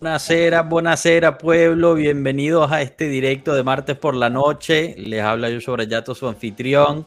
Buenasera, 0.00 0.62
buenasera 0.62 1.36
pueblo, 1.36 1.94
bienvenidos 1.94 2.72
a 2.72 2.80
este 2.80 3.06
directo 3.06 3.54
de 3.54 3.62
martes 3.62 3.98
por 3.98 4.14
la 4.14 4.30
noche. 4.30 4.94
Les 4.96 5.20
habla 5.20 5.50
yo 5.50 5.60
sobre 5.60 5.86
Yato, 5.88 6.14
su 6.14 6.26
anfitrión, 6.26 7.06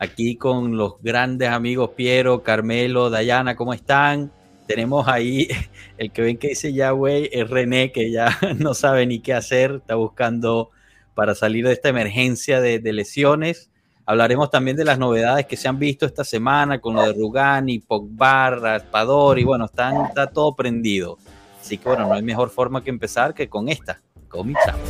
aquí 0.00 0.34
con 0.34 0.76
los 0.76 1.00
grandes 1.00 1.50
amigos 1.50 1.90
Piero, 1.90 2.42
Carmelo, 2.42 3.10
Dayana, 3.10 3.54
¿cómo 3.54 3.72
están? 3.72 4.32
Tenemos 4.66 5.06
ahí 5.06 5.46
el 5.98 6.10
que 6.10 6.22
ven 6.22 6.36
que 6.36 6.48
dice 6.48 6.72
ya, 6.72 6.90
güey, 6.90 7.30
es 7.30 7.48
René, 7.48 7.92
que 7.92 8.10
ya 8.10 8.36
no 8.58 8.74
sabe 8.74 9.06
ni 9.06 9.20
qué 9.20 9.34
hacer, 9.34 9.76
está 9.76 9.94
buscando 9.94 10.70
para 11.14 11.36
salir 11.36 11.64
de 11.64 11.74
esta 11.74 11.90
emergencia 11.90 12.60
de, 12.60 12.80
lesiones. 12.92 13.70
Hablaremos 14.04 14.50
también 14.50 14.76
de 14.76 14.84
las 14.84 14.98
novedades 14.98 15.46
que 15.46 15.56
se 15.56 15.68
han 15.68 15.78
visto 15.78 16.06
esta 16.06 16.24
semana 16.24 16.80
con 16.80 16.96
lo 16.96 17.02
de 17.02 17.12
Rugani, 17.12 17.78
Pogba, 17.78 18.50
Raspador 18.50 19.38
y 19.38 19.44
bueno, 19.44 19.66
está 19.66 20.26
todo 20.32 20.56
prendido. 20.56 21.18
Así 21.62 21.78
que 21.78 21.88
bueno, 21.88 22.08
no 22.08 22.14
hay 22.14 22.22
mejor 22.22 22.50
forma 22.50 22.82
que 22.82 22.90
empezar 22.90 23.34
que 23.34 23.48
con 23.48 23.68
esta. 23.68 24.00
Comenzamos. 24.28 24.80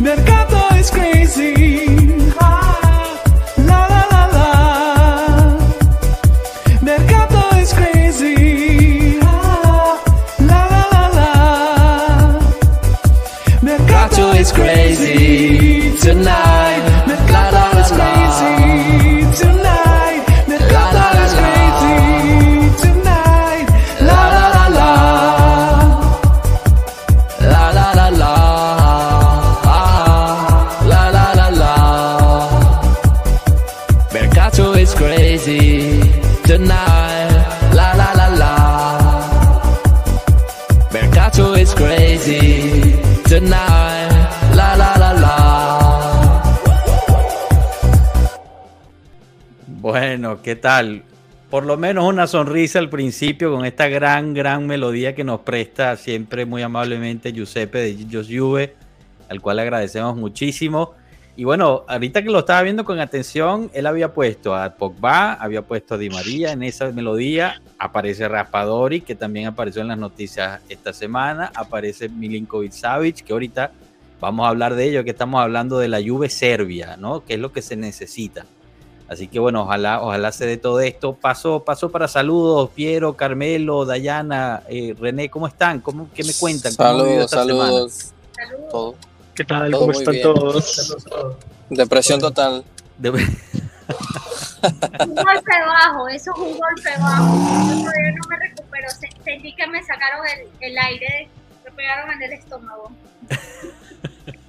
Mercado 0.00 0.58
es 0.76 0.90
crazy. 0.90 1.99
Bueno, 49.90 50.40
¿qué 50.40 50.54
tal? 50.54 51.02
Por 51.50 51.66
lo 51.66 51.76
menos 51.76 52.04
una 52.04 52.28
sonrisa 52.28 52.78
al 52.78 52.88
principio 52.88 53.50
con 53.52 53.64
esta 53.64 53.88
gran, 53.88 54.34
gran 54.34 54.64
melodía 54.68 55.16
que 55.16 55.24
nos 55.24 55.40
presta 55.40 55.96
siempre 55.96 56.46
muy 56.46 56.62
amablemente 56.62 57.32
Giuseppe 57.32 57.78
de 57.78 57.94
Gillos 57.96 58.28
Juve, 58.30 58.76
al 59.28 59.40
cual 59.40 59.58
agradecemos 59.58 60.16
muchísimo. 60.16 60.94
Y 61.34 61.42
bueno, 61.42 61.84
ahorita 61.88 62.22
que 62.22 62.30
lo 62.30 62.38
estaba 62.38 62.62
viendo 62.62 62.84
con 62.84 63.00
atención, 63.00 63.68
él 63.74 63.84
había 63.84 64.14
puesto 64.14 64.54
a 64.54 64.76
Pogba, 64.76 65.32
había 65.32 65.62
puesto 65.62 65.96
a 65.96 65.98
Di 65.98 66.08
María 66.08 66.52
en 66.52 66.62
esa 66.62 66.92
melodía, 66.92 67.60
aparece 67.76 68.28
Raspadori, 68.28 69.00
que 69.00 69.16
también 69.16 69.48
apareció 69.48 69.82
en 69.82 69.88
las 69.88 69.98
noticias 69.98 70.62
esta 70.68 70.92
semana, 70.92 71.50
aparece 71.52 72.08
Milinkovic 72.08 72.70
Savic, 72.70 73.24
que 73.24 73.32
ahorita 73.32 73.72
vamos 74.20 74.46
a 74.46 74.50
hablar 74.50 74.76
de 74.76 74.84
ello, 74.84 75.02
que 75.02 75.10
estamos 75.10 75.42
hablando 75.42 75.80
de 75.80 75.88
la 75.88 76.00
Juve 76.00 76.28
Serbia, 76.28 76.96
¿no? 76.96 77.24
Que 77.24 77.34
es 77.34 77.40
lo 77.40 77.50
que 77.50 77.60
se 77.60 77.74
necesita. 77.74 78.46
Así 79.10 79.26
que 79.26 79.40
bueno, 79.40 79.62
ojalá, 79.62 80.00
ojalá 80.00 80.30
se 80.30 80.46
dé 80.46 80.56
todo 80.56 80.78
esto. 80.78 81.14
Paso, 81.16 81.64
paso 81.64 81.90
para 81.90 82.06
saludos, 82.06 82.70
Piero, 82.70 83.16
Carmelo, 83.16 83.84
Dayana, 83.84 84.62
eh, 84.68 84.94
René, 84.98 85.28
¿cómo 85.28 85.48
están? 85.48 85.80
¿Cómo, 85.80 86.08
¿Qué 86.14 86.22
me 86.22 86.32
cuentan? 86.32 86.72
¿Cómo 86.76 86.88
Saludos, 86.90 87.24
esta 87.24 87.36
saludos. 87.38 88.12
Todo. 88.70 88.94
¿Qué 89.34 89.44
tal? 89.44 89.68
Todo 89.72 89.80
¿Cómo 89.80 89.92
están 89.92 90.12
bien. 90.12 90.22
todos? 90.22 90.96
Depresión 91.70 92.20
total. 92.20 92.64
De- 92.98 93.10
un 93.10 93.16
golpe 95.14 95.52
bajo, 95.66 96.06
eso 96.08 96.30
es 96.32 96.38
un 96.38 96.56
golpe 96.58 96.90
bajo. 97.00 97.34
Yo 97.34 97.80
todavía 97.80 98.12
no 98.14 98.28
me 98.28 98.36
recupero. 98.38 98.88
Se- 98.90 99.08
Sentí 99.24 99.52
que 99.56 99.66
me 99.66 99.82
sacaron 99.82 100.24
el, 100.28 100.48
el 100.70 100.78
aire, 100.78 101.28
me 101.64 101.70
pegaron 101.72 102.12
en 102.12 102.22
el 102.22 102.32
estómago. 102.34 102.92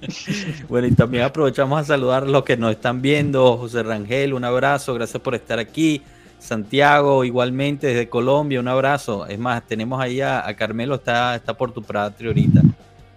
Bueno, 0.68 0.86
y 0.88 0.92
también 0.92 1.24
aprovechamos 1.24 1.80
a 1.80 1.84
saludar 1.84 2.24
a 2.24 2.26
los 2.26 2.44
que 2.44 2.56
nos 2.56 2.72
están 2.72 3.02
viendo. 3.02 3.56
José 3.56 3.82
Rangel, 3.82 4.34
un 4.34 4.44
abrazo, 4.44 4.94
gracias 4.94 5.22
por 5.22 5.34
estar 5.34 5.58
aquí. 5.58 6.02
Santiago, 6.38 7.22
igualmente 7.24 7.86
desde 7.88 8.08
Colombia, 8.08 8.58
un 8.58 8.68
abrazo. 8.68 9.26
Es 9.26 9.38
más, 9.38 9.62
tenemos 9.66 10.00
ahí 10.00 10.20
a, 10.20 10.46
a 10.46 10.54
Carmelo, 10.56 10.96
está, 10.96 11.36
está 11.36 11.54
por 11.54 11.72
tu 11.72 11.82
patria 11.82 12.28
ahorita. 12.28 12.60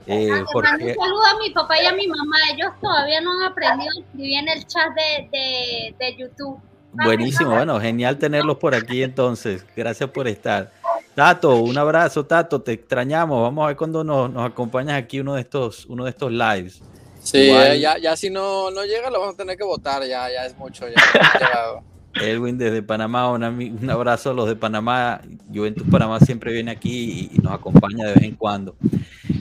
Eh, 0.08 0.30
Ah, 0.32 0.44
Jorge, 0.46 0.72
un 0.74 0.94
saludo 0.94 1.26
a 1.26 1.40
mi 1.40 1.50
papá 1.50 1.82
y 1.82 1.86
a 1.88 1.94
mi 1.94 2.08
mamá. 2.08 2.36
Ellos 2.54 2.72
todavía 2.80 3.22
no 3.22 3.32
han 3.34 3.52
aprendido 3.52 3.90
a 3.98 4.02
escribir 4.02 4.38
en 4.40 4.50
el 4.50 4.68
chat 4.68 4.90
de, 4.94 5.28
de, 5.32 5.96
de 5.98 6.16
YouTube. 6.18 6.60
buenísimo, 6.94 7.50
bueno, 7.50 7.80
genial 7.82 8.18
tenerlos 8.20 8.58
por 8.58 8.76
aquí 8.76 9.02
entonces. 9.02 9.66
Gracias 9.76 10.10
por 10.12 10.28
estar. 10.28 10.72
Tato, 11.16 11.56
un 11.56 11.78
abrazo, 11.78 12.26
Tato, 12.26 12.62
te 12.62 12.74
extrañamos. 12.74 13.42
Vamos 13.42 13.64
a 13.64 13.68
ver 13.68 13.78
cuando 13.78 14.04
nos, 14.04 14.30
nos 14.30 14.46
acompañas 14.46 15.02
aquí 15.02 15.22
uno 15.22 15.36
de 15.36 15.42
estos, 15.42 15.86
uno 15.86 16.04
de 16.04 16.10
estos 16.10 16.30
lives. 16.30 16.82
Sí, 17.24 17.50
eh, 17.50 17.80
ya, 17.80 17.98
ya 17.98 18.18
si 18.18 18.30
no, 18.30 18.70
no 18.70 18.84
llega, 18.84 19.10
lo 19.10 19.22
vamos 19.22 19.36
a 19.36 19.38
tener 19.38 19.58
que 19.58 19.64
votar. 19.64 20.02
Ya, 20.04 20.30
ya 20.30 20.46
es 20.46 20.58
mucho. 20.58 20.86
Ya. 20.90 20.96
Elwin 22.22 22.58
desde 22.58 22.82
Panamá, 22.82 23.32
un, 23.32 23.90
abrazo 23.90 24.32
a 24.32 24.34
los 24.34 24.48
de 24.48 24.56
Panamá. 24.58 25.22
Juventus 25.54 25.88
Panamá 25.90 26.20
siempre 26.20 26.52
viene 26.52 26.72
aquí 26.72 27.30
y, 27.32 27.38
y 27.38 27.40
nos 27.40 27.54
acompaña 27.54 28.08
de 28.08 28.14
vez 28.14 28.24
en 28.24 28.36
cuando. 28.36 28.76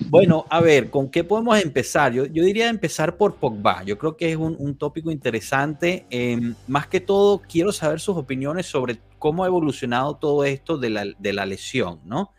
Bueno, 0.08 0.46
a 0.48 0.60
ver, 0.60 0.90
¿con 0.90 1.10
qué 1.10 1.24
podemos 1.24 1.60
empezar? 1.60 2.12
Yo, 2.12 2.26
yo 2.26 2.44
diría 2.44 2.68
empezar 2.68 3.16
por 3.16 3.34
Pogba. 3.34 3.82
Yo 3.82 3.98
creo 3.98 4.16
que 4.16 4.30
es 4.30 4.36
un, 4.36 4.54
un 4.60 4.76
tópico 4.76 5.10
interesante. 5.10 6.06
Eh, 6.08 6.54
más 6.68 6.86
que 6.86 7.00
todo, 7.00 7.42
quiero 7.48 7.72
saber 7.72 7.98
sus 7.98 8.16
opiniones 8.16 8.66
sobre 8.66 8.98
cómo 9.24 9.44
ha 9.44 9.46
evolucionado 9.46 10.18
todo 10.18 10.44
esto 10.44 10.76
de 10.76 10.90
la, 10.90 11.06
de 11.18 11.32
la 11.32 11.46
lesión, 11.46 11.98
¿no? 12.04 12.34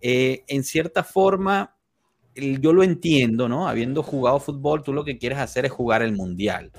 Eh, 0.00 0.42
en 0.48 0.64
cierta 0.64 1.04
forma, 1.04 1.76
yo 2.34 2.72
lo 2.72 2.82
entiendo, 2.82 3.46
¿no? 3.46 3.68
Habiendo 3.68 4.02
jugado 4.02 4.40
fútbol, 4.40 4.82
tú 4.82 4.94
lo 4.94 5.04
que 5.04 5.18
quieres 5.18 5.36
hacer 5.36 5.66
es 5.66 5.72
jugar 5.72 6.00
el 6.00 6.12
mundial. 6.12 6.72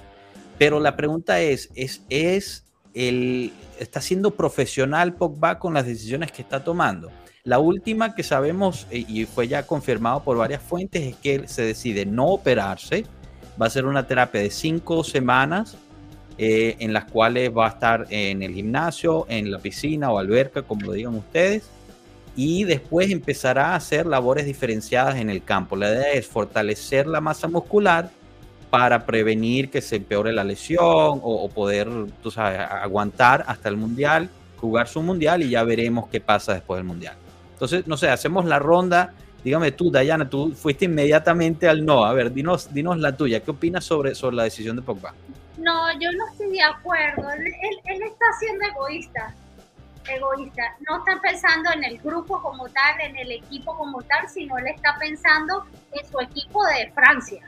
Pero 0.57 0.79
la 0.79 0.95
pregunta 0.95 1.41
es, 1.41 1.69
¿es, 1.75 2.03
es 2.09 2.65
el, 2.95 3.53
¿está 3.77 4.01
siendo 4.01 4.31
profesional 4.31 5.13
Pogba 5.13 5.59
con 5.59 5.75
las 5.75 5.85
decisiones 5.85 6.31
que 6.31 6.41
está 6.41 6.63
tomando? 6.63 7.11
La 7.43 7.59
última 7.59 8.15
que 8.15 8.23
sabemos, 8.23 8.87
eh, 8.89 9.05
y 9.07 9.25
fue 9.25 9.47
ya 9.47 9.67
confirmado 9.67 10.23
por 10.23 10.37
varias 10.37 10.63
fuentes, 10.63 11.03
es 11.03 11.15
que 11.17 11.35
él 11.35 11.47
se 11.47 11.61
decide 11.61 12.07
no 12.07 12.29
operarse. 12.29 13.05
Va 13.61 13.67
a 13.67 13.69
ser 13.69 13.85
una 13.85 14.07
terapia 14.07 14.41
de 14.41 14.49
cinco 14.49 15.03
semanas 15.03 15.77
eh, 16.37 16.75
en 16.79 16.91
las 16.91 17.05
cuales 17.05 17.49
va 17.55 17.67
a 17.67 17.69
estar 17.69 18.07
en 18.09 18.43
el 18.43 18.53
gimnasio, 18.53 19.25
en 19.29 19.51
la 19.51 19.59
piscina 19.59 20.11
o 20.11 20.19
alberca, 20.19 20.63
como 20.63 20.87
lo 20.87 20.91
digan 20.91 21.15
ustedes. 21.15 21.69
Y 22.35 22.65
después 22.65 23.09
empezará 23.11 23.69
a 23.69 23.75
hacer 23.75 24.05
labores 24.05 24.45
diferenciadas 24.45 25.15
en 25.15 25.29
el 25.29 25.43
campo. 25.43 25.77
La 25.77 25.89
idea 25.89 26.11
es 26.11 26.27
fortalecer 26.27 27.07
la 27.07 27.21
masa 27.21 27.47
muscular 27.47 28.09
para 28.69 29.05
prevenir 29.05 29.69
que 29.69 29.81
se 29.81 29.95
empeore 29.95 30.33
la 30.33 30.43
lesión 30.43 30.81
o, 30.83 31.49
poder, 31.49 31.87
tú 32.21 32.29
sabes, 32.29 32.59
aguantar 32.59 33.45
hasta 33.47 33.69
el 33.69 33.77
mundial, 33.77 34.29
jugar 34.57 34.89
su 34.89 35.01
mundial 35.01 35.43
y 35.43 35.49
ya 35.51 35.63
veremos 35.63 36.09
qué 36.09 36.19
pasa 36.19 36.53
después 36.53 36.79
del 36.79 36.85
mundial. 36.85 37.15
Entonces, 37.53 37.87
no 37.87 37.95
sé, 37.95 38.09
hacemos 38.09 38.43
la 38.43 38.59
ronda. 38.59 39.13
Dígame 39.45 39.71
tú, 39.71 39.89
Dayana, 39.89 40.29
tú 40.29 40.51
fuiste 40.51 40.85
inmediatamente 40.85 41.69
al 41.69 41.85
no. 41.85 42.03
A 42.03 42.11
ver, 42.11 42.33
dinos, 42.33 42.73
dinos 42.73 42.99
la 42.99 43.15
tuya. 43.15 43.39
¿Qué 43.39 43.51
opinas 43.51 43.85
sobre, 43.85 44.13
sobre 44.13 44.35
la 44.35 44.43
decisión 44.43 44.75
de 44.75 44.81
Pogba? 44.81 45.13
No, 45.57 45.91
yo 45.99 46.11
no 46.11 46.27
estoy 46.31 46.51
de 46.51 46.63
acuerdo. 46.63 47.29
Él, 47.31 48.01
está 48.03 48.25
siendo 48.39 48.65
egoísta. 48.65 49.33
Egoísta. 50.07 50.75
No 50.87 50.97
está 50.97 51.19
pensando 51.21 51.71
en 51.71 51.83
el 51.83 51.97
grupo 51.99 52.41
como 52.41 52.67
tal, 52.69 53.01
en 53.01 53.15
el 53.15 53.31
equipo 53.31 53.75
como 53.77 54.01
tal, 54.03 54.27
sino 54.29 54.57
él 54.57 54.67
está 54.67 54.97
pensando 54.99 55.65
en 55.91 56.05
su 56.05 56.19
equipo 56.19 56.65
de 56.65 56.91
Francia. 56.91 57.41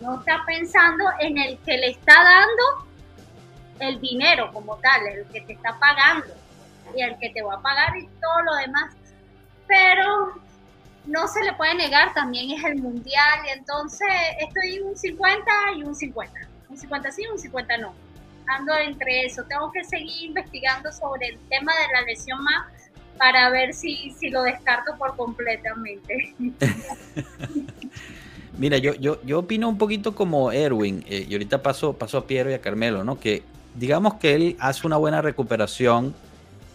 No 0.00 0.20
está 0.20 0.44
pensando 0.46 1.04
en 1.20 1.38
el 1.38 1.58
que 1.58 1.78
le 1.78 1.90
está 1.90 2.14
dando 2.14 2.92
el 3.80 4.00
dinero 4.00 4.52
como 4.52 4.76
tal, 4.76 5.06
el 5.06 5.26
que 5.26 5.40
te 5.42 5.54
está 5.54 5.78
pagando 5.78 6.26
y 6.96 7.02
el 7.02 7.18
que 7.18 7.30
te 7.30 7.42
va 7.42 7.54
a 7.54 7.62
pagar 7.62 7.96
y 7.96 8.06
todo 8.06 8.42
lo 8.42 8.54
demás. 8.56 8.94
Pero 9.66 10.34
no 11.06 11.26
se 11.26 11.42
le 11.42 11.52
puede 11.54 11.74
negar, 11.74 12.14
también 12.14 12.52
es 12.52 12.64
el 12.64 12.76
mundial 12.76 13.40
y 13.46 13.58
entonces 13.58 14.08
estoy 14.38 14.80
un 14.80 14.96
50 14.96 15.50
y 15.76 15.82
un 15.82 15.94
50. 15.94 16.51
Un 16.72 16.78
50 16.78 17.12
sí, 17.12 17.22
un 17.30 17.38
50 17.38 17.76
no. 17.78 17.92
Ando 18.46 18.74
entre 18.74 19.26
eso. 19.26 19.44
Tengo 19.44 19.70
que 19.70 19.84
seguir 19.84 20.30
investigando 20.30 20.90
sobre 20.90 21.28
el 21.28 21.38
tema 21.50 21.70
de 21.72 21.92
la 21.92 22.02
lesión 22.06 22.42
más 22.42 22.66
para 23.18 23.50
ver 23.50 23.74
si, 23.74 24.10
si 24.18 24.30
lo 24.30 24.42
descarto 24.42 24.96
por 24.96 25.14
completamente. 25.14 26.34
Mira, 28.58 28.78
yo, 28.78 28.94
yo, 28.94 29.20
yo 29.22 29.40
opino 29.40 29.68
un 29.68 29.76
poquito 29.76 30.14
como 30.14 30.50
Erwin, 30.50 31.04
eh, 31.08 31.26
y 31.28 31.34
ahorita 31.34 31.62
paso, 31.62 31.92
paso 31.92 32.16
a 32.18 32.26
Piero 32.26 32.50
y 32.50 32.54
a 32.54 32.60
Carmelo, 32.62 33.04
¿no? 33.04 33.20
Que 33.20 33.42
digamos 33.74 34.14
que 34.14 34.34
él 34.34 34.56
hace 34.58 34.86
una 34.86 34.96
buena 34.96 35.20
recuperación 35.20 36.14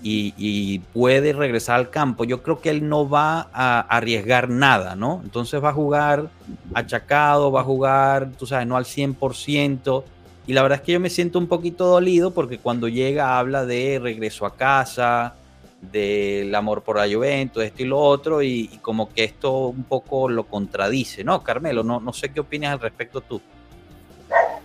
y, 0.01 0.79
puede 0.93 1.33
regresar 1.33 1.77
al 1.77 1.89
campo, 1.89 2.23
yo 2.23 2.43
creo 2.43 2.59
que 2.59 2.69
él 2.69 2.87
no 2.87 3.09
va 3.09 3.49
a 3.51 3.79
arriesgar 3.79 4.49
nada, 4.49 4.95
¿no? 4.95 5.21
Entonces 5.23 5.63
va 5.63 5.69
a 5.69 5.73
jugar 5.73 6.29
achacado, 6.73 7.51
va 7.51 7.61
a 7.61 7.63
jugar, 7.63 8.31
tú 8.37 8.45
sabes, 8.45 8.67
no 8.67 8.77
al 8.77 8.85
100%. 8.85 10.03
Y 10.45 10.53
la 10.53 10.61
verdad 10.61 10.79
es 10.79 10.85
que 10.85 10.93
yo 10.93 10.99
me 10.99 11.09
siento 11.09 11.39
un 11.39 11.47
poquito 11.47 11.85
dolido 11.85 12.31
porque 12.31 12.57
cuando 12.57 12.87
llega 12.87 13.37
habla 13.37 13.65
de 13.65 13.99
regreso 14.01 14.45
a 14.45 14.55
casa, 14.55 15.35
del 15.81 16.53
amor 16.55 16.83
por 16.83 16.97
la 16.97 17.13
Juventus, 17.13 17.63
esto 17.63 17.83
y 17.83 17.85
lo 17.85 17.99
otro, 17.99 18.41
y, 18.41 18.79
como 18.81 19.13
que 19.13 19.23
esto 19.23 19.67
un 19.67 19.83
poco 19.83 20.29
lo 20.29 20.45
contradice, 20.45 21.23
¿no? 21.23 21.43
Carmelo, 21.43 21.83
no, 21.83 21.99
no 21.99 22.13
sé 22.13 22.29
qué 22.29 22.39
opinas 22.39 22.73
al 22.73 22.79
respecto 22.79 23.21
tú. 23.21 23.41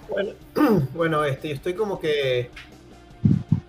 Bueno, 0.08 0.30
bueno 0.94 1.24
este, 1.24 1.48
yo 1.48 1.54
estoy 1.54 1.74
como 1.74 1.98
que 1.98 2.50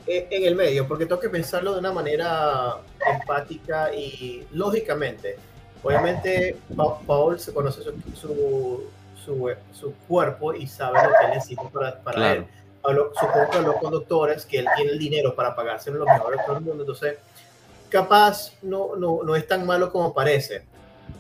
en 0.07 0.43
el 0.45 0.55
medio, 0.55 0.87
porque 0.87 1.05
tengo 1.05 1.19
que 1.21 1.29
pensarlo 1.29 1.73
de 1.73 1.79
una 1.79 1.91
manera 1.91 2.77
empática 3.13 3.93
y 3.93 4.45
lógicamente. 4.51 5.37
Obviamente, 5.81 6.57
Pa- 6.75 6.99
Paul 6.99 7.39
se 7.39 7.53
conoce 7.53 7.81
su, 7.83 7.91
su, 8.19 8.83
su, 9.23 9.51
su 9.73 9.93
cuerpo 10.07 10.53
y 10.53 10.65
sabe 10.67 10.99
lo 11.03 11.09
que 11.19 11.27
necesita 11.35 11.63
para, 11.69 11.99
para 12.01 12.15
Claro. 12.17 12.39
él. 12.41 12.47
Habló- 12.83 13.11
supongo 13.13 13.49
que 13.49 13.57
habló 13.57 13.73
con 13.75 13.91
doctores 13.91 14.45
que 14.45 14.59
él 14.59 14.67
tiene 14.75 14.91
el 14.91 14.99
dinero 14.99 15.35
para 15.35 15.55
pagarse 15.55 15.89
los 15.91 16.05
mejores 16.05 16.39
de 16.39 16.45
todo 16.45 16.57
el 16.57 16.63
mundo. 16.63 16.83
Entonces, 16.83 17.17
capaz 17.89 18.53
no, 18.61 18.95
no, 18.95 19.21
no 19.23 19.35
es 19.35 19.47
tan 19.47 19.65
malo 19.65 19.91
como 19.91 20.13
parece. 20.13 20.63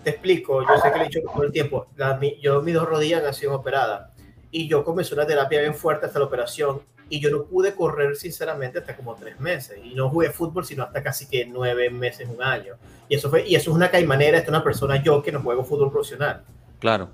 Te 0.03 0.09
explico, 0.11 0.61
yo 0.61 0.77
sé 0.81 0.91
que 0.91 0.97
le 0.97 1.03
he 1.05 1.07
dicho 1.07 1.19
todo 1.33 1.43
el 1.43 1.51
tiempo. 1.51 1.87
La- 1.95 2.15
mi- 2.17 2.39
yo, 2.41 2.61
mis 2.61 2.73
dos 2.73 2.87
rodillas 2.87 3.23
han 3.23 3.33
sido 3.33 3.55
operadas 3.55 4.09
y 4.51 4.67
yo 4.67 4.83
comencé 4.83 5.13
una 5.13 5.25
terapia 5.25 5.61
bien 5.61 5.73
fuerte 5.75 6.05
hasta 6.05 6.19
la 6.19 6.25
operación 6.25 6.81
y 7.15 7.19
yo 7.19 7.29
no 7.29 7.43
pude 7.43 7.75
correr 7.75 8.15
sinceramente 8.15 8.79
hasta 8.79 8.95
como 8.95 9.13
tres 9.15 9.39
meses 9.39 9.77
y 9.83 9.93
no 9.93 10.09
jugué 10.09 10.31
fútbol 10.31 10.65
sino 10.65 10.83
hasta 10.83 11.03
casi 11.03 11.27
que 11.27 11.45
nueve 11.45 11.89
meses, 11.89 12.27
un 12.27 12.41
año. 12.41 12.73
Y 13.07 13.15
eso, 13.15 13.29
fue, 13.29 13.47
y 13.47 13.55
eso 13.55 13.69
es 13.69 13.75
una 13.75 13.91
caimanera, 13.91 14.37
esta 14.37 14.47
es 14.47 14.55
una 14.55 14.63
persona 14.63 15.01
yo 15.03 15.21
que 15.21 15.31
no 15.31 15.41
juego 15.41 15.63
fútbol 15.63 15.91
profesional. 15.91 16.43
Claro, 16.79 17.09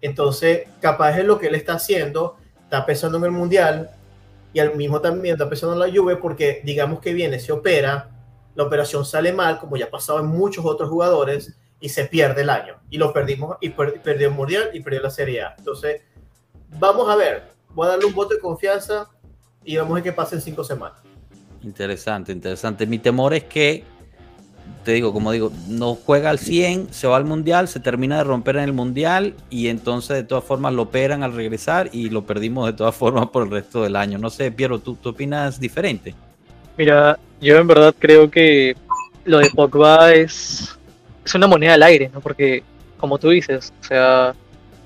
Entonces, 0.00 0.68
capaz 0.80 1.18
es 1.18 1.24
lo 1.24 1.38
que 1.38 1.46
él 1.48 1.54
está 1.54 1.74
haciendo, 1.74 2.36
está 2.64 2.84
pensando 2.84 3.18
en 3.18 3.24
el 3.24 3.30
mundial 3.30 3.90
y 4.52 4.60
al 4.60 4.74
mismo 4.76 5.00
también 5.00 5.34
está 5.34 5.48
pensando 5.48 5.74
en 5.74 5.80
la 5.80 5.96
Juve 5.96 6.16
porque 6.16 6.60
digamos 6.64 7.00
que 7.00 7.12
viene, 7.12 7.38
se 7.38 7.52
opera, 7.52 8.10
la 8.54 8.64
operación 8.64 9.04
sale 9.04 9.32
mal, 9.32 9.58
como 9.60 9.76
ya 9.76 9.84
ha 9.86 9.90
pasado 9.90 10.18
en 10.20 10.26
muchos 10.26 10.64
otros 10.64 10.88
jugadores, 10.88 11.56
y 11.80 11.90
se 11.90 12.06
pierde 12.06 12.42
el 12.42 12.50
año. 12.50 12.74
Y 12.90 12.98
lo 12.98 13.12
perdimos, 13.12 13.56
y 13.60 13.68
per- 13.68 14.00
perdió 14.02 14.28
el 14.28 14.34
mundial 14.34 14.70
y 14.72 14.80
perdió 14.80 15.00
la 15.00 15.10
Serie 15.10 15.42
A. 15.42 15.54
Entonces, 15.58 16.02
vamos 16.78 17.08
a 17.08 17.14
ver, 17.14 17.44
voy 17.70 17.86
a 17.86 17.90
darle 17.90 18.06
un 18.06 18.14
voto 18.14 18.34
de 18.34 18.40
confianza 18.40 19.08
y 19.68 19.76
vamos 19.76 19.90
a 19.90 19.94
ver 19.96 20.02
qué 20.02 20.12
pasa 20.12 20.34
en 20.34 20.40
cinco 20.40 20.64
semanas. 20.64 20.98
interesante, 21.62 22.32
interesante. 22.32 22.86
Mi 22.86 22.98
temor 22.98 23.34
es 23.34 23.44
que, 23.44 23.84
te 24.82 24.92
digo, 24.92 25.12
como 25.12 25.30
digo, 25.30 25.52
no 25.68 25.94
juega 25.94 26.30
al 26.30 26.38
100, 26.38 26.90
se 26.90 27.06
va 27.06 27.18
al 27.18 27.26
mundial, 27.26 27.68
se 27.68 27.78
termina 27.78 28.16
de 28.16 28.24
romper 28.24 28.56
en 28.56 28.62
el 28.62 28.72
mundial 28.72 29.34
y 29.50 29.68
entonces 29.68 30.16
de 30.16 30.22
todas 30.22 30.44
formas 30.44 30.72
lo 30.72 30.82
operan 30.84 31.22
al 31.22 31.34
regresar 31.34 31.90
y 31.92 32.08
lo 32.08 32.24
perdimos 32.24 32.64
de 32.64 32.72
todas 32.72 32.94
formas 32.96 33.26
por 33.26 33.42
el 33.42 33.50
resto 33.50 33.82
del 33.82 33.96
año. 33.96 34.16
No 34.16 34.30
sé, 34.30 34.50
Piero, 34.50 34.78
¿tú, 34.78 34.94
tú 34.94 35.10
opinas 35.10 35.60
diferente? 35.60 36.14
Mira, 36.78 37.18
yo 37.38 37.58
en 37.58 37.66
verdad 37.66 37.94
creo 37.98 38.30
que 38.30 38.74
lo 39.26 39.36
de 39.36 39.50
Pogba 39.50 40.14
es, 40.14 40.78
es 41.26 41.34
una 41.34 41.46
moneda 41.46 41.74
al 41.74 41.82
aire, 41.82 42.10
¿no? 42.14 42.22
Porque, 42.22 42.62
como 42.96 43.18
tú 43.18 43.28
dices, 43.28 43.74
o 43.82 43.84
sea, 43.84 44.34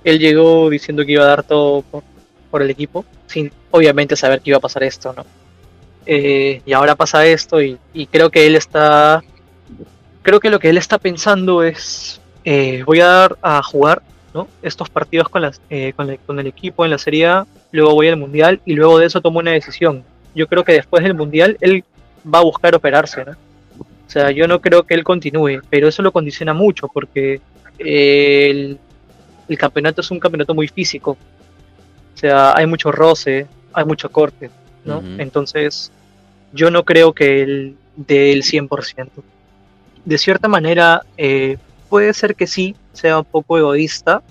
él 0.03 0.19
llegó 0.19 0.69
diciendo 0.69 1.05
que 1.05 1.13
iba 1.13 1.23
a 1.23 1.29
dar 1.29 1.45
todo 1.45 1.83
por, 1.83 2.03
por 2.51 2.63
el 2.63 2.71
equipo, 2.71 3.05
sin 3.33 3.51
obviamente 3.71 4.15
saber 4.17 4.41
que 4.41 4.51
iba 4.51 4.59
a 4.59 4.61
pasar 4.61 4.85
esto, 4.85 5.13
¿no? 5.17 5.25
Eh, 6.05 6.63
y 6.67 6.73
ahora 6.73 6.97
pasa 6.97 7.25
esto 7.27 7.63
y, 7.63 7.79
y 7.95 8.07
creo 8.07 8.31
que 8.31 8.47
él 8.47 8.57
está, 8.57 9.23
creo 10.23 10.41
que 10.41 10.51
lo 10.51 10.59
que 10.59 10.71
él 10.71 10.79
está 10.79 10.99
pensando 10.99 11.63
es, 11.63 12.21
eh, 12.45 12.83
voy 12.85 13.01
a 13.01 13.07
dar 13.07 13.39
a 13.43 13.63
jugar, 13.63 14.03
¿no? 14.35 14.49
Estos 14.63 14.89
partidos 14.89 15.29
con, 15.29 15.43
las, 15.43 15.61
eh, 15.71 15.93
con, 15.95 16.39
el 16.39 16.47
equipo 16.47 16.85
en 16.85 16.91
la 16.91 16.99
Serie 16.99 17.29
luego 17.71 17.95
voy 17.95 18.09
al 18.09 18.17
Mundial 18.17 18.61
y 18.65 18.75
luego 18.75 18.99
de 18.99 19.07
eso 19.07 19.21
tomo 19.21 19.39
una 19.39 19.53
decisión. 19.53 20.05
Yo 20.35 20.47
creo 20.47 20.65
que 20.65 20.73
después 20.73 21.03
del 21.03 21.15
Mundial 21.15 21.57
él 21.61 21.85
va 22.33 22.39
a 22.39 22.45
buscar 22.45 22.75
operarse. 22.75 23.23
O 23.23 24.11
sea, 24.13 24.31
yo 24.31 24.47
no 24.47 24.61
creo 24.61 24.85
que 24.85 24.95
él 24.95 25.05
continúe, 25.05 25.61
pero 25.71 25.89
eso 25.89 26.03
lo 26.03 26.13
condiciona 26.13 26.53
mucho 26.53 26.89
porque 26.89 27.41
el 27.79 28.79
campeonato 29.59 30.01
es 30.01 30.11
un 30.11 30.21
campeonato 30.21 30.55
muy 30.55 30.69
físico. 30.69 31.17
O 32.23 32.25
sea, 32.25 32.57
hay 32.57 32.67
mucho 32.67 32.93
roce, 32.93 33.49
hay 33.73 33.85
mucho 33.85 34.09
corte, 34.13 34.49
¿no? 34.85 35.03
Entonces, 35.19 35.91
yo 36.53 36.71
no 36.71 36.85
creo 36.85 37.13
que 37.13 37.43
él 37.43 37.77
dé 37.97 38.31
el 38.31 38.45
100%. 38.45 39.09
De 40.05 40.19
cierta 40.19 40.47
manera, 40.47 41.03
eh, 41.17 41.59
puede 41.89 42.15
ser 42.15 42.37
que 42.37 42.47
sí, 42.47 42.77
sea 42.93 43.19
un 43.19 43.25
poco 43.25 43.59
egoísta, 43.59 44.23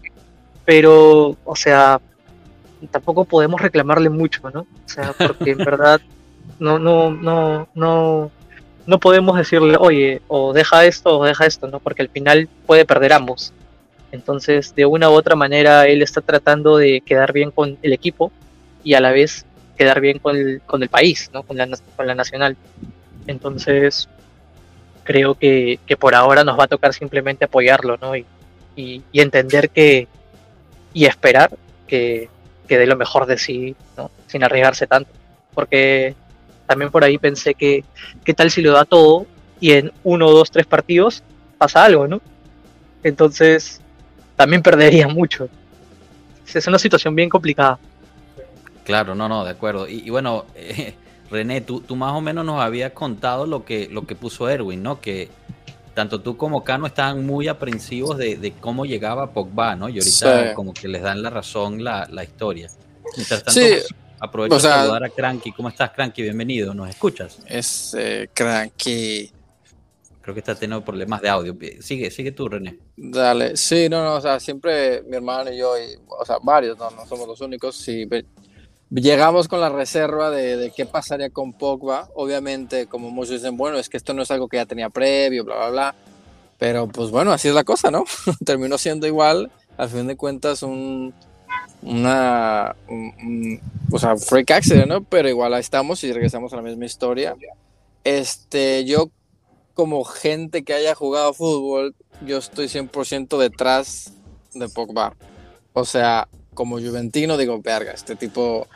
pero, 0.63 1.35
o 1.43 1.55
sea, 1.57 1.99
tampoco 2.91 3.25
podemos 3.25 3.59
reclamarle 3.59 4.09
mucho, 4.09 4.49
¿no? 4.51 4.61
O 4.61 4.67
sea, 4.89 5.11
porque 5.11 5.51
en 5.51 5.57
verdad 5.65 5.99
no, 6.59 6.79
no, 6.79 7.11
no, 7.11 7.67
no, 7.75 8.31
no 8.85 8.99
podemos 9.01 9.35
decirle, 9.35 9.75
oye, 9.77 10.21
o 10.29 10.53
deja 10.53 10.85
esto 10.85 11.19
o 11.19 11.25
deja 11.25 11.45
esto, 11.45 11.67
¿no? 11.67 11.81
Porque 11.81 12.03
al 12.03 12.09
final 12.09 12.47
puede 12.65 12.85
perder 12.85 13.11
ambos. 13.11 13.51
Entonces, 14.11 14.75
de 14.75 14.85
una 14.85 15.09
u 15.09 15.13
otra 15.13 15.35
manera, 15.35 15.87
él 15.87 16.01
está 16.01 16.21
tratando 16.21 16.77
de 16.77 17.01
quedar 17.01 17.31
bien 17.31 17.51
con 17.51 17.77
el 17.81 17.93
equipo 17.93 18.31
y 18.83 18.93
a 18.93 18.99
la 18.99 19.11
vez 19.11 19.45
quedar 19.77 20.01
bien 20.01 20.19
con 20.19 20.35
el, 20.35 20.61
con 20.65 20.83
el 20.83 20.89
país, 20.89 21.29
¿no? 21.33 21.43
Con 21.43 21.57
la, 21.57 21.67
con 21.95 22.07
la 22.07 22.15
nacional. 22.15 22.57
Entonces, 23.27 24.09
creo 25.03 25.35
que, 25.35 25.79
que 25.85 25.97
por 25.97 26.13
ahora 26.13 26.43
nos 26.43 26.59
va 26.59 26.65
a 26.65 26.67
tocar 26.67 26.93
simplemente 26.93 27.45
apoyarlo, 27.45 27.97
¿no? 28.01 28.15
Y, 28.15 28.25
y, 28.75 29.01
y 29.11 29.21
entender 29.21 29.69
que, 29.69 30.07
y 30.93 31.05
esperar 31.05 31.57
que, 31.87 32.29
que 32.67 32.77
dé 32.77 32.85
lo 32.85 32.95
mejor 32.95 33.25
de 33.25 33.37
sí, 33.37 33.75
¿no? 33.97 34.11
Sin 34.27 34.43
arriesgarse 34.43 34.87
tanto. 34.87 35.11
Porque 35.53 36.15
también 36.67 36.91
por 36.91 37.03
ahí 37.03 37.17
pensé 37.17 37.53
que, 37.53 37.83
¿qué 38.23 38.33
tal 38.33 38.51
si 38.51 38.61
lo 38.61 38.73
da 38.73 38.85
todo 38.85 39.25
y 39.59 39.71
en 39.73 39.91
uno, 40.03 40.31
dos, 40.31 40.51
tres 40.51 40.65
partidos 40.65 41.23
pasa 41.57 41.83
algo, 41.85 42.07
¿no? 42.07 42.21
Entonces, 43.03 43.81
también 44.35 44.61
perdería 44.61 45.07
mucho. 45.07 45.49
Es 46.53 46.67
una 46.67 46.79
situación 46.79 47.15
bien 47.15 47.29
complicada. 47.29 47.79
Claro, 48.83 49.15
no, 49.15 49.29
no, 49.29 49.43
de 49.45 49.51
acuerdo. 49.51 49.87
Y, 49.87 49.99
y 50.05 50.09
bueno, 50.09 50.45
eh, 50.55 50.93
René, 51.31 51.61
tú, 51.61 51.79
tú 51.81 51.95
más 51.95 52.13
o 52.13 52.19
menos 52.21 52.43
nos 52.45 52.59
habías 52.61 52.91
contado 52.91 53.45
lo 53.45 53.63
que, 53.63 53.87
lo 53.89 54.05
que 54.05 54.15
puso 54.15 54.49
Erwin, 54.49 54.83
¿no? 54.83 54.99
Que 54.99 55.29
tanto 55.93 56.19
tú 56.21 56.35
como 56.35 56.63
Cano 56.63 56.87
estaban 56.87 57.25
muy 57.25 57.47
aprensivos 57.47 58.17
de, 58.17 58.35
de 58.37 58.51
cómo 58.53 58.85
llegaba 58.85 59.31
Pogba, 59.31 59.75
¿no? 59.75 59.87
Y 59.87 59.99
ahorita 59.99 60.49
Sí. 60.49 60.53
como 60.55 60.73
que 60.73 60.87
les 60.87 61.01
dan 61.01 61.21
la 61.21 61.29
razón 61.29 61.83
la, 61.83 62.07
la 62.11 62.23
historia. 62.23 62.69
Mientras 63.15 63.43
tanto, 63.43 63.59
Sí, 63.59 63.73
aprovecho 64.19 64.55
o 64.55 64.59
sea- 64.59 64.71
de 64.71 64.77
saludar 64.81 65.03
a 65.05 65.09
Cranky. 65.09 65.51
¿Cómo 65.53 65.69
estás, 65.69 65.91
Cranky? 65.91 66.21
Bienvenido. 66.23 66.73
¿Nos 66.73 66.89
escuchas? 66.89 67.39
Es 67.45 67.95
eh, 67.97 68.29
cranky. 68.33 69.31
Creo 70.21 70.33
que 70.35 70.39
está 70.39 70.53
teniendo 70.55 70.85
problemas 70.85 71.21
de 71.21 71.29
audio. 71.29 71.57
Sigue, 71.79 72.11
sigue 72.11 72.31
tú, 72.31 72.47
René. 72.47 72.77
Dale, 72.95 73.57
sí, 73.57 73.89
no, 73.89 74.03
no, 74.03 74.15
o 74.15 74.21
sea, 74.21 74.39
siempre 74.39 75.01
mi 75.03 75.15
hermano 75.15 75.51
y 75.51 75.57
yo, 75.57 75.77
y, 75.77 75.97
o 76.07 76.23
sea, 76.25 76.37
varios, 76.43 76.77
no, 76.77 76.89
no 76.91 77.05
somos 77.07 77.27
los 77.27 77.41
únicos, 77.41 77.75
sí, 77.75 78.07
llegamos 78.91 79.47
con 79.47 79.61
la 79.61 79.69
reserva 79.69 80.29
de, 80.29 80.57
de 80.57 80.71
qué 80.71 80.85
pasaría 80.85 81.29
con 81.29 81.53
Pogba, 81.53 82.09
obviamente, 82.15 82.87
como 82.87 83.09
muchos 83.09 83.35
dicen, 83.41 83.57
bueno, 83.57 83.77
es 83.77 83.89
que 83.89 83.97
esto 83.97 84.13
no 84.13 84.21
es 84.21 84.31
algo 84.31 84.47
que 84.47 84.57
ya 84.57 84.65
tenía 84.65 84.89
previo, 84.89 85.43
bla, 85.43 85.55
bla, 85.55 85.69
bla, 85.69 85.95
pero 86.59 86.87
pues 86.87 87.09
bueno, 87.09 87.31
así 87.31 87.47
es 87.47 87.55
la 87.55 87.63
cosa, 87.63 87.89
¿no? 87.89 88.03
Terminó 88.45 88.77
siendo 88.77 89.07
igual, 89.07 89.51
al 89.77 89.89
fin 89.89 90.05
de 90.07 90.15
cuentas, 90.17 90.61
un, 90.61 91.13
una, 91.81 92.75
un- 92.87 93.13
un- 93.23 93.61
o 93.91 93.97
sea, 93.97 94.15
freak 94.17 94.51
accident, 94.51 94.87
¿no? 94.87 95.03
Pero 95.03 95.27
igual 95.29 95.53
ahí 95.53 95.61
estamos 95.61 96.03
y 96.03 96.11
regresamos 96.11 96.53
a 96.53 96.57
la 96.57 96.61
misma 96.61 96.85
historia. 96.85 97.35
Este, 98.03 98.85
yo 98.85 99.09
como 99.73 100.03
gente 100.03 100.63
que 100.63 100.73
haya 100.73 100.95
jugado 100.95 101.33
fútbol, 101.33 101.95
yo 102.25 102.37
estoy 102.37 102.67
100% 102.67 103.37
detrás 103.37 104.13
de 104.53 104.69
Pogba. 104.69 105.15
O 105.73 105.85
sea, 105.85 106.27
como 106.53 106.77
juventino 106.79 107.37
digo, 107.37 107.59
verga, 107.61 107.91
este 107.91 108.15
tipo 108.15 108.67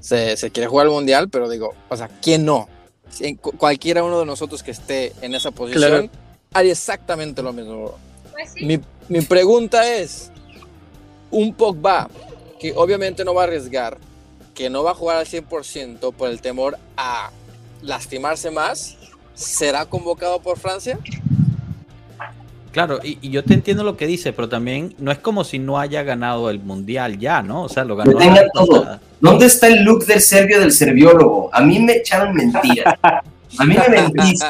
se, 0.00 0.36
se 0.36 0.50
quiere 0.50 0.68
jugar 0.68 0.86
al 0.86 0.92
mundial, 0.92 1.28
pero 1.28 1.48
digo, 1.48 1.74
o 1.88 1.96
sea, 1.96 2.08
¿quién 2.22 2.44
no? 2.44 2.68
Si 3.10 3.36
cualquiera 3.36 4.04
uno 4.04 4.20
de 4.20 4.26
nosotros 4.26 4.62
que 4.62 4.70
esté 4.70 5.12
en 5.22 5.34
esa 5.34 5.50
posición 5.50 5.82
Claro. 5.82 6.10
haría 6.52 6.72
exactamente 6.72 7.42
lo 7.42 7.52
mismo. 7.52 7.94
Pues 8.32 8.52
sí. 8.52 8.64
Mi, 8.64 8.80
mi 9.08 9.20
pregunta 9.22 9.90
es, 9.94 10.30
un 11.30 11.54
Pogba 11.54 12.08
que 12.58 12.72
obviamente 12.74 13.24
no 13.24 13.34
va 13.34 13.42
a 13.42 13.44
arriesgar, 13.44 13.98
que 14.54 14.70
no 14.70 14.82
va 14.82 14.92
a 14.92 14.94
jugar 14.94 15.18
al 15.18 15.26
100% 15.26 16.12
por 16.12 16.28
el 16.28 16.40
temor 16.40 16.78
a 16.96 17.30
lastimarse 17.82 18.50
más, 18.50 18.96
¿será 19.38 19.86
convocado 19.86 20.40
por 20.40 20.58
Francia? 20.58 20.98
Claro, 22.72 22.98
y, 23.02 23.18
y 23.22 23.30
yo 23.30 23.42
te 23.44 23.54
entiendo 23.54 23.82
lo 23.82 23.96
que 23.96 24.06
dice, 24.06 24.32
pero 24.32 24.48
también 24.48 24.94
no 24.98 25.10
es 25.10 25.18
como 25.18 25.42
si 25.42 25.58
no 25.58 25.78
haya 25.78 26.02
ganado 26.02 26.50
el 26.50 26.60
mundial 26.60 27.18
ya, 27.18 27.42
¿no? 27.42 27.62
O 27.62 27.68
sea, 27.68 27.84
lo 27.84 27.96
ganó. 27.96 28.16
vez 28.18 28.30
todo. 28.52 29.00
¿Dónde 29.20 29.46
está 29.46 29.68
el 29.68 29.82
look 29.84 30.04
del 30.04 30.20
serbio 30.20 30.60
del 30.60 30.70
serbiólogo? 30.72 31.50
A 31.52 31.60
mí 31.62 31.78
me 31.78 31.94
echaron 31.94 32.34
mentiras. 32.34 32.94
A 33.02 33.64
mí 33.64 33.74
me 33.74 33.88
mentiste. 34.00 34.46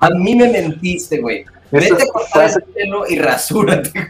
A 0.00 0.10
mí 0.10 0.34
me 0.34 0.48
mentiste, 0.48 1.20
güey. 1.20 1.44
Vete 1.70 2.02
a 2.02 2.06
cortar 2.12 2.50
el 2.50 2.62
pelo 2.74 3.04
y 3.08 3.18
rasúrate. 3.18 3.90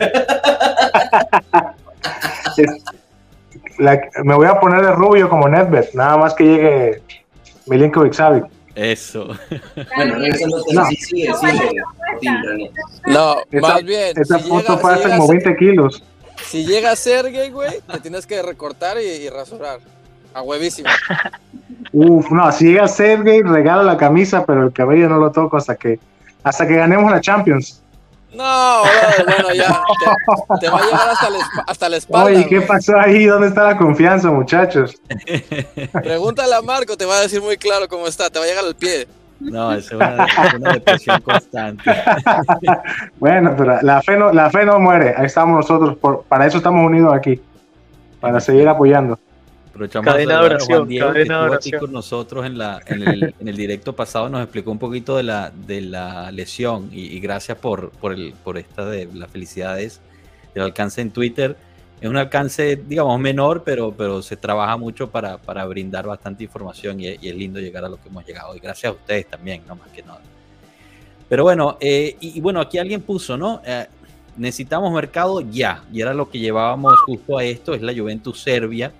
la- 3.78 4.00
me 4.24 4.34
voy 4.34 4.46
a 4.46 4.58
poner 4.58 4.84
de 4.84 4.92
rubio 4.92 5.28
como 5.28 5.48
Nedved, 5.48 5.90
nada 5.94 6.16
más 6.16 6.34
que 6.34 6.44
llegue 6.44 7.02
Milinkovic 7.66 8.12
Savic. 8.14 8.44
Eso. 8.74 9.28
Bueno, 9.96 10.14
regresando 10.16 10.56
a 10.58 10.72
No. 10.74 10.86
sí. 10.86 10.96
Tim, 12.20 12.34
René. 12.44 12.70
No, 13.06 13.36
Esa- 13.50 13.60
más 13.68 13.84
bien. 13.84 14.12
Esa 14.16 14.38
si 14.38 14.48
foto 14.48 14.76
llega- 14.76 14.96
si 14.96 15.02
llega 15.02 15.16
como 15.16 15.24
a- 15.24 15.28
20 15.34 15.56
kilos. 15.56 16.02
Si 16.44 16.64
llega 16.66 16.96
Sergey, 16.96 17.50
güey, 17.50 17.80
te 17.90 18.00
tienes 18.00 18.26
que 18.26 18.42
recortar 18.42 18.96
y, 19.00 19.04
y 19.06 19.28
rasurar. 19.28 19.80
A 20.34 20.40
huevísimo. 20.42 20.88
Uf, 21.92 22.30
no, 22.30 22.50
si 22.52 22.64
llega 22.66 22.88
Sergey, 22.88 23.42
regala 23.42 23.82
la 23.82 23.96
camisa, 23.98 24.46
pero 24.46 24.62
el 24.64 24.72
cabello 24.72 25.08
no 25.08 25.18
lo 25.18 25.30
toco 25.30 25.56
hasta 25.58 25.76
que 25.76 25.98
hasta 26.42 26.66
que 26.66 26.74
ganemos 26.74 27.10
la 27.10 27.20
Champions. 27.20 27.81
No, 28.34 28.82
brother, 28.82 29.24
bueno, 29.26 29.54
ya. 29.54 29.82
Te, 30.00 30.60
te 30.60 30.68
va 30.70 30.78
a 30.78 30.84
llegar 30.84 31.08
hasta 31.10 31.30
la, 31.30 31.38
hasta 31.66 31.88
la 31.88 31.96
espalda. 31.98 32.26
Oye, 32.26 32.46
¿qué 32.46 32.60
pasó 32.62 32.98
ahí? 32.98 33.26
¿Dónde 33.26 33.48
está 33.48 33.64
la 33.64 33.76
confianza, 33.76 34.30
muchachos? 34.30 34.94
Pregúntale 35.92 36.54
a 36.54 36.62
Marco, 36.62 36.96
te 36.96 37.04
va 37.04 37.16
a 37.18 37.20
decir 37.20 37.42
muy 37.42 37.56
claro 37.56 37.88
cómo 37.88 38.06
está. 38.06 38.30
Te 38.30 38.38
va 38.38 38.44
a 38.44 38.48
llegar 38.48 38.64
al 38.64 38.74
pie. 38.74 39.06
No, 39.40 39.72
es 39.72 39.90
una, 39.90 40.24
es 40.24 40.54
una 40.54 40.72
depresión 40.74 41.20
constante. 41.20 41.82
Bueno, 43.18 43.54
pero 43.56 43.80
la 43.82 44.00
fe 44.02 44.16
no, 44.16 44.32
la 44.32 44.50
fe 44.50 44.64
no 44.64 44.78
muere. 44.78 45.14
Ahí 45.16 45.26
estamos 45.26 45.56
nosotros. 45.56 45.96
por- 45.98 46.22
para 46.24 46.46
eso 46.46 46.58
estamos 46.58 46.84
unidos 46.86 47.12
aquí. 47.14 47.40
Para 48.20 48.40
seguir 48.40 48.68
apoyando. 48.68 49.18
Aprovechamos 49.72 50.12
Cadena 50.12 50.38
a 50.38 50.42
oración, 50.42 50.78
Juan 50.80 50.88
Diego, 50.88 51.06
que 51.06 51.12
cadena 51.12 51.40
estuvo 51.40 51.54
aquí 51.54 51.70
con 51.72 51.92
nosotros 51.92 52.44
en, 52.44 52.58
la, 52.58 52.82
en, 52.84 53.08
el, 53.08 53.34
en 53.40 53.48
el 53.48 53.56
directo 53.56 53.96
pasado, 53.96 54.28
nos 54.28 54.42
explicó 54.42 54.70
un 54.70 54.78
poquito 54.78 55.16
de 55.16 55.22
la, 55.22 55.50
de 55.50 55.80
la 55.80 56.30
lesión 56.30 56.90
y, 56.92 57.06
y 57.06 57.20
gracias 57.20 57.56
por, 57.56 57.90
por, 57.92 58.12
el, 58.12 58.34
por 58.44 58.58
esta 58.58 58.84
de 58.84 59.08
las 59.14 59.30
felicidades 59.30 60.02
del 60.54 60.64
alcance 60.64 61.00
en 61.00 61.10
Twitter. 61.10 61.56
Es 62.02 62.10
un 62.10 62.18
alcance, 62.18 62.76
digamos, 62.76 63.18
menor, 63.18 63.62
pero, 63.64 63.94
pero 63.96 64.20
se 64.20 64.36
trabaja 64.36 64.76
mucho 64.76 65.08
para, 65.08 65.38
para 65.38 65.64
brindar 65.64 66.06
bastante 66.06 66.44
información 66.44 67.00
y, 67.00 67.06
y 67.06 67.30
es 67.30 67.34
lindo 67.34 67.58
llegar 67.58 67.82
a 67.86 67.88
lo 67.88 67.96
que 67.96 68.10
hemos 68.10 68.26
llegado. 68.26 68.54
Y 68.54 68.58
gracias 68.60 68.92
a 68.92 68.94
ustedes 68.94 69.26
también, 69.26 69.62
no 69.66 69.74
más 69.74 69.88
que 69.88 70.02
nada. 70.02 70.20
Pero 71.30 71.44
bueno, 71.44 71.78
eh, 71.80 72.14
y, 72.20 72.36
y 72.36 72.40
bueno, 72.42 72.60
aquí 72.60 72.76
alguien 72.76 73.00
puso, 73.00 73.38
¿no? 73.38 73.62
Eh, 73.64 73.86
necesitamos 74.36 74.92
mercado 74.92 75.40
ya, 75.40 75.82
y 75.90 76.02
era 76.02 76.12
lo 76.12 76.28
que 76.28 76.38
llevábamos 76.38 76.92
justo 77.06 77.38
a 77.38 77.44
esto, 77.44 77.72
es 77.72 77.80
la 77.80 77.94
Juventus 77.94 78.38
Serbia. 78.38 78.92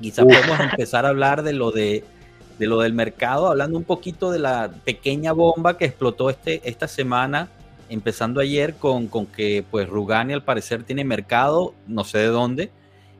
Quizás 0.00 0.24
Uf. 0.24 0.34
podemos 0.36 0.60
empezar 0.72 1.06
a 1.06 1.08
hablar 1.10 1.42
de 1.42 1.52
lo 1.52 1.70
de, 1.70 2.04
de 2.58 2.66
lo 2.66 2.80
del 2.80 2.92
mercado, 2.92 3.48
hablando 3.48 3.76
un 3.78 3.84
poquito 3.84 4.30
de 4.30 4.38
la 4.38 4.70
pequeña 4.84 5.32
bomba 5.32 5.76
que 5.78 5.84
explotó 5.86 6.30
este, 6.30 6.60
esta 6.68 6.88
semana, 6.88 7.48
empezando 7.88 8.40
ayer 8.40 8.74
con, 8.74 9.06
con 9.08 9.26
que 9.26 9.64
pues 9.70 9.88
Rugani 9.88 10.32
al 10.32 10.42
parecer 10.42 10.82
tiene 10.82 11.04
mercado, 11.04 11.74
no 11.86 12.04
sé 12.04 12.18
de 12.18 12.26
dónde, 12.26 12.70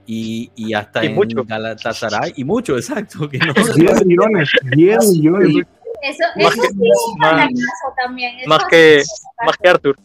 y, 0.06 0.50
y 0.56 0.75
hasta 0.75 1.02
Y 1.04 1.09
en 1.09 1.14
mucho. 1.16 1.45
Galatasaray, 1.45 2.33
y 2.37 2.45
mucho, 2.45 2.76
exacto, 2.76 3.28
que 3.28 3.38
no, 3.38 3.52
10 3.54 4.06
millones. 4.06 4.50
10 4.76 5.09
millones. 5.12 5.66
Eso, 6.02 6.23
Más 6.37 6.52
eso 6.52 6.62
que- 6.62 6.68
sí 6.68 6.75
es 6.90 6.99
un 7.12 7.18
más- 7.18 7.30
también. 7.97 8.37
eso 8.38 8.49
Más 8.49 8.64
que, 8.71 9.02
más 9.45 9.56
que 9.56 9.68
Arthur, 9.68 9.97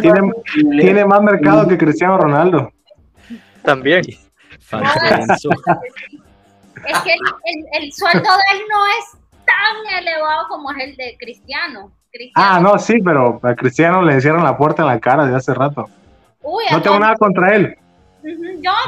Tiene, 0.00 0.32
tiene 0.80 1.04
más 1.04 1.22
mercado 1.22 1.66
que 1.66 1.76
Cristiano 1.76 2.16
Ronaldo. 2.18 2.70
también. 3.64 4.02
Es 6.88 6.98
que 7.02 7.12
el, 7.12 7.20
el- 7.44 7.82
el 7.84 7.92
sueldo 7.92 8.20
de 8.20 8.56
él 8.56 8.62
no 8.70 8.86
es 8.98 9.18
tan 9.44 9.98
elevado 10.02 10.48
como 10.48 10.70
es 10.72 10.78
el 10.84 10.96
de 10.96 11.16
Cristiano. 11.18 11.92
Cristiano. 12.10 12.48
Ah, 12.56 12.60
no, 12.60 12.78
sí, 12.78 13.00
pero 13.02 13.40
a 13.42 13.54
Cristiano 13.54 14.02
le 14.02 14.20
cierran 14.20 14.44
la 14.44 14.56
puerta 14.56 14.82
en 14.82 14.88
la 14.88 15.00
cara 15.00 15.24
desde 15.24 15.36
hace 15.38 15.54
rato. 15.54 15.88
Uy, 16.42 16.64
No 16.70 16.82
tengo 16.82 16.98
nada 16.98 17.14
contra 17.16 17.54
él. 17.54 17.76
Yo, 18.22 18.30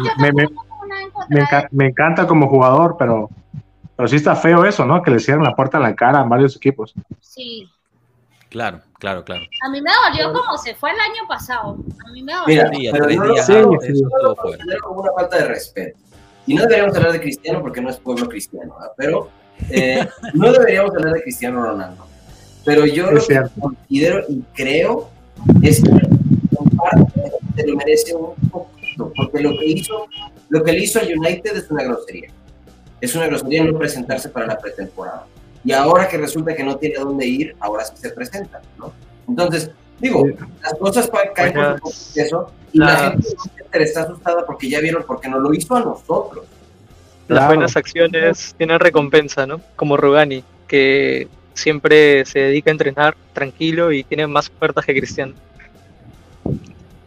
yo 0.04 0.10
Me- 0.18 0.32
tengo 0.32 0.64
nada 0.86 1.02
en 1.02 1.10
contra 1.10 1.28
Me, 1.34 1.40
de 1.40 1.46
enca- 1.46 1.68
me 1.70 1.86
encanta 1.86 2.26
como 2.26 2.48
jugador, 2.48 2.96
pero, 2.98 3.30
pero 3.96 4.08
sí 4.08 4.16
está 4.16 4.34
feo 4.36 4.64
eso, 4.64 4.84
¿no? 4.84 5.02
Que 5.02 5.10
le 5.10 5.18
cierran 5.20 5.44
la 5.44 5.54
puerta 5.54 5.78
en 5.78 5.84
la 5.84 5.94
cara 5.94 6.20
a 6.20 6.24
varios 6.24 6.56
equipos. 6.56 6.94
Sí. 7.20 7.68
Claro, 8.54 8.80
claro, 9.00 9.24
claro. 9.24 9.42
A 9.66 9.68
mí 9.68 9.82
me 9.82 9.90
dolió 10.06 10.32
como 10.32 10.56
se 10.58 10.76
fue 10.76 10.92
el 10.92 11.00
año 11.00 11.26
pasado. 11.26 11.76
A 12.06 12.12
mí 12.12 12.22
me 12.22 12.34
dolió. 12.34 12.46
Mira, 12.46 12.70
Sí, 12.72 12.88
pero 12.92 13.06
tres 13.06 13.18
no 13.18 13.24
lo 13.24 13.42
Sí, 13.42 14.02
todo 14.08 14.36
como 14.84 15.00
una 15.00 15.10
falta 15.12 15.38
de 15.38 15.44
respeto. 15.46 15.98
Y 16.46 16.54
no 16.54 16.62
deberíamos 16.62 16.94
hablar 16.94 17.10
de 17.10 17.20
Cristiano 17.20 17.60
porque 17.60 17.80
no 17.80 17.90
es 17.90 17.96
pueblo 17.96 18.28
cristiano, 18.28 18.76
¿verdad? 18.78 18.92
pero 18.96 19.28
eh, 19.70 20.06
no 20.34 20.52
deberíamos 20.52 20.94
hablar 20.94 21.14
de 21.14 21.22
Cristiano 21.22 21.64
Ronaldo. 21.64 22.06
Pero 22.64 22.86
yo 22.86 23.10
lo 23.10 23.26
que 23.26 23.42
considero 23.58 24.20
y 24.28 24.44
creo 24.54 25.10
es 25.60 25.82
que 25.82 25.90
en 25.90 26.76
parte 26.76 27.32
se 27.56 27.66
lo 27.66 27.74
merece 27.74 28.14
un 28.14 28.36
poquito, 28.50 29.12
porque 29.16 29.40
lo 29.40 29.50
que 29.50 29.66
hizo, 29.66 30.06
lo 30.50 30.62
que 30.62 30.74
le 30.74 30.78
hizo 30.78 31.00
a 31.00 31.02
United 31.02 31.56
es 31.56 31.68
una 31.72 31.82
grosería. 31.82 32.28
Es 33.00 33.16
una 33.16 33.26
grosería 33.26 33.64
no 33.64 33.76
presentarse 33.76 34.28
para 34.28 34.46
la 34.46 34.56
pretemporada. 34.58 35.26
Y 35.64 35.72
ahora 35.72 36.08
que 36.08 36.18
resulta 36.18 36.54
que 36.54 36.62
no 36.62 36.76
tiene 36.76 36.96
a 36.96 37.00
dónde 37.00 37.26
ir, 37.26 37.56
ahora 37.60 37.84
sí 37.84 37.94
se 37.96 38.10
presenta, 38.10 38.60
¿no? 38.78 38.92
Entonces, 39.28 39.70
digo, 39.98 40.24
las 40.62 40.74
cosas 40.74 41.10
caen 41.34 41.54
por 41.80 41.90
eso 42.14 42.50
y 42.72 42.78
la 42.78 42.86
las- 42.86 43.12
gente 43.12 43.82
está 43.84 44.02
asustada 44.02 44.44
porque 44.44 44.68
ya 44.68 44.80
vieron 44.80 45.04
porque 45.06 45.28
nos 45.28 45.40
lo 45.40 45.54
hizo 45.54 45.74
a 45.76 45.80
nosotros. 45.80 46.44
Las 47.28 47.38
Claro. 47.38 47.46
buenas 47.54 47.76
acciones 47.76 48.54
tienen 48.58 48.78
recompensa, 48.78 49.46
¿no? 49.46 49.60
Como 49.76 49.96
Rugani, 49.96 50.44
que 50.68 51.28
siempre 51.54 52.24
se 52.26 52.40
dedica 52.40 52.70
a 52.70 52.72
entrenar 52.72 53.16
tranquilo 53.32 53.92
y 53.92 54.04
tiene 54.04 54.26
más 54.26 54.50
ofertas 54.54 54.84
que 54.84 54.94
Cristiano. 54.94 55.32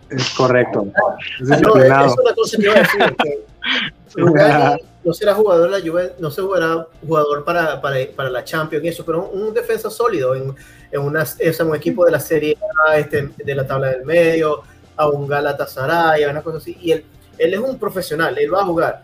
Es 0.09 0.29
correcto. 0.31 0.87
Es 1.41 1.51
Ah, 1.51 1.57
no, 1.61 1.75
es 1.75 2.15
una 2.17 2.33
cosa 2.33 2.57
que 2.57 2.63
iba 2.63 2.73
a 2.73 2.79
decir. 2.79 3.15
Que 3.21 3.39
Rugani 4.15 4.81
no 5.07 5.13
será 5.13 5.33
jugador 5.33 5.71
de 5.71 5.79
la 5.79 5.85
Juve, 5.89 6.13
no 6.19 6.29
se 6.29 6.41
jugará 6.41 6.85
jugador 7.07 7.43
para, 7.45 7.79
para, 7.81 7.95
para 8.15 8.29
la 8.29 8.43
Champions 8.43 8.83
y 8.83 8.89
eso, 8.89 9.05
pero 9.05 9.29
un, 9.29 9.41
un 9.43 9.53
defensa 9.53 9.89
sólido 9.89 10.35
en, 10.35 10.53
en, 10.91 11.01
una, 11.01 11.23
es 11.39 11.59
un 11.61 11.73
equipo 11.75 12.03
de 12.05 12.11
la 12.11 12.19
Serie 12.19 12.57
A, 12.87 12.97
este, 12.97 13.29
de 13.37 13.55
la 13.55 13.65
tabla 13.65 13.87
del 13.91 14.03
medio, 14.05 14.61
a 14.97 15.07
un 15.09 15.27
Galatasaray, 15.27 16.23
a 16.25 16.29
una 16.29 16.41
cosa 16.41 16.57
así. 16.57 16.77
Y 16.81 16.91
él, 16.91 17.05
él 17.37 17.53
es 17.53 17.59
un 17.59 17.79
profesional, 17.79 18.37
él 18.37 18.53
va 18.53 18.61
a 18.61 18.65
jugar. 18.65 19.03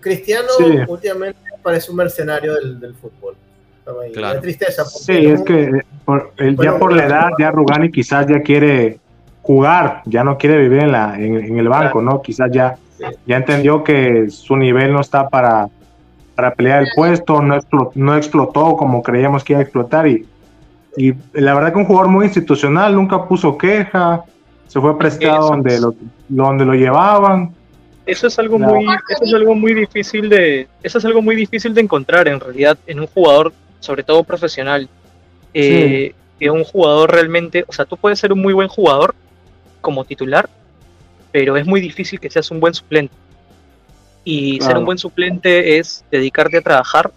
Cristiano 0.00 0.48
Sí. 0.56 0.64
últimamente 0.86 1.40
parece 1.62 1.90
un 1.90 1.96
mercenario 1.98 2.54
del, 2.54 2.80
del 2.80 2.94
fútbol. 2.94 3.34
Claro. 4.12 4.40
tristeza. 4.40 4.84
Sí, 4.84 5.26
es 5.26 5.42
que 5.42 5.62
eh, 5.62 5.82
por- 6.04 6.32
él 6.36 6.56
ya 6.62 6.78
por 6.78 6.92
la 6.94 7.06
edad, 7.06 7.30
ya 7.38 7.50
Rugani 7.50 7.90
quizás 7.90 8.26
ya 8.26 8.40
quiere 8.42 9.00
jugar, 9.48 10.02
ya 10.04 10.22
no 10.24 10.36
quiere 10.36 10.58
vivir 10.58 10.80
en, 10.82 10.92
la, 10.92 11.14
en, 11.16 11.36
en 11.42 11.58
el 11.58 11.70
banco, 11.70 12.02
¿no? 12.02 12.20
Quizás 12.20 12.50
ya, 12.52 12.76
ya 13.24 13.36
entendió 13.38 13.82
que 13.82 14.28
su 14.28 14.54
nivel 14.58 14.92
no 14.92 15.00
está 15.00 15.26
para, 15.30 15.68
para 16.34 16.52
pelear 16.52 16.82
el 16.82 16.88
puesto, 16.94 17.40
no, 17.40 17.56
explo- 17.56 17.90
no 17.94 18.14
explotó 18.14 18.76
como 18.76 19.02
creíamos 19.02 19.42
que 19.42 19.54
iba 19.54 19.60
a 19.60 19.62
explotar 19.62 20.06
y, 20.06 20.26
y 20.98 21.14
la 21.32 21.54
verdad 21.54 21.72
que 21.72 21.78
un 21.78 21.86
jugador 21.86 22.08
muy 22.10 22.26
institucional, 22.26 22.94
nunca 22.94 23.24
puso 23.26 23.56
queja, 23.56 24.22
se 24.66 24.78
fue 24.82 24.98
prestado 24.98 25.38
Eso 25.38 25.48
donde 25.48 25.80
lo, 25.80 25.94
donde 26.28 26.64
lo 26.66 26.74
llevaban. 26.74 27.54
Eso 28.04 28.26
es 28.26 28.38
algo 28.38 28.58
No. 28.58 28.66
muy, 28.74 28.84
eso 28.84 29.24
es 29.24 29.32
algo 29.32 29.54
muy 29.54 29.72
difícil 29.72 30.28
de, 30.28 30.68
eso 30.82 30.98
es 30.98 31.04
algo 31.06 31.22
muy 31.22 31.36
difícil 31.36 31.72
de 31.72 31.80
encontrar 31.80 32.28
en 32.28 32.38
realidad 32.38 32.76
en 32.86 33.00
un 33.00 33.06
jugador, 33.06 33.54
sobre 33.80 34.02
todo 34.02 34.24
profesional. 34.24 34.90
Eh, 35.54 36.12
Que 36.38 36.50
un 36.50 36.62
jugador 36.64 37.10
realmente, 37.10 37.64
o 37.66 37.72
sea, 37.72 37.84
tú 37.86 37.96
puedes 37.96 38.18
ser 38.20 38.32
un 38.32 38.40
muy 38.40 38.52
buen 38.52 38.68
jugador 38.68 39.14
como 39.80 40.04
titular, 40.04 40.48
pero 41.32 41.56
es 41.56 41.66
muy 41.66 41.80
difícil 41.80 42.18
que 42.20 42.30
seas 42.30 42.50
un 42.50 42.60
buen 42.60 42.74
suplente. 42.74 43.14
Y 44.24 44.52
ser 44.60 44.60
Claro. 44.68 44.78
un 44.80 44.84
buen 44.86 44.98
suplente 44.98 45.78
es 45.78 46.04
dedicarte 46.10 46.58
a 46.58 46.60
trabajar 46.62 47.10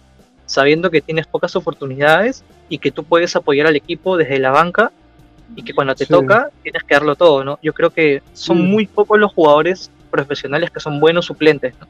sabiendo 0.46 0.90
que 0.90 1.00
tienes 1.00 1.26
pocas 1.26 1.54
oportunidades 1.56 2.42
y 2.68 2.78
que 2.78 2.90
tú 2.90 3.04
puedes 3.04 3.34
apoyar 3.36 3.66
al 3.66 3.76
equipo 3.76 4.16
desde 4.16 4.38
la 4.38 4.50
banca 4.50 4.90
y 5.56 5.62
que 5.62 5.74
cuando 5.74 5.94
te 5.94 6.04
Sí. 6.06 6.12
toca 6.12 6.48
tienes 6.62 6.82
que 6.84 6.94
darlo 6.94 7.14
todo, 7.14 7.44
¿no? 7.44 7.58
Yo 7.62 7.72
creo 7.72 7.90
que 7.90 8.22
son 8.32 8.58
Sí. 8.58 8.62
muy 8.62 8.86
pocos 8.86 9.18
los 9.18 9.32
jugadores 9.32 9.90
profesionales 10.10 10.70
que 10.70 10.80
son 10.80 11.00
buenos 11.00 11.26
suplentes. 11.26 11.74
¿no? 11.80 11.86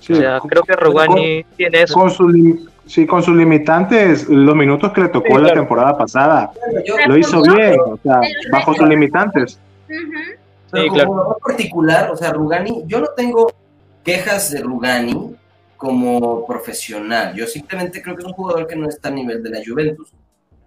Sí, 0.00 0.14
o 0.14 0.16
sea, 0.16 0.40
creo 0.40 0.62
que 0.62 0.74
Rugani 0.76 1.44
tiene 1.56 1.82
eso. 1.82 1.92
con, 1.94 2.08
lim- 2.32 2.68
sí, 2.86 3.06
con 3.06 3.22
sus 3.22 3.36
limitantes, 3.36 4.26
los 4.28 4.56
minutos 4.56 4.92
que 4.92 5.02
le 5.02 5.08
tocó 5.08 5.26
Sí, 5.28 5.34
la 5.34 5.40
claro. 5.40 5.54
temporada 5.60 5.96
pasada, 5.98 6.50
Yo, 6.86 6.94
lo 7.06 7.16
hizo 7.18 7.42
bien, 7.42 7.78
o 7.80 7.98
sea, 8.02 8.20
bajo 8.50 8.72
sus 8.74 8.88
limitantes. 8.88 9.58
Pero 10.70 10.82
Sí, 10.82 10.88
como 10.88 10.94
claro. 10.94 11.08
jugador 11.10 11.38
particular, 11.44 12.10
o 12.12 12.16
sea, 12.16 12.32
Rugani, 12.32 12.84
yo 12.86 13.00
no 13.00 13.08
tengo 13.16 13.52
quejas 14.04 14.50
de 14.52 14.60
Rugani 14.62 15.34
como 15.76 16.46
profesional. 16.46 17.34
Yo 17.34 17.46
simplemente 17.46 18.00
creo 18.00 18.14
que 18.14 18.22
es 18.22 18.26
un 18.28 18.34
jugador 18.34 18.66
que 18.66 18.76
no 18.76 18.88
está 18.88 19.08
a 19.08 19.12
nivel 19.12 19.42
de 19.42 19.50
la 19.50 19.58
Juventus. 19.66 20.12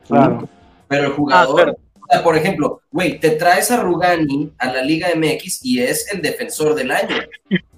Claro. 0.07 0.47
Pero 0.89 1.05
el 1.07 1.11
jugador, 1.13 1.49
Ah, 1.61 1.63
claro. 1.63 1.71
o 2.01 2.07
sea, 2.11 2.23
por 2.23 2.35
ejemplo, 2.35 2.81
güey, 2.91 3.17
te 3.19 3.29
traes 3.31 3.71
a 3.71 3.77
Rugani 3.81 4.51
a 4.57 4.73
la 4.73 4.81
Liga 4.81 5.07
MX 5.15 5.63
y 5.63 5.79
es 5.81 6.11
el 6.13 6.21
defensor 6.21 6.75
del 6.75 6.91
año. 6.91 7.15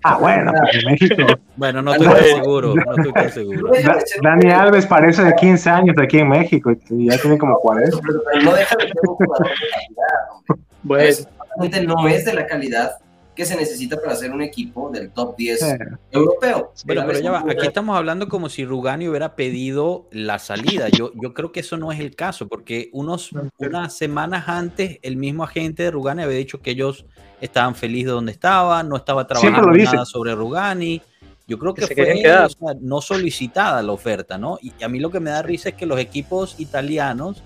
Ah, 0.03 0.17
bueno, 0.17 0.51
pues 0.59 0.83
en 0.83 0.91
México. 0.91 1.23
Bueno, 1.55 1.81
no 1.83 1.93
estoy 1.93 2.07
tan 2.07 2.23
seguro, 2.23 2.73
no 2.75 2.91
estoy 2.95 3.13
tan 3.13 3.31
seguro. 3.31 3.71
Da- 3.83 4.03
Dani 4.23 4.51
Alves 4.51 4.85
parece 4.87 5.23
de 5.23 5.35
15 5.35 5.69
años 5.69 5.95
aquí 6.01 6.17
en 6.19 6.29
México 6.29 6.71
y 6.89 7.09
ya 7.09 7.17
tiene 7.19 7.37
como 7.37 7.55
40. 7.59 7.99
Pero 8.01 8.41
no 8.43 8.53
deja 8.55 8.75
de 8.77 8.83
ser 8.87 8.93
un 9.07 9.15
jugador 9.15 9.47
de 9.47 9.53
calidad, 9.71 10.15
hombre. 10.31 10.65
Pues, 10.87 11.27
realmente 11.57 11.85
no 11.85 12.07
es 12.07 12.25
de 12.25 12.33
la 12.33 12.45
calidad 12.45 12.97
que 13.35 13.45
se 13.45 13.55
necesita 13.57 14.01
para 14.01 14.15
ser 14.15 14.31
un 14.31 14.41
equipo 14.41 14.89
del 14.89 15.11
top 15.11 15.35
10 15.35 15.61
Eh, 15.61 15.77
europeo. 16.11 16.71
Bueno, 16.85 17.03
pero 17.05 17.19
ya 17.19 17.31
va, 17.31 17.39
aquí 17.39 17.67
estamos 17.67 17.97
hablando 17.97 18.29
como 18.29 18.47
si 18.47 18.63
Rugani 18.63 19.09
hubiera 19.09 19.35
pedido 19.35 20.07
la 20.11 20.39
salida. 20.39 20.87
Yo, 20.89 21.11
yo 21.21 21.33
creo 21.33 21.51
que 21.51 21.59
eso 21.59 21.75
no 21.75 21.91
es 21.91 21.99
el 21.99 22.15
caso, 22.15 22.47
porque 22.47 22.89
unos, 22.93 23.31
unas 23.57 23.93
semanas 23.93 24.47
antes 24.47 24.99
el 25.01 25.17
mismo 25.17 25.43
agente 25.43 25.83
de 25.83 25.91
Rugani 25.91 26.23
había 26.23 26.37
dicho 26.37 26.61
que 26.61 26.71
ellos 26.71 27.05
estaban 27.41 27.75
felices 27.75 28.07
de 28.07 28.11
donde 28.13 28.31
estaban, 28.31 28.87
no 28.87 28.95
estaba 28.95 29.27
trabajando 29.27 29.69
nada 29.71 30.05
sobre 30.05 30.33
Rugani. 30.33 31.01
Yo 31.47 31.59
creo 31.59 31.75
Que 31.75 31.85
fue 31.85 32.23
o 32.23 32.49
sea, 32.49 32.73
no 32.79 33.01
solicitada 33.01 33.83
la 33.83 33.91
oferta, 33.91 34.37
¿no? 34.37 34.57
Y 34.61 34.71
a 34.83 34.87
mí 34.87 34.99
lo 34.99 35.11
que 35.11 35.19
me 35.19 35.29
da 35.29 35.43
risa 35.43 35.69
es 35.69 35.75
que 35.75 35.85
los 35.85 35.99
equipos 35.99 36.55
italianos 36.57 37.43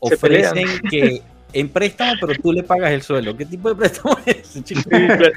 ofrecen 0.00 0.66
que 0.90 1.22
en 1.52 1.68
préstamo, 1.70 2.12
pero 2.20 2.34
tú 2.42 2.52
le 2.52 2.62
pagas 2.62 2.90
el 2.92 3.00
sueldo. 3.02 3.34
¿Qué 3.36 3.46
tipo 3.46 3.68
de 3.70 3.74
préstamo 3.76 4.16
es 4.26 4.56
ese, 4.56 4.74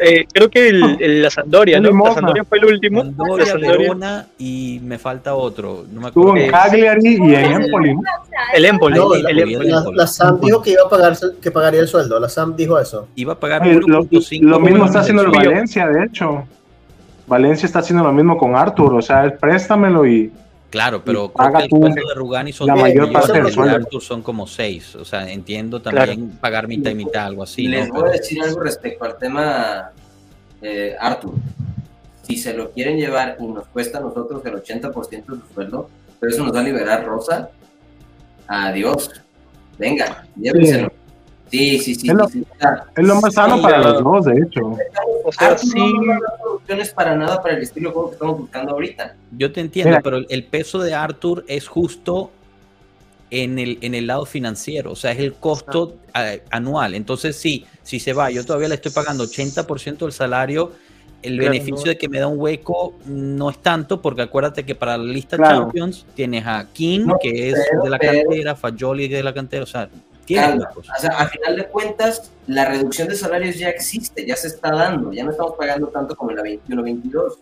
eh, 0.04 0.26
creo 0.34 0.50
que 0.50 0.68
el, 0.70 0.98
el- 1.00 1.22
la 1.22 1.30
Sandoria, 1.30 1.80
¿no? 1.80 1.92
La. 1.92 2.14
Sandoria 2.14 2.44
fue 2.44 2.58
el 2.58 2.66
último. 2.66 3.04
La 3.04 3.46
Sandoria- 3.46 3.78
Verona 3.78 4.28
y 4.38 4.82
me 4.84 4.98
falta 4.98 5.36
otro. 5.36 5.86
No 5.92 6.02
me 6.02 6.08
Estuvo 6.08 6.36
en 6.36 6.52
Cagliari 6.52 7.18
y 7.22 7.36
en 7.36 7.52
Empoli. 7.64 7.96
El 8.54 8.66
Empoli, 8.66 8.96
No, 8.98 9.14
el 9.14 9.40
Empoli. 9.40 9.70
la- 9.70 9.86
la 9.94 10.08
Sam 10.08 10.40
dijo 10.42 10.62
que 10.62 10.72
iba 10.72 10.84
a 10.86 10.90
pagar, 10.90 11.16
que 11.42 11.52
pagaría 11.52 11.80
el 11.82 11.88
sueldo. 11.88 12.20
La 12.20 12.28
Sam 12.28 12.56
dijo 12.56 12.78
eso. 12.80 13.08
Iba 13.16 13.34
a 13.34 13.40
pagar 13.40 13.62
Oye, 13.62 13.76
Lo, 13.88 14.04
1.5 14.04 14.42
lo 14.42 14.60
mismo 14.60 14.86
está 14.86 15.00
haciendo 15.02 15.22
el. 15.24 15.30
Valencia, 15.32 15.88
de 15.88 16.06
hecho. 16.06 16.44
Valencia 17.28 17.68
está 17.68 17.80
haciendo 17.80 18.04
lo 18.04 18.12
mismo 18.12 18.38
con 18.38 18.56
Arthur, 18.56 18.96
o 18.96 19.02
sea, 19.02 19.38
préstamelo 19.38 20.06
y 20.08 20.32
Claro, 20.70 21.02
pero 21.04 21.32
creo 21.34 21.52
que 21.54 21.64
el 21.64 21.70
tú 21.70 21.80
de 21.82 22.14
Rugani 22.16 22.54
son 22.54 22.68
la 22.68 22.76
10 22.76 22.84
mayor 22.86 23.12
parte 23.12 23.42
de. 23.42 23.70
Arthur 23.72 24.02
son 24.04 24.22
como 24.22 24.46
6. 24.46 24.96
O 24.96 25.06
sea, 25.06 25.32
entiendo 25.32 25.82
también 25.82 26.30
pagar 26.40 26.68
mitad 26.68 26.92
y 26.92 26.96
mitad, 26.96 27.26
algo 27.26 27.42
así. 27.44 27.66
¿no? 27.68 27.72
Les 27.72 27.90
voy 27.90 27.98
Pero- 28.02 28.10
a 28.10 28.12
decir 28.12 28.42
algo 28.44 28.60
respecto 28.62 29.06
al 29.06 29.18
tema 29.18 29.92
eh, 30.62 30.96
Arthur. 31.00 31.34
Si 32.24 32.38
se 32.38 32.54
lo 32.54 32.70
quieren 32.72 32.98
llevar 32.98 33.38
y 33.40 33.46
nos 33.48 33.66
cuesta 33.68 33.98
a 33.98 34.02
nosotros 34.02 34.46
el 34.46 34.54
80% 34.54 35.10
de 35.10 35.42
su 35.48 35.54
sueldo, 35.56 35.90
pero 36.20 36.32
eso 36.32 36.44
nos 36.44 36.54
va 36.56 36.60
a 36.60 36.64
liberar 36.64 37.04
Rosa, 37.04 37.50
adiós. 38.48 39.10
Venga, 39.80 40.26
llévenselo. 40.36 40.92
Sí, 41.50 41.80
sí, 41.80 41.96
sí. 41.96 42.08
Es 42.10 42.14
lo- 42.14 42.28
sí, 42.28 42.46
es 42.96 43.04
más 43.22 43.34
sano 43.34 43.56
Sí, 43.58 43.64
para 43.64 43.80
los 43.80 44.04
dos, 44.04 44.26
de 44.26 44.34
hecho. 44.40 44.62
O 45.26 45.32
sea, 45.32 45.48
Arthur 45.48 45.60
sí, 45.68 45.80
no 45.80 46.59
soluciones 46.70 46.94
para 46.94 47.16
nada 47.16 47.42
para 47.42 47.56
el 47.56 47.64
estilo 47.64 47.90
de 47.90 47.94
juego 47.94 48.10
que 48.10 48.14
estamos 48.16 48.38
buscando 48.40 48.72
ahorita. 48.74 49.16
Yo 49.38 49.52
te 49.52 49.62
entiendo, 49.62 49.90
Mira. 49.92 50.02
pero 50.02 50.18
el, 50.30 50.44
peso 50.46 50.80
de 50.80 50.94
Arthur 50.94 51.44
es 51.48 51.68
justo 51.68 52.32
en 53.32 53.60
el, 53.60 53.78
en 53.82 53.96
el 53.96 54.08
lado 54.08 54.26
financiero, 54.26 54.92
o 54.92 54.96
sea, 54.96 55.12
es 55.12 55.20
el 55.20 55.34
costo 55.34 55.96
eh, 56.16 56.44
anual. 56.52 56.94
Entonces, 56.96 57.36
sí, 57.36 57.66
si 57.84 58.00
se 58.00 58.14
va, 58.14 58.30
yo 58.32 58.46
todavía 58.46 58.68
le 58.70 58.76
estoy 58.76 58.92
pagando 58.92 59.24
80% 59.26 59.98
del 60.00 60.12
salario. 60.12 60.72
El 61.22 61.36
Claro, 61.38 61.52
beneficio 61.52 61.86
no. 61.86 61.90
de 61.92 61.98
que 61.98 62.08
me 62.08 62.20
da 62.20 62.28
un 62.28 62.40
hueco 62.40 62.94
no 63.06 63.50
es 63.50 63.58
tanto, 63.58 64.02
porque 64.02 64.22
acuérdate 64.22 64.64
que 64.66 64.74
para 64.74 64.98
la 64.98 65.04
lista 65.04 65.36
Claro. 65.38 65.64
Champions 65.64 66.06
tienes 66.16 66.46
a 66.46 66.66
King, 66.72 67.02
No, 67.08 67.18
que 67.22 67.50
es 67.50 67.56
pero- 67.70 67.84
de 67.84 67.90
la 67.90 67.98
pero- 68.00 68.22
cantera, 68.30 68.56
Fajoli 68.56 69.08
de 69.10 69.22
la 69.24 69.34
cantera, 69.34 69.64
o 69.64 69.68
sea, 69.68 69.90
huecos. 70.38 70.90
O 70.90 71.02
sea, 71.02 71.12
a 71.12 71.28
final 71.28 71.56
de 71.56 71.68
cuentas, 71.68 72.32
la 72.48 72.66
reducción 72.66 73.08
de 73.08 73.16
salarios 73.16 73.58
ya 73.58 73.70
existe, 73.70 74.26
ya 74.26 74.36
se 74.36 74.48
está 74.48 74.72
dando, 74.72 75.12
ya 75.12 75.24
no 75.24 75.32
estamos 75.32 75.54
pagando 75.58 75.88
tanto 75.88 76.16
como 76.16 76.32
en 76.32 76.38
la 76.38 76.44
21-22. 76.44 77.38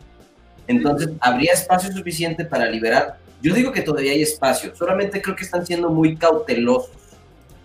Entonces, 0.68 1.10
habría 1.20 1.54
espacio 1.54 1.92
suficiente 1.92 2.46
para 2.46 2.66
liberar. 2.66 3.18
Yo 3.42 3.54
digo 3.54 3.72
que 3.72 3.82
todavía 3.82 4.12
hay 4.12 4.22
espacio, 4.22 4.76
solamente 4.76 5.22
creo 5.22 5.36
que 5.36 5.44
están 5.44 5.66
siendo 5.66 5.90
muy 5.90 6.16
cautelosos. 6.16 6.92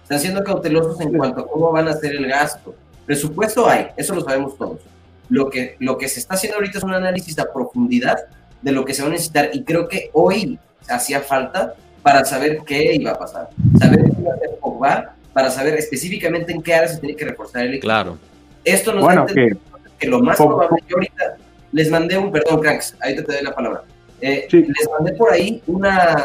Están 0.02 0.21
siendo 0.21 0.45
cautelosos 0.45 1.00
en 1.00 1.17
cuanto 1.17 1.41
a 1.41 1.49
cómo 1.49 1.73
van 1.73 1.88
a 1.88 1.93
hacer 1.93 2.14
el 2.14 2.26
gasto. 2.26 2.75
Presupuesto 3.07 3.68
hay, 3.68 3.88
eso 3.96 4.14
lo 4.14 4.20
sabemos 4.20 4.57
todos. 4.57 4.81
Lo 5.29 5.49
que, 5.49 5.77
lo 5.79 5.96
que 5.96 6.09
se 6.09 6.20
está 6.20 6.35
haciendo 6.35 6.57
ahorita 6.57 6.79
es 6.79 6.85
un 6.85 6.92
análisis 6.92 7.38
a 7.38 7.51
profundidad 7.53 8.18
de 8.61 8.73
lo 8.73 8.85
que 8.85 8.94
se 8.94 9.03
va 9.03 9.09
a 9.09 9.12
necesitar 9.12 9.51
y 9.53 9.64
creo 9.64 9.88
que 9.88 10.11
hoy 10.12 10.59
hacía 10.88 11.20
falta 11.20 11.75
para 12.03 12.25
saber 12.25 12.59
qué 12.66 12.94
iba 12.94 13.12
a 13.12 13.18
pasar, 13.18 13.49
saber 13.79 14.05
qué 14.05 14.20
iba 14.20 14.33
a 14.33 14.35
hacer 14.35 14.59
Pogba, 14.61 15.14
para 15.33 15.51
saber 15.51 15.75
específicamente 15.75 16.53
en 16.53 16.62
qué 16.62 16.75
área 16.75 16.88
se 16.88 16.99
tiene 16.99 17.16
que 17.16 17.25
reforzar 17.25 17.62
el 17.62 17.71
equipo. 17.75 17.83
Claro. 17.87 18.18
Esto 18.64 18.92
nos 18.92 19.05
Bueno, 19.05 19.25
da 19.27 19.33
a 19.33 19.35
que 19.35 19.57
que 19.99 20.09
lo 20.09 20.21
más 20.21 20.37
Pogba- 20.38 20.66
probable, 20.66 20.83
yo 20.88 20.97
ahorita 20.97 21.37
les 21.73 21.90
mandé 21.90 22.18
un, 22.18 22.33
perdón, 22.33 22.61
Cranks, 22.61 22.97
ahorita 23.01 23.23
te 23.25 23.33
doy 23.35 23.42
la 23.42 23.55
palabra. 23.55 23.85
Eh, 24.21 24.47
Sí. 24.51 24.59
Les 24.66 24.88
mandé 24.90 25.12
por 25.12 25.33
ahí 25.33 25.62
una, 25.66 26.25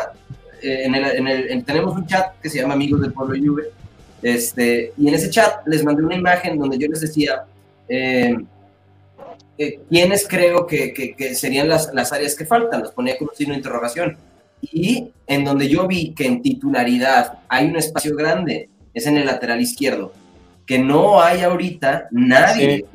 eh, 0.62 0.84
en 0.86 0.96
el, 0.96 1.06
en 1.06 1.28
el- 1.28 1.52
en- 1.52 1.63
tenemos 1.63 1.96
un 1.96 2.06
chat 2.08 2.39
que 2.41 2.50
se 2.50 2.60
llama 2.60 2.74
Amigos 2.74 3.02
del 3.02 3.13
Pueblo 3.13 3.36
Juve, 3.39 3.65
este, 4.24 4.93
y 4.98 5.08
en 5.08 5.13
ese 5.13 5.30
chat 5.30 5.65
les 5.67 5.84
mandé 5.84 6.04
una 6.04 6.15
imagen 6.15 6.58
donde 6.58 6.78
yo 6.78 6.88
les 6.88 7.02
decía 7.02 7.43
eh, 7.89 8.36
eh, 9.60 9.80
quiénes 9.89 10.28
creo 10.28 10.67
que, 10.67 10.93
que- 10.93 11.15
que 11.15 11.34
serían 11.36 11.70
las, 11.70 11.93
las 11.93 12.12
áreas 12.12 12.36
que 12.36 12.46
faltan, 12.46 12.82
los 12.82 12.91
ponía 12.91 13.17
con 13.17 13.30
un 13.30 13.36
signo 13.36 13.54
de 13.54 13.58
interrogación. 13.60 14.17
Y 14.62 15.12
en 15.28 15.46
donde 15.46 15.67
yo 15.70 15.88
vi 15.88 16.13
que 16.13 16.26
en 16.26 16.41
titularidad 16.41 17.39
hay 17.48 17.67
un 17.67 17.76
espacio 17.78 18.15
grande, 18.15 18.70
es 18.93 19.06
en 19.08 19.17
el 19.17 19.26
lateral 19.26 19.62
izquierdo, 19.62 20.13
que 20.65 20.80
no 20.80 21.21
hay 21.21 21.41
ahorita 21.41 22.08
nadie 22.12 22.86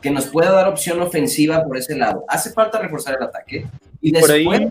que 0.00 0.10
nos 0.10 0.26
pueda 0.26 0.52
dar 0.52 0.68
opción 0.68 1.00
ofensiva 1.00 1.64
por 1.64 1.76
ese 1.76 1.96
lado. 1.96 2.24
Hace 2.28 2.50
falta 2.52 2.78
reforzar 2.78 3.16
el 3.18 3.24
ataque 3.24 3.66
y 4.00 4.12
después 4.12 4.30
ahí- 4.32 4.70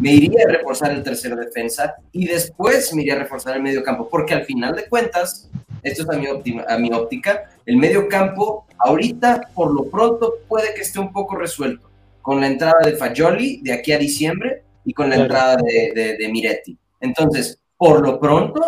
me 0.00 0.10
iría 0.14 0.44
a 0.48 0.50
reforzar 0.52 0.90
el 0.92 1.02
tercero 1.02 1.36
defensa 1.36 1.94
y 2.12 2.26
después 2.26 2.94
me 2.94 3.02
iría 3.02 3.14
a 3.14 3.18
reforzar 3.18 3.56
el 3.56 3.62
medio 3.62 3.82
campo, 3.84 4.08
porque 4.08 4.32
al 4.32 4.44
final 4.46 4.74
de 4.74 4.86
cuentas, 4.88 5.50
esto 5.82 6.02
es 6.04 6.08
a 6.08 6.18
mi, 6.18 6.26
óptima- 6.28 6.64
a 6.66 6.78
mi 6.78 6.90
óptica, 6.92 7.50
el 7.66 7.76
medio 7.76 8.08
campo 8.08 8.66
ahorita 8.78 9.48
por 9.54 9.70
lo 9.74 9.84
pronto 9.90 10.34
puede 10.48 10.72
que 10.74 10.80
esté 10.80 10.98
un 10.98 11.12
poco 11.12 11.36
resuelto 11.36 11.90
con 12.22 12.40
la 12.40 12.46
entrada 12.46 12.78
de 12.84 12.96
Fagioli 12.96 13.60
de 13.62 13.72
aquí 13.74 13.92
a 13.92 13.98
diciembre 13.98 14.62
y 14.84 14.94
con 14.94 15.10
la 15.10 15.16
Claro. 15.16 15.24
entrada 15.24 15.56
de, 15.56 15.92
de- 15.94 16.16
de 16.16 16.28
Miretti. 16.28 16.78
Entonces, 17.00 17.58
por 17.76 18.00
lo 18.00 18.18
pronto, 18.18 18.62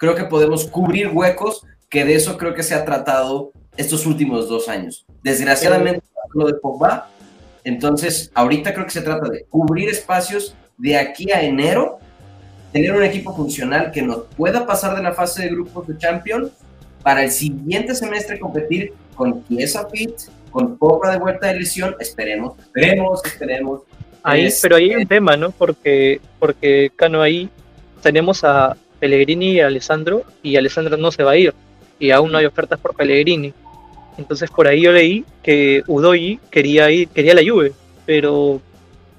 creo 0.00 0.14
que 0.14 0.24
podemos 0.24 0.64
cubrir 0.64 1.08
huecos 1.12 1.62
que 1.90 2.06
de 2.06 2.14
eso 2.14 2.38
creo 2.38 2.54
que 2.54 2.62
se 2.62 2.74
ha 2.74 2.86
tratado 2.86 3.52
estos 3.76 4.06
últimos 4.06 4.48
dos 4.48 4.66
años. 4.68 5.04
Desgraciadamente, 5.22 6.00
lo 6.34 6.46
de 6.46 6.54
Pogba, 6.54 7.08
entonces 7.64 8.30
ahorita 8.34 8.72
creo 8.72 8.86
que 8.86 8.92
se 8.92 9.02
trata 9.02 9.28
de 9.28 9.44
cubrir 9.50 9.90
espacios 9.90 10.54
de 10.78 10.96
aquí 10.96 11.30
a 11.30 11.42
enero, 11.42 11.98
tener 12.72 12.92
un 12.92 13.02
equipo 13.02 13.36
funcional 13.36 13.90
que 13.92 14.00
nos 14.00 14.22
pueda 14.38 14.66
pasar 14.66 14.96
de 14.96 15.02
la 15.02 15.12
fase 15.12 15.42
de 15.42 15.50
grupos 15.50 15.86
de 15.86 15.98
Champions 15.98 16.50
para 17.02 17.22
el 17.24 17.30
siguiente 17.30 17.94
semestre 17.94 18.40
competir 18.40 18.94
con 19.14 19.44
Chiesa 19.48 19.86
Fit, 19.90 20.14
con 20.50 20.78
Pogba 20.78 21.12
de 21.12 21.18
vuelta 21.18 21.48
de 21.48 21.56
lesión, 21.60 21.94
esperemos, 22.00 22.58
esperemos, 22.58 23.20
esperemos. 23.24 23.80
Ahí, 24.22 24.46
Es- 24.46 24.60
pero 24.62 24.76
ahí 24.76 24.90
hay 24.94 25.02
un 25.02 25.06
tema, 25.06 25.36
¿no? 25.36 25.50
Porque, 25.50 26.22
porque 26.38 26.90
Cano 26.96 27.20
ahí 27.20 27.50
tenemos 28.02 28.44
a 28.44 28.76
Pellegrini 29.00 29.52
y 29.52 29.60
Alessandro, 29.60 30.24
y 30.42 30.56
Alessandro 30.56 30.96
no 30.96 31.10
se 31.10 31.24
va 31.24 31.32
a 31.32 31.36
ir, 31.36 31.54
y 31.98 32.10
aún 32.10 32.30
no 32.30 32.38
hay 32.38 32.46
ofertas 32.46 32.78
por 32.78 32.94
Pellegrini. 32.94 33.52
Entonces 34.18 34.50
por 34.50 34.68
ahí 34.68 34.82
yo 34.82 34.92
leí 34.92 35.24
que 35.42 35.82
Udoyi 35.86 36.38
quería 36.50 36.90
ir, 36.90 37.08
quería 37.08 37.34
la 37.34 37.42
Juve, 37.42 37.72
pero 38.06 38.60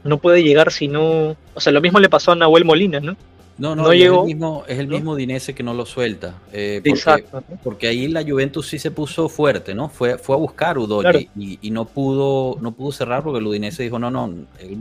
no 0.04 0.18
puede 0.20 0.44
llegar 0.44 0.72
si 0.72 0.88
no. 0.88 1.36
O 1.54 1.60
sea, 1.60 1.74
lo 1.74 1.82
mismo 1.82 2.00
le 2.00 2.10
pasó 2.10 2.32
a 2.32 2.36
Nahuel 2.36 2.66
Molina, 2.66 3.00
¿no? 3.00 3.18
No, 3.62 3.76
no, 3.76 3.84
No 3.84 3.94
llegó. 3.94 4.16
es 4.16 4.22
el 4.22 4.26
mismo, 4.36 4.64
es 4.68 4.80
el 4.80 4.88
¿no? 4.90 4.96
mismo 4.96 5.16
Dinese 5.16 5.54
que 5.54 5.62
no 5.62 5.74
lo 5.76 5.86
suelta. 5.86 6.34
eh, 6.52 6.78
porque, 6.84 6.90
Exacto. 6.90 7.44
¿no? 7.48 7.58
porque 7.64 7.88
ahí 7.88 8.08
la 8.08 8.24
Juventus 8.24 8.68
sí 8.68 8.80
se 8.80 8.90
puso 8.90 9.30
fuerte, 9.30 9.76
¿no? 9.76 9.88
Fue, 9.88 10.18
fue 10.18 10.36
a 10.36 10.40
buscar 10.40 10.78
Claro. 10.78 11.20
y, 11.38 11.60
y 11.62 11.70
no 11.72 11.86
pudo 11.86 12.58
no 12.60 12.72
pudo 12.72 12.92
cerrar 12.92 13.22
porque 13.24 13.38
el 13.40 13.46
Udinese 13.46 13.84
dijo, 13.84 14.00
no, 14.00 14.10
no, 14.10 14.26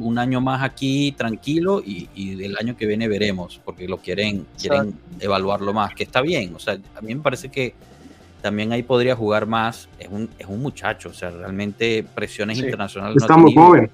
un 0.00 0.18
año 0.18 0.40
más 0.40 0.62
aquí 0.62 1.12
tranquilo 1.12 1.82
y, 1.84 2.08
y 2.14 2.42
el 2.42 2.56
año 2.58 2.74
que 2.76 2.86
viene 2.86 3.06
veremos, 3.06 3.60
porque 3.64 3.86
lo 3.86 3.98
quieren, 3.98 4.46
quieren 4.58 4.94
evaluarlo 5.20 5.72
más, 5.74 5.94
que 5.94 6.04
está 6.04 6.22
bien. 6.22 6.54
O 6.54 6.58
sea, 6.58 6.78
a 6.96 7.00
mí 7.02 7.14
me 7.14 7.20
parece 7.20 7.50
que 7.50 7.74
también 8.40 8.72
ahí 8.72 8.82
podría 8.82 9.14
jugar 9.14 9.44
más. 9.46 9.90
Es 9.98 10.08
un, 10.10 10.30
es 10.38 10.46
un 10.46 10.62
muchacho, 10.62 11.10
o 11.10 11.12
sea, 11.12 11.28
realmente 11.30 12.02
presiones 12.14 12.56
Sí. 12.56 12.64
internacionales. 12.64 13.16
no 13.18 13.24
está 13.26 13.36
muy 13.36 13.52
tenido. 13.52 13.66
joven. 13.68 13.90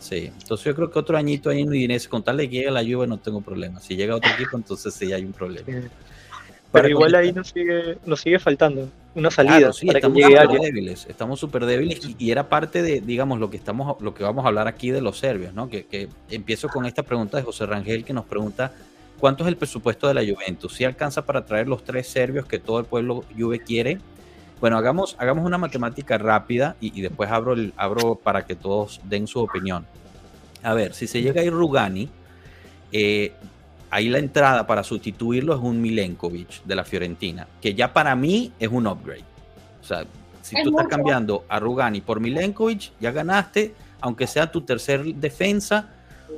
Sí, 0.00 0.32
entonces 0.40 0.64
yo 0.64 0.74
creo 0.74 0.90
que 0.90 0.98
otro 0.98 1.16
añito 1.16 1.50
ahí 1.50 1.60
en 1.60 1.68
Udinese, 1.68 2.08
con 2.08 2.22
tal 2.22 2.38
de 2.38 2.48
que 2.48 2.56
llegue 2.56 2.70
la 2.70 2.82
lluvia 2.82 3.06
no 3.06 3.18
tengo 3.18 3.42
problema. 3.42 3.80
Si 3.80 3.94
llega 3.94 4.16
otro 4.16 4.30
equipo, 4.32 4.56
entonces 4.56 4.92
sí 4.94 5.12
hay 5.12 5.24
un 5.24 5.32
problema. 5.32 5.66
Pero 5.66 5.90
Para 6.72 6.88
igual 6.88 7.14
ahí 7.14 7.32
nos 7.32 7.48
sigue, 7.48 7.98
nos 8.06 8.20
sigue 8.20 8.38
faltando 8.38 8.88
una 9.14 9.30
salida 9.30 9.58
Claro, 9.58 9.72
sí, 9.72 9.86
para 9.86 10.00
que 10.00 10.06
estamos 10.06 10.22
súper 10.22 10.60
débiles, 10.60 11.06
estamos 11.08 11.40
súper 11.40 11.66
débiles 11.66 12.04
y, 12.04 12.16
y 12.18 12.30
era 12.30 12.48
parte 12.48 12.82
de, 12.82 13.00
digamos, 13.00 13.38
lo 13.40 13.50
que 13.50 13.56
estamos, 13.56 14.00
lo 14.00 14.14
que 14.14 14.22
vamos 14.22 14.44
a 14.44 14.48
hablar 14.48 14.68
aquí 14.68 14.90
de 14.90 15.00
los 15.00 15.18
serbios, 15.18 15.52
¿no? 15.52 15.68
Que, 15.68 15.84
que 15.84 16.08
empiezo 16.30 16.68
con 16.68 16.86
esta 16.86 17.02
pregunta 17.02 17.36
de 17.36 17.42
José 17.42 17.66
Rangel 17.66 18.04
que 18.04 18.12
nos 18.12 18.24
pregunta 18.24 18.72
¿cuánto 19.20 19.44
es 19.44 19.48
el 19.48 19.56
presupuesto 19.56 20.08
de 20.08 20.14
la 20.14 20.22
Juventus? 20.22 20.74
¿Si 20.74 20.84
alcanza 20.84 21.24
para 21.24 21.44
traer 21.44 21.68
los 21.68 21.84
tres 21.84 22.08
serbios 22.08 22.46
que 22.46 22.58
todo 22.58 22.80
el 22.80 22.86
pueblo 22.86 23.24
Juve 23.38 23.60
quiere? 23.60 23.98
Bueno, 24.60 24.76
hagamos, 24.76 25.16
hagamos 25.18 25.44
una 25.46 25.56
matemática 25.56 26.18
rápida 26.18 26.76
y, 26.80 26.98
y 26.98 27.02
después 27.02 27.30
abro, 27.30 27.54
el, 27.54 27.72
abro 27.76 28.16
para 28.16 28.44
que 28.44 28.54
todos 28.54 29.00
den 29.04 29.26
su 29.26 29.40
opinión. 29.40 29.86
A 30.62 30.74
ver, 30.74 30.92
si 30.92 31.06
se 31.06 31.22
llega 31.22 31.40
a 31.40 31.44
ir 31.44 31.52
Rugani, 31.52 32.10
eh, 32.92 33.32
ahí 33.90 34.08
la 34.08 34.18
entrada 34.18 34.66
para 34.66 34.84
sustituirlo 34.84 35.54
es 35.54 35.60
un 35.60 35.80
Milenkovic 35.80 36.62
de 36.64 36.74
la 36.74 36.84
Fiorentina, 36.84 37.46
que 37.60 37.74
ya 37.74 37.92
para 37.92 38.14
mí 38.14 38.52
es 38.58 38.68
un 38.68 38.86
upgrade. 38.86 39.24
O 39.80 39.84
sea, 39.84 40.04
si 40.42 40.56
Es 40.56 40.62
tú 40.62 40.70
estás 40.70 40.88
cambiando 40.88 41.44
a 41.48 41.58
Rugani 41.58 42.02
por 42.02 42.20
Milenkovic, 42.20 42.92
ya 43.00 43.12
ganaste, 43.12 43.74
aunque 44.00 44.26
sea 44.26 44.50
tu 44.50 44.60
tercer 44.60 45.02
defensa 45.14 45.88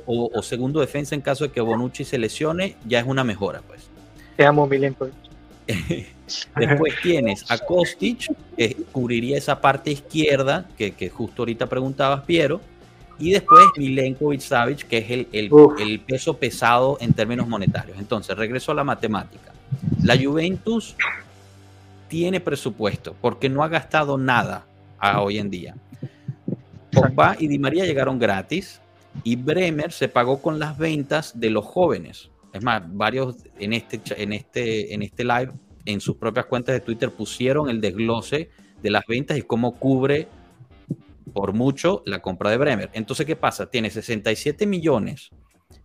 o, 0.05 0.29
o 0.33 0.41
segundo 0.41 0.79
defensa 0.79 1.13
en 1.13 1.21
caso 1.21 1.43
de 1.43 1.51
que 1.51 1.59
Bonucci 1.59 2.05
se 2.05 2.17
lesione, 2.17 2.77
ya 2.85 2.99
es 2.99 3.05
una 3.05 3.23
mejora, 3.25 3.61
pues. 3.67 3.89
Te 4.37 4.45
amo, 4.45 4.65
Milenkovic. 4.65 5.22
Después 6.55 6.93
tienes 7.01 7.49
a 7.51 7.57
Kostic, 7.57 8.31
que 8.57 8.75
cubriría 8.91 9.37
esa 9.37 9.59
parte 9.61 9.91
izquierda, 9.91 10.67
que, 10.77 10.91
que 10.91 11.09
justo 11.09 11.43
ahorita 11.43 11.67
preguntabas, 11.67 12.23
Piero. 12.23 12.61
Y 13.19 13.31
después 13.31 13.61
Milenkovic 13.77 14.41
Savic, 14.41 14.87
que 14.87 14.97
es 14.97 15.11
el, 15.11 15.27
el- 15.31 15.53
Uf. 15.53 15.79
el 15.79 15.99
peso 15.99 16.37
pesado 16.37 16.97
en 16.99 17.13
términos 17.13 17.47
monetarios. 17.47 17.97
Entonces, 17.99 18.35
regreso 18.35 18.71
a 18.71 18.75
la 18.75 18.83
matemática. 18.83 19.51
La 20.03 20.17
Juventus 20.17 20.95
tiene 22.07 22.39
presupuesto 22.39 23.15
porque 23.21 23.49
no 23.49 23.63
ha 23.63 23.67
gastado 23.67 24.17
nada 24.17 24.65
a 24.99 25.21
hoy 25.21 25.37
en 25.37 25.49
día. 25.49 25.75
Pogba 26.91 27.35
y 27.39 27.47
Di 27.47 27.57
María 27.59 27.85
llegaron 27.85 28.19
gratis 28.19 28.79
y 29.23 29.35
Bremer 29.35 29.91
se 29.91 30.07
pagó 30.09 30.41
con 30.41 30.59
las 30.59 30.77
ventas 30.77 31.39
de 31.39 31.49
los 31.49 31.65
jóvenes. 31.65 32.29
Es 32.53 32.63
más, 32.63 32.83
varios 32.85 33.37
en 33.59 33.73
este, 33.73 33.99
en 34.21 34.31
este, 34.31 34.93
en 34.93 35.01
este 35.01 35.23
live, 35.23 35.51
en 35.85 35.99
sus 35.99 36.15
propias 36.17 36.45
cuentas 36.45 36.73
de 36.73 36.79
Twitter, 36.79 37.11
pusieron 37.11 37.69
el 37.69 37.81
desglose 37.81 38.49
de 38.81 38.89
las 38.91 39.05
ventas 39.07 39.37
y 39.37 39.41
cómo 39.41 39.79
cubre 39.79 40.27
por 41.33 41.53
mucho 41.53 42.03
la 42.05 42.21
compra 42.21 42.51
de 42.51 42.57
Bremer. 42.57 42.89
Entonces, 42.93 43.25
¿qué 43.25 43.35
pasa? 43.35 43.69
Tiene 43.69 43.89
67 43.89 44.67
millones 44.67 45.31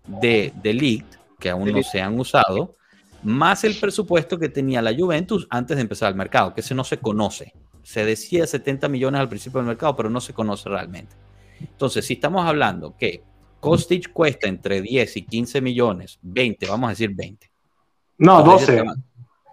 de 0.06 0.52
Delict 0.62 1.18
que 1.38 1.50
aún 1.50 1.70
no 1.72 1.82
se 1.82 2.00
han 2.00 2.18
usado, 2.18 2.76
más 3.22 3.64
el 3.64 3.76
presupuesto 3.76 4.38
que 4.38 4.48
tenía 4.48 4.82
la 4.82 4.94
Juventus 4.94 5.46
antes 5.50 5.76
de 5.76 5.82
empezar 5.82 6.10
el 6.10 6.16
mercado, 6.16 6.54
que 6.54 6.60
ese 6.60 6.74
no 6.74 6.84
se 6.84 6.98
conoce. 6.98 7.52
Se 7.82 8.04
decía 8.04 8.46
70 8.46 8.88
millones 8.88 9.20
al 9.20 9.28
principio 9.28 9.60
del 9.60 9.68
mercado, 9.68 9.96
pero 9.96 10.10
no 10.10 10.20
se 10.20 10.34
conoce 10.34 10.68
realmente. 10.68 11.14
Entonces, 11.60 12.04
si 12.04 12.14
estamos 12.14 12.46
hablando 12.46 12.96
que 12.96 13.22
Kostic 13.60 14.12
cuesta 14.12 14.48
entre 14.48 14.80
10 14.80 15.16
y 15.16 15.22
15 15.24 15.60
millones, 15.60 16.18
20, 16.22 16.66
vamos 16.66 16.88
a 16.88 16.90
decir 16.90 17.10
20. 17.14 17.50
No, 18.18 18.40
Entonces, 18.40 18.84
12. 18.84 19.00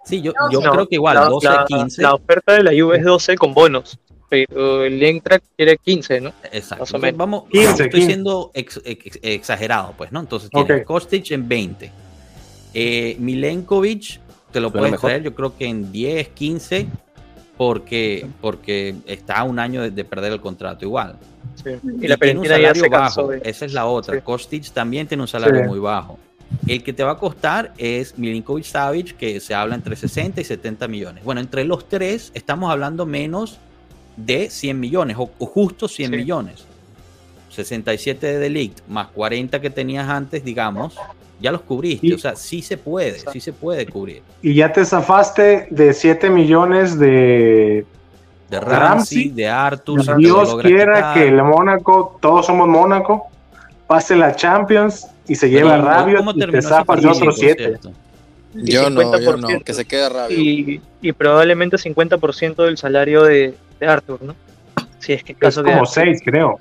Sí, 0.04 0.22
yo, 0.22 0.32
yo 0.52 0.60
No, 0.60 0.70
creo 0.70 0.88
que 0.88 0.94
igual, 0.96 1.16
la, 1.16 1.24
12, 1.26 1.48
la- 1.48 1.64
15. 1.66 2.02
la 2.02 2.14
oferta 2.14 2.52
de 2.54 2.62
la 2.62 2.70
Juve 2.70 2.98
es 2.98 3.04
12 3.04 3.36
con 3.36 3.52
bonos, 3.54 3.98
pero 4.28 4.84
el 4.84 5.02
Eintracht 5.02 5.44
quiere 5.56 5.76
15, 5.78 6.20
¿no? 6.20 6.32
Exacto. 6.52 6.82
Más 6.84 6.94
o 6.94 6.98
menos. 6.98 7.18
vamos, 7.18 7.44
15, 7.50 7.70
estoy 7.70 7.88
15. 7.90 8.06
siendo 8.06 8.50
ex- 8.54 8.80
ex- 8.84 9.18
exagerado, 9.22 9.94
pues, 9.98 10.12
¿no? 10.12 10.20
Entonces 10.20 10.50
tienes 10.50 10.80
Ok. 10.82 10.86
Kostic 10.86 11.30
en 11.32 11.48
20. 11.48 11.90
Eh, 12.74 13.16
Milenkovic 13.18 14.20
te 14.52 14.60
lo 14.60 14.68
Suena 14.68 14.78
puedes 14.80 14.92
mejor. 14.92 15.08
traer, 15.10 15.22
yo 15.24 15.34
creo 15.34 15.56
que 15.56 15.66
en 15.66 15.90
10, 15.90 16.28
15, 16.28 16.86
porque, 17.56 18.26
porque 18.40 18.94
está 19.06 19.38
a 19.38 19.44
un 19.44 19.58
año 19.58 19.82
de, 19.82 19.90
de 19.90 20.04
perder 20.04 20.32
el 20.32 20.40
contrato 20.40 20.84
igual. 20.84 21.16
Sí. 21.62 21.70
Y 22.00 22.06
la 22.08 22.16
tiene 22.16 22.40
un 22.40 22.44
ya 22.46 22.52
salario 22.56 22.82
se 22.84 22.90
cansó 22.90 23.20
bajo. 23.22 23.32
de... 23.32 23.40
Esa 23.44 23.64
es 23.64 23.72
la 23.72 23.86
otra. 23.86 24.14
Sí. 24.16 24.20
Kostic 24.22 24.70
también 24.72 25.06
tiene 25.06 25.22
un 25.22 25.28
salario 25.28 25.62
Sí. 25.62 25.68
muy 25.68 25.78
bajo. 25.78 26.18
El 26.66 26.82
que 26.84 26.92
te 26.92 27.02
va 27.02 27.12
a 27.12 27.18
costar 27.18 27.72
es 27.76 28.16
Milinkovic 28.18 28.64
Savic, 28.64 29.16
que 29.16 29.40
se 29.40 29.52
habla 29.54 29.74
entre 29.74 29.96
60 29.96 30.40
y 30.40 30.44
70 30.44 30.86
millones. 30.86 31.24
Bueno, 31.24 31.40
entre 31.40 31.64
los 31.64 31.88
tres 31.88 32.30
estamos 32.34 32.70
hablando 32.70 33.04
menos 33.04 33.58
de 34.16 34.48
100 34.50 34.78
millones 34.78 35.16
o, 35.18 35.30
o 35.38 35.46
justo 35.46 35.88
100 35.88 36.10
Sí. 36.10 36.16
millones. 36.16 36.64
67 37.56 38.26
de 38.26 38.38
Delict 38.38 38.80
más 38.88 39.08
40 39.08 39.60
que 39.60 39.70
tenías 39.70 40.08
antes, 40.08 40.44
digamos, 40.44 40.96
ya 41.40 41.50
los 41.50 41.62
cubriste. 41.62 42.06
Y- 42.06 42.12
o 42.12 42.18
sea, 42.18 42.36
sí 42.36 42.62
se 42.62 42.76
puede, 42.78 43.18
sí 43.32 43.40
se 43.40 43.52
puede 43.52 43.86
cubrir. 43.86 44.22
Y 44.42 44.54
ya 44.54 44.72
te 44.72 44.84
zafaste 44.84 45.66
de 45.70 45.92
7 45.92 46.30
millones 46.30 46.98
de... 46.98 47.84
De 48.48 48.60
Ramsey, 48.60 48.78
Ramsey, 48.78 49.28
de 49.30 49.48
Arthur. 49.48 50.16
Dios 50.18 50.56
quiera 50.62 50.94
quitar. 50.94 51.14
que 51.14 51.26
el 51.28 51.42
Mónaco, 51.42 52.16
todos 52.22 52.46
somos 52.46 52.68
Mónaco, 52.68 53.26
pase 53.88 54.14
la 54.14 54.36
Champions 54.36 55.08
y 55.26 55.34
se 55.34 55.50
lleva 55.50 55.72
Pero, 55.72 55.84
Rabiot 55.84 56.18
¿cómo 56.18 56.30
y 56.30 56.38
te 56.52 56.62
zafas 56.62 57.02
de 57.02 57.08
otros 57.08 57.18
por 57.24 57.34
7. 57.34 57.64
cierto? 57.64 57.92
Y 58.54 58.70
Yo 58.70 58.88
no, 58.88 59.02
yo 59.02 59.32
50%. 59.36 59.38
no, 59.40 59.60
que 59.64 59.74
se 59.74 59.84
quede 59.84 60.08
rabia. 60.08 60.38
y, 60.38 60.80
y 61.02 61.12
probablemente 61.12 61.76
50% 61.76 62.64
del 62.64 62.78
salario 62.78 63.24
de, 63.24 63.54
de 63.80 63.86
Arthur, 63.86 64.22
¿no? 64.22 64.36
Si 65.00 65.12
es 65.12 65.24
que 65.24 65.32
Es 65.32 65.38
caso 65.38 65.62
de 65.64 65.70
como 65.72 65.82
Arthur. 65.82 65.94
6, 66.04 66.20
creo. 66.24 66.60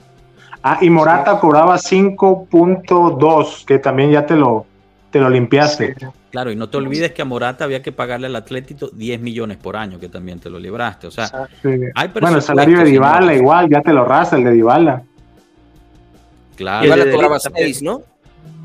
Ah, 0.67 0.79
y 0.81 0.89
Morata 0.89 1.39
cobraba 1.39 1.75
5.2, 1.75 3.65
que 3.65 3.77
también 3.77 4.09
ya 4.09 4.25
te 4.25 4.35
lo, 4.35 4.65
te 5.11 5.19
lo 5.19 5.29
limpiaste. 5.29 5.93
Sí. 5.93 6.05
Claro, 6.31 6.51
y 6.51 6.55
no 6.55 6.67
te 6.69 6.77
olvides 6.77 7.11
que 7.11 7.21
a 7.21 7.25
Morata 7.25 7.65
había 7.65 7.83
que 7.83 7.91
pagarle 7.91 8.25
al 8.25 8.35
Atlético 8.35 8.89
10 8.91 9.21
millones 9.21 9.57
por 9.57 9.77
año, 9.77 9.99
que 9.99 10.09
también 10.09 10.39
te 10.39 10.49
lo 10.49 10.57
libraste. 10.57 11.05
O 11.05 11.11
sea. 11.11 11.47
Sí. 11.61 11.69
hay 11.93 12.07
Bueno, 12.07 12.37
el 12.37 12.41
salario 12.41 12.79
de 12.79 12.85
Dybala 12.85 13.35
igual, 13.35 13.69
ya 13.69 13.81
te 13.81 13.93
lo 13.93 14.05
rasa 14.05 14.37
el 14.37 14.43
de 14.43 14.51
Dybala. 14.53 15.03
Claro. 16.55 16.83
Y 16.83 16.89
el 16.89 16.93
Igual 16.93 16.99
de 16.99 17.05
la 17.05 17.11
cobraba 17.11 17.35
Delict 17.35 17.43
también. 17.43 17.67
6, 17.67 17.83
¿no? 17.83 18.01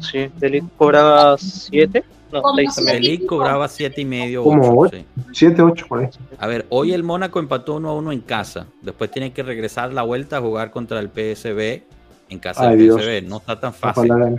Sí, 0.01 0.31
Delict 0.39 0.77
cobraba 0.79 1.37
7. 1.37 2.05
No, 2.33 2.41
Como 2.41 2.57
6 2.57 2.75
también. 2.77 2.97
Feliz 2.97 3.21
cobraba 3.27 3.69
siete 3.69 4.01
y 4.01 4.05
medio. 4.07 4.43
Como 4.43 4.81
ocho, 4.81 4.97
sí. 4.97 5.05
7, 5.33 5.61
8 5.61 5.87
por 5.87 6.01
ahí. 6.01 6.09
A 6.39 6.47
ver, 6.47 6.65
hoy 6.71 6.95
el 6.95 7.03
Mónaco 7.03 7.41
empató 7.41 7.75
1 7.75 7.91
a 7.91 7.93
1 7.93 8.13
en 8.13 8.21
casa. 8.21 8.69
Después 8.81 9.11
tiene 9.11 9.35
que 9.35 9.43
regresar 9.43 9.93
la 9.93 10.01
vuelta 10.01 10.39
a 10.39 10.41
jugar 10.41 10.71
contra 10.71 10.99
el 10.99 11.11
PSB 11.11 11.89
en 12.31 12.38
casa 12.38 12.62
Ay, 12.69 12.77
del 12.77 12.79
Dios. 12.87 13.01
PSB. 13.03 13.23
No 13.29 13.37
está 13.38 13.59
tan 13.61 13.75
fácil. 13.75 14.11
Ojalá. 14.11 14.33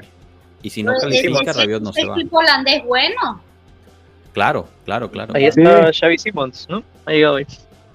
Y 0.63 0.69
si 0.69 0.83
no 0.83 0.93
califica, 0.99 1.53
Rabiot 1.53 1.81
no 1.83 1.91
se 1.93 2.05
va. 2.05 2.15
equipo 2.15 2.37
holandés 2.37 2.83
bueno. 2.85 3.41
Claro, 4.33 4.67
claro, 4.85 5.09
claro. 5.11 5.33
Ahí 5.35 5.45
está 5.45 5.91
Xavi 5.91 6.17
Simons, 6.17 6.67
¿no? 6.69 6.83
Ha 7.05 7.11
llegado 7.11 7.35
hoy. 7.35 7.45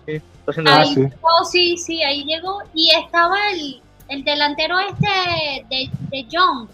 Sí, 0.05 0.13
está 0.13 0.51
haciendo 0.51 0.71
Ah, 0.71 0.81
Ahí 0.81 0.95
sí. 0.95 1.01
llegó, 1.01 1.45
sí, 1.51 1.77
sí, 1.79 2.03
ahí 2.03 2.25
llegó. 2.25 2.59
Y 2.75 2.91
estaba 3.03 3.37
el, 3.53 3.81
el 4.09 4.23
delantero 4.25 4.77
este 4.81 5.09
de, 5.71 5.91
de 6.11 6.27
John, 6.31 6.69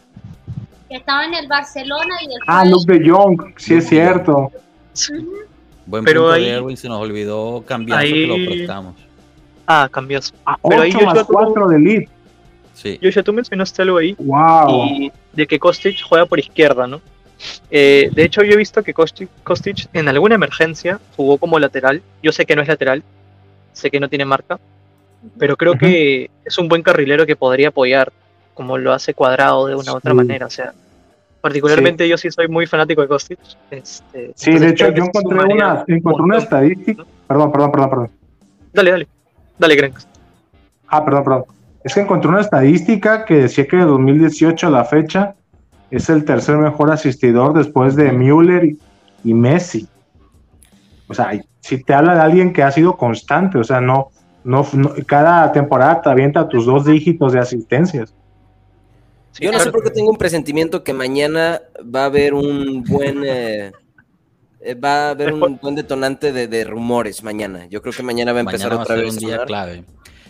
que 0.89 0.97
estaba 0.97 1.25
en 1.27 1.35
el 1.35 1.47
Barcelona 1.47 2.15
y 2.23 2.27
después... 2.27 2.45
Ah, 2.49 2.65
Luke 2.65 2.93
de 2.99 3.09
Jong, 3.11 3.55
sí 3.59 3.75
es 3.75 3.89
cierto. 3.89 4.51
Buen 5.87 6.05
Pero 6.05 6.23
punto 6.23 6.35
ahí- 6.35 6.45
de 6.45 6.51
Erwin, 6.51 6.77
se 6.77 6.89
nos 6.89 7.01
olvidó 7.01 7.63
cambiar 7.67 8.01
ahí- 8.01 8.13
que 8.13 8.27
lo 8.27 8.35
prestamos. 8.51 8.95
Ah, 9.67 9.89
cambió. 9.91 10.19
Ah, 10.45 10.57
Pero 10.69 10.83
ahí 10.83 10.91
8 10.91 10.99
yo 11.01 11.07
más 11.07 11.15
tuve- 11.19 11.27
4 11.35 11.69
de 11.69 11.79
lead. 11.79 12.03
Sí. 12.75 12.99
Yoshi, 13.01 13.23
tú 13.23 13.33
mencionaste 13.33 13.83
algo 13.83 13.99
ahí 13.99 14.15
Wow. 14.19 14.87
y 14.87 15.13
de 15.33 15.47
que 15.47 15.59
Kostic 15.59 16.03
juega 16.03 16.27
por 16.27 16.39
izquierda, 16.39 16.87
¿no? 16.87 17.01
Eh, 17.71 18.09
de 18.13 18.25
hecho, 18.25 18.43
yo 18.43 18.53
he 18.53 18.57
visto 18.57 18.83
que 18.83 18.95
Kostic, 18.95 19.29
Kostic 19.43 19.89
en 19.93 20.09
alguna 20.09 20.37
emergencia 20.37 21.01
jugó 21.17 21.39
como 21.39 21.59
lateral. 21.59 22.01
Yo 22.23 22.33
sé 22.33 22.47
que 22.47 22.55
no 22.57 22.63
es 22.63 22.69
lateral, 22.69 23.03
sé 23.73 23.91
que 23.91 23.99
no 24.01 24.09
tiene 24.09 24.25
marca, 24.25 24.59
pero 25.39 25.57
creo 25.57 25.73
Ujú. 25.73 25.81
que 25.81 26.31
es 26.45 26.59
un 26.59 26.69
buen 26.69 26.83
carrilero 26.83 27.27
que 27.27 27.37
podría 27.37 27.69
apoyar, 27.69 28.13
como 28.55 28.79
lo 28.79 28.93
hace 28.93 29.13
cuadrado 29.15 29.67
de 29.67 29.75
una 29.75 29.93
u 29.93 29.97
otra 29.97 30.13
Sí. 30.13 30.17
manera. 30.17 30.47
O 30.47 30.51
sea, 30.51 30.73
particularmente 31.41 32.09
yo 32.09 32.17
sí 32.17 32.31
soy 32.31 32.47
muy 32.49 32.67
fanático 32.67 33.03
de 33.03 33.09
Kostic. 33.09 33.39
Este, 33.71 34.33
Sí, 34.37 34.53
de 34.59 34.69
hecho 34.69 34.91
yo 34.93 35.05
encontré 35.05 35.37
una, 35.55 35.85
un 35.89 35.95
encontré 35.95 36.23
una 36.23 36.39
estadística. 36.39 37.05
Perdón, 37.27 37.51
perdón, 37.51 37.73
perdón, 37.73 37.91
perdón. 37.91 38.11
Dale, 38.73 38.91
dale. 38.93 39.09
Dale, 39.59 39.75
Grenk. 39.77 39.99
Ah, 40.89 41.05
perdón, 41.05 41.25
perdón. 41.25 41.45
Es 41.85 41.95
que 41.95 42.01
encontré 42.01 42.31
una 42.31 42.41
estadística 42.41 43.25
que 43.25 43.35
decía 43.35 43.67
que 43.67 43.77
de 43.77 43.85
2018 43.85 44.67
a 44.67 44.71
la 44.71 44.85
fecha 44.85 45.35
es 45.91 46.09
el 46.09 46.25
tercer 46.25 46.57
mejor 46.57 46.91
asistidor 46.93 47.53
después 47.55 47.97
de 47.97 48.13
Müller 48.13 48.77
y, 49.25 49.35
Messi. 49.35 49.89
O 51.09 51.15
sea, 51.15 51.31
si 51.61 51.83
te 51.83 51.93
habla 51.93 52.15
de 52.15 52.21
alguien 52.21 52.53
que 52.53 52.63
ha 52.63 52.71
sido 52.71 52.97
constante, 52.97 53.59
o 53.59 53.65
sea, 53.65 53.81
no, 53.81 54.11
no, 54.45 54.67
no- 54.73 54.93
cada 55.07 55.51
temporada 55.53 56.01
te 56.01 56.09
avienta 56.11 56.49
tus 56.49 56.67
dos 56.67 56.87
dígitos 56.87 57.33
de 57.33 57.41
asistencias. 57.41 58.15
Sí, 59.33 59.45
Yo 59.45 59.53
no 59.53 59.59
sé 59.59 59.71
por 59.71 59.83
qué 59.83 59.91
tengo 59.91 60.11
un 60.11 60.17
presentimiento 60.19 60.85
que 60.85 60.93
mañana 60.93 61.63
va 61.95 62.03
a 62.03 62.07
haber 62.07 62.35
un 62.35 62.85
buen 62.85 63.23
eh, 63.25 63.73
eh, 64.61 64.75
va 64.75 65.09
a 65.09 65.11
haber 65.11 65.33
un 65.33 65.59
buen 65.61 65.75
detonante 65.75 66.33
de, 66.33 66.47
de 66.49 66.65
rumores 66.65 67.23
mañana. 67.25 67.67
Yo 67.67 67.83
creo 67.83 67.93
que 67.93 68.03
mañana 68.03 68.33
va 68.33 68.39
a 68.39 68.43
empezar 68.43 68.71
Mañana 68.71 68.77
va 68.77 68.81
a 68.83 68.85
otra 68.85 68.97
ser 68.97 69.05
vez 69.05 69.15
un 69.15 69.19
día 69.21 69.45
clave. 69.45 69.85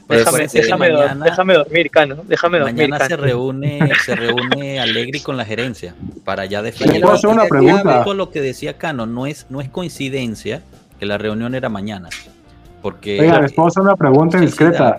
Déjame, 0.08 0.88
dor- 0.90 0.98
mañana, 1.04 1.24
déjame 1.24 1.54
dormir, 1.54 1.90
Cano. 1.90 2.16
Déjame 2.26 2.58
dormir, 2.58 2.88
mañana 2.88 3.04
se 3.04 3.10
Cano. 3.10 3.22
reúne, 3.22 3.90
se 4.04 4.14
reúne 4.14 4.80
Allegri 4.80 5.20
con 5.20 5.36
la 5.36 5.44
gerencia 5.44 5.94
para 6.24 6.44
ya 6.44 6.60
definir. 6.62 7.00
¿Puedo 7.00 7.14
hacer 7.14 7.30
una 7.30 7.46
pregunta? 7.46 8.04
Todo 8.04 8.14
lo 8.14 8.30
que 8.30 8.40
decía 8.40 8.76
Cano 8.78 9.06
no 9.06 9.26
es, 9.26 9.46
no 9.48 9.60
es 9.60 9.68
coincidencia 9.70 10.60
que 10.98 11.06
la 11.06 11.18
reunión 11.18 11.54
era 11.54 11.68
mañana. 11.68 12.08
Porque 12.82 13.20
Oiga, 13.20 13.40
les 13.40 13.52
puedo 13.52 13.68
hacer 13.68 13.82
una 13.82 13.96
pregunta 13.96 14.38
discreta. 14.38 14.98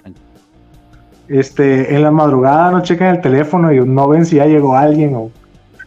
Este, 1.28 1.96
en 1.96 2.02
la 2.04 2.12
madrugada 2.12 2.72
no 2.72 2.82
chequen 2.82 3.08
el 3.08 3.22
teléfono 3.22 3.72
y 3.72 3.80
no 3.80 4.08
ven 4.10 4.26
si 4.26 4.36
ya 4.38 4.46
llegó 4.46 4.76
alguien 4.76 5.16
o, 5.16 5.32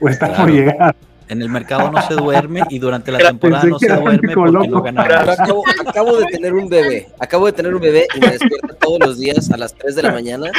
o 0.01 0.09
está 0.09 0.29
por 0.29 0.37
Claro. 0.37 0.53
llegar. 0.53 0.97
En 1.29 1.43
el 1.43 1.49
mercado 1.49 1.91
no 1.91 2.01
se 2.03 2.15
duerme 2.15 2.63
y 2.71 2.79
durante 2.79 3.11
la 3.13 3.19
temporada 3.29 3.63
pensé 3.63 3.71
no 3.71 3.79
se 3.97 4.01
duerme 4.01 4.35
como 4.35 4.47
porque 4.53 4.69
no 4.69 4.71
loco. 4.71 4.83
ganamos. 4.83 5.39
Acabo, 5.39 5.63
acabo 5.87 6.17
de 6.19 6.25
tener 6.27 6.55
un 6.55 6.69
bebé, 6.69 7.09
acabo 7.19 7.47
de 7.47 7.53
tener 7.53 7.75
un 7.75 7.81
bebé 7.81 8.07
y 8.15 8.21
me 8.21 8.31
despierto 8.31 8.75
todos 8.81 8.99
los 9.01 9.19
días 9.19 9.51
a 9.51 9.57
las 9.57 9.75
3 9.75 9.97
de 9.97 10.03
la 10.03 10.13
mañana 10.13 10.51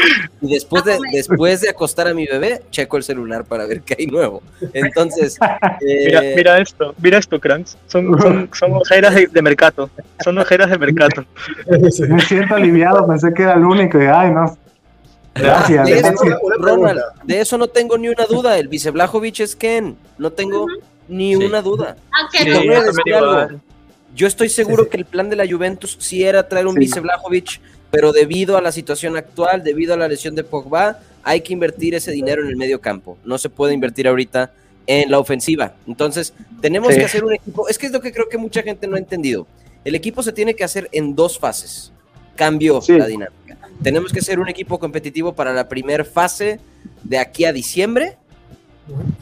y 0.42 0.54
después 0.54 0.84
de, 0.84 0.98
después 1.14 1.62
de 1.62 1.70
acostar 1.70 2.08
a 2.08 2.14
mi 2.14 2.26
bebé, 2.26 2.62
checo 2.72 2.98
el 2.98 3.04
celular 3.04 3.46
para 3.46 3.66
ver 3.66 3.82
qué 3.82 3.96
hay 3.98 4.08
nuevo. 4.08 4.42
Entonces, 4.74 5.38
eh, 5.88 6.04
Mira, 6.08 6.22
mira 6.36 6.60
esto, 6.60 6.94
mira 7.02 7.18
esto, 7.18 7.40
Cranks. 7.40 7.78
Son, 7.88 8.20
son, 8.22 8.50
son 8.54 8.74
ojeras 8.74 9.16
de, 9.16 9.28
de 9.28 9.42
mercado. 9.42 9.90
Son 10.24 10.38
ojeras 10.38 10.70
de 10.70 10.78
mercado. 10.78 11.26
Me 12.10 12.22
siento 12.22 12.56
aliviado, 12.56 13.08
pensé 13.08 13.34
que 13.34 13.44
era 13.44 13.54
el 13.54 13.64
único. 13.64 14.02
y, 14.02 14.06
Ay, 14.06 14.32
no. 14.32 14.58
Gracias. 15.40 15.86
de, 15.86 15.94
eso, 16.00 16.12
gracias. 16.14 16.40
Ronald, 16.60 17.02
de 17.24 17.42
eso 17.42 17.58
no 17.58 17.68
tengo 17.68 17.98
ni 17.98 18.10
una 18.10 18.26
duda. 18.26 18.58
El 18.58 18.68
vice 18.68 18.92
Blajovic 18.92 19.40
es 19.42 19.56
Ken, 19.56 19.98
no 20.18 20.32
tengo 20.32 20.66
ni 21.08 21.36
Sí. 21.36 21.44
una 21.46 21.62
duda. 21.62 21.96
Aunque 22.20 22.38
Sí, 22.40 22.50
no- 22.50 22.60
te 22.62 22.68
voy 22.68 22.76
a 22.76 22.84
yo 23.06 23.18
algo. 23.18 23.60
Yo 24.16 24.26
estoy 24.28 24.50
seguro 24.50 24.90
que 24.90 24.98
el 24.98 25.06
plan 25.06 25.30
de 25.30 25.36
la 25.36 25.48
Juventus 25.48 25.96
sí 26.00 26.24
era 26.24 26.48
traer 26.48 26.66
un 26.68 26.74
Sí. 26.74 26.80
vice 26.80 27.00
Blajovic, 27.00 27.62
pero 27.92 28.12
debido 28.12 28.58
a 28.58 28.62
la 28.62 28.72
situación 28.72 29.16
actual, 29.16 29.64
debido 29.64 29.94
a 29.94 29.98
la 29.98 30.08
lesión 30.08 30.34
de 30.36 30.44
Pogba, 30.44 31.00
hay 31.24 31.42
que 31.42 31.54
invertir 31.54 31.94
ese 31.94 32.12
dinero 32.12 32.42
en 32.44 32.50
el 32.50 32.56
medio 32.58 32.82
campo. 32.82 33.18
No 33.24 33.38
se 33.38 33.50
puede 33.50 33.74
invertir 33.74 34.08
ahorita 34.08 34.52
en 34.88 35.12
la 35.12 35.20
ofensiva. 35.20 35.74
Entonces, 35.86 36.34
tenemos 36.62 36.94
Sí. 36.94 37.00
que 37.00 37.06
hacer 37.06 37.24
un 37.24 37.34
equipo. 37.34 37.68
Es 37.68 37.78
que 37.78 37.86
es 37.88 37.92
lo 37.92 38.00
que 38.02 38.12
creo 38.12 38.28
que 38.30 38.38
mucha 38.38 38.64
gente 38.64 38.88
no 38.88 38.96
ha 38.96 39.00
entendido. 39.00 39.46
El 39.84 39.94
equipo 39.96 40.24
se 40.24 40.32
tiene 40.32 40.56
que 40.56 40.64
hacer 40.64 40.90
en 40.92 41.16
dos 41.16 41.38
fases. 41.38 41.92
Cambió 42.38 42.82
Sí. 42.82 42.94
la 42.98 43.08
dinámica. 43.08 43.58
Tenemos 43.84 44.14
que 44.14 44.22
ser 44.22 44.40
un 44.40 44.48
equipo 44.48 44.80
competitivo 44.80 45.34
para 45.34 45.54
la 45.54 45.68
primera 45.68 46.06
fase 46.06 46.60
de 47.04 47.18
aquí 47.18 47.44
a 47.44 47.52
diciembre. 47.52 48.16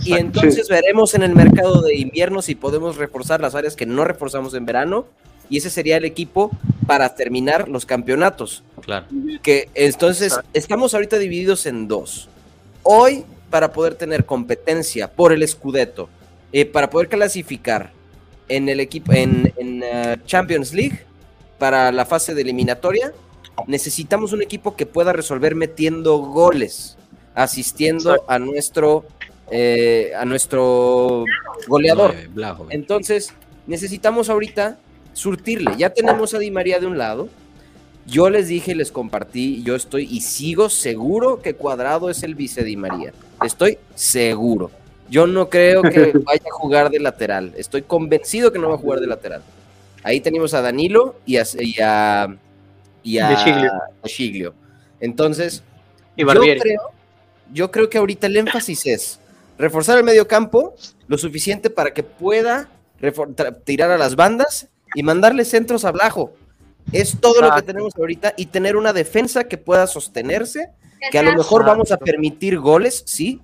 Y 0.03 0.13
entonces 0.13 0.69
veremos 0.69 1.15
en 1.15 1.23
el 1.23 1.33
mercado 1.35 1.81
de 1.81 1.95
invierno 1.95 2.43
si 2.43 2.53
podemos 2.53 2.97
reforzar 2.97 3.41
las 3.41 3.55
áreas 3.55 3.75
que 3.75 3.87
no 3.87 4.05
reforzamos 4.05 4.53
en 4.53 4.65
verano. 4.67 5.07
Y 5.49 5.57
ese 5.57 5.69
sería 5.69 5.97
el 5.97 6.05
equipo 6.05 6.51
para 6.85 7.15
terminar 7.15 7.67
los 7.67 7.85
campeonatos. 7.85 8.63
Claro. 8.81 9.07
Que 9.41 9.69
entonces 9.73 10.39
estamos 10.53 10.93
ahorita 10.93 11.17
divididos 11.17 11.65
en 11.65 11.87
dos. 11.87 12.29
Hoy, 12.83 13.25
para 13.49 13.71
poder 13.73 13.95
tener 13.95 14.25
competencia 14.25 15.11
por 15.11 15.33
el 15.33 15.47
Scudetto, 15.47 16.09
eh, 16.51 16.65
para 16.65 16.89
poder 16.89 17.09
clasificar 17.09 17.91
en 18.47 18.69
el 18.69 18.79
equipo 18.79 19.11
en, 19.13 19.51
en, 19.57 19.81
eh, 19.83 20.17
Champions 20.25 20.73
League 20.73 20.99
para 21.57 21.91
la 21.91 22.05
fase 22.05 22.33
de 22.33 22.41
eliminatoria, 22.41 23.13
necesitamos 23.67 24.33
un 24.33 24.41
equipo 24.41 24.75
que 24.75 24.85
pueda 24.85 25.13
resolver 25.13 25.55
metiendo 25.55 26.17
goles, 26.17 26.97
asistiendo 27.33 28.23
a 28.27 28.39
nuestro 28.39 29.05
eh, 29.51 30.11
a 30.17 30.25
nuestro 30.25 31.23
goleador. 31.67 32.15
Entonces, 32.69 33.33
necesitamos 33.67 34.29
ahorita 34.29 34.79
surtirle. 35.13 35.73
Ya 35.77 35.91
tenemos 35.91 36.33
a 36.33 36.39
Di 36.39 36.49
María 36.49 36.79
de 36.79 36.87
un 36.87 36.97
lado. 36.97 37.29
Yo 38.07 38.29
les 38.29 38.47
dije, 38.47 38.75
les 38.75 38.91
compartí, 38.91 39.63
yo 39.63 39.75
estoy 39.75 40.07
y 40.09 40.21
sigo 40.21 40.69
seguro 40.69 41.41
que 41.41 41.55
Cuadrado 41.55 42.09
es 42.09 42.23
el 42.23 42.35
vice 42.35 42.63
Di 42.63 42.75
María. 42.75 43.13
Estoy 43.43 43.79
seguro. 43.95 44.71
Yo 45.09 45.27
no 45.27 45.49
creo 45.49 45.81
que 45.83 46.11
vaya 46.25 46.45
a 46.47 46.53
jugar 46.53 46.89
de 46.89 46.99
lateral. 46.99 47.53
Estoy 47.57 47.83
convencido 47.83 48.51
que 48.51 48.59
no 48.59 48.69
va 48.69 48.75
a 48.75 48.79
jugar 48.79 48.99
de 48.99 49.07
lateral. 49.07 49.41
Ahí 50.05 50.21
tenemos 50.21 50.53
a 50.53 50.61
Danilo 50.61 51.15
y 51.25 51.37
a, 51.37 51.43
y 51.59 51.81
a, 51.81 52.37
y 53.01 53.17
a 53.17 53.35
Giglio. 53.37 53.71
a 54.03 54.07
Giglio. 54.07 54.53
Entonces, 54.99 55.63
Y 56.15 56.21
yo 56.21 56.27
Barbieri. 56.27 56.59
creo, 56.59 56.81
yo 57.51 57.71
creo 57.71 57.89
que 57.89 57.97
ahorita 57.97 58.27
el 58.27 58.37
énfasis 58.37 58.85
es 58.85 59.19
reforzar 59.57 59.97
el 59.97 60.03
medio 60.03 60.27
campo 60.27 60.75
lo 61.07 61.17
suficiente 61.17 61.71
para 61.71 61.91
que 61.91 62.03
pueda 62.03 62.69
tirar 63.63 63.89
a 63.89 63.97
las 63.97 64.15
bandas 64.15 64.67
y 64.93 65.01
mandarle 65.01 65.43
centros 65.43 65.85
a 65.85 65.91
Blajo. 65.91 66.33
Es 66.91 67.19
todo 67.19 67.41
lo 67.41 67.55
que 67.55 67.63
tenemos 67.63 67.95
ahorita 67.97 68.35
y 68.37 68.45
tener 68.45 68.75
una 68.75 68.93
defensa 68.93 69.45
que 69.45 69.57
pueda 69.57 69.87
sostenerse, 69.87 70.69
que 71.09 71.17
a 71.17 71.23
lo 71.23 71.33
mejor 71.33 71.65
vamos 71.65 71.91
a 71.91 71.97
permitir 71.97 72.59
goles, 72.59 73.01
sí, 73.07 73.41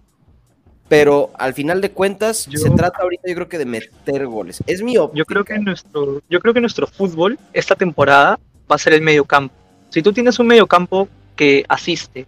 pero 0.92 1.30
al 1.40 1.54
final 1.54 1.80
de 1.80 1.90
cuentas 1.92 2.48
Yo- 2.48 2.60
se 2.60 2.70
trata 2.72 3.02
ahorita 3.02 3.24
yo 3.30 3.36
creo 3.36 3.48
que 3.48 3.58
de 3.58 3.64
meter 3.64 4.28
goles. 4.28 4.62
Es 4.68 4.82
mi 4.82 4.94
Yo 4.96 5.10
creo 5.26 5.46
que 5.46 5.58
nuestro, 5.58 6.22
yo 6.30 6.42
creo 6.42 6.54
que 6.54 6.60
nuestro 6.60 6.86
fútbol 6.86 7.40
esta 7.54 7.78
temporada 7.78 8.38
va 8.70 8.76
a 8.76 8.78
ser 8.78 8.92
el 8.92 9.02
medio 9.02 9.24
campo. 9.24 9.56
Si 9.90 10.02
tú 10.02 10.12
tienes 10.12 10.38
un 10.40 10.48
medio 10.48 10.68
campo 10.68 11.08
que 11.38 11.64
asiste 11.70 12.28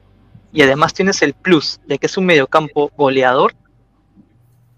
y 0.53 0.61
además 0.61 0.93
tienes 0.93 1.21
el 1.23 1.33
plus 1.33 1.81
de 1.87 1.97
que 1.97 2.05
es 2.05 2.17
un 2.17 2.25
medio 2.25 2.47
campo 2.47 2.89
goleador, 2.95 3.53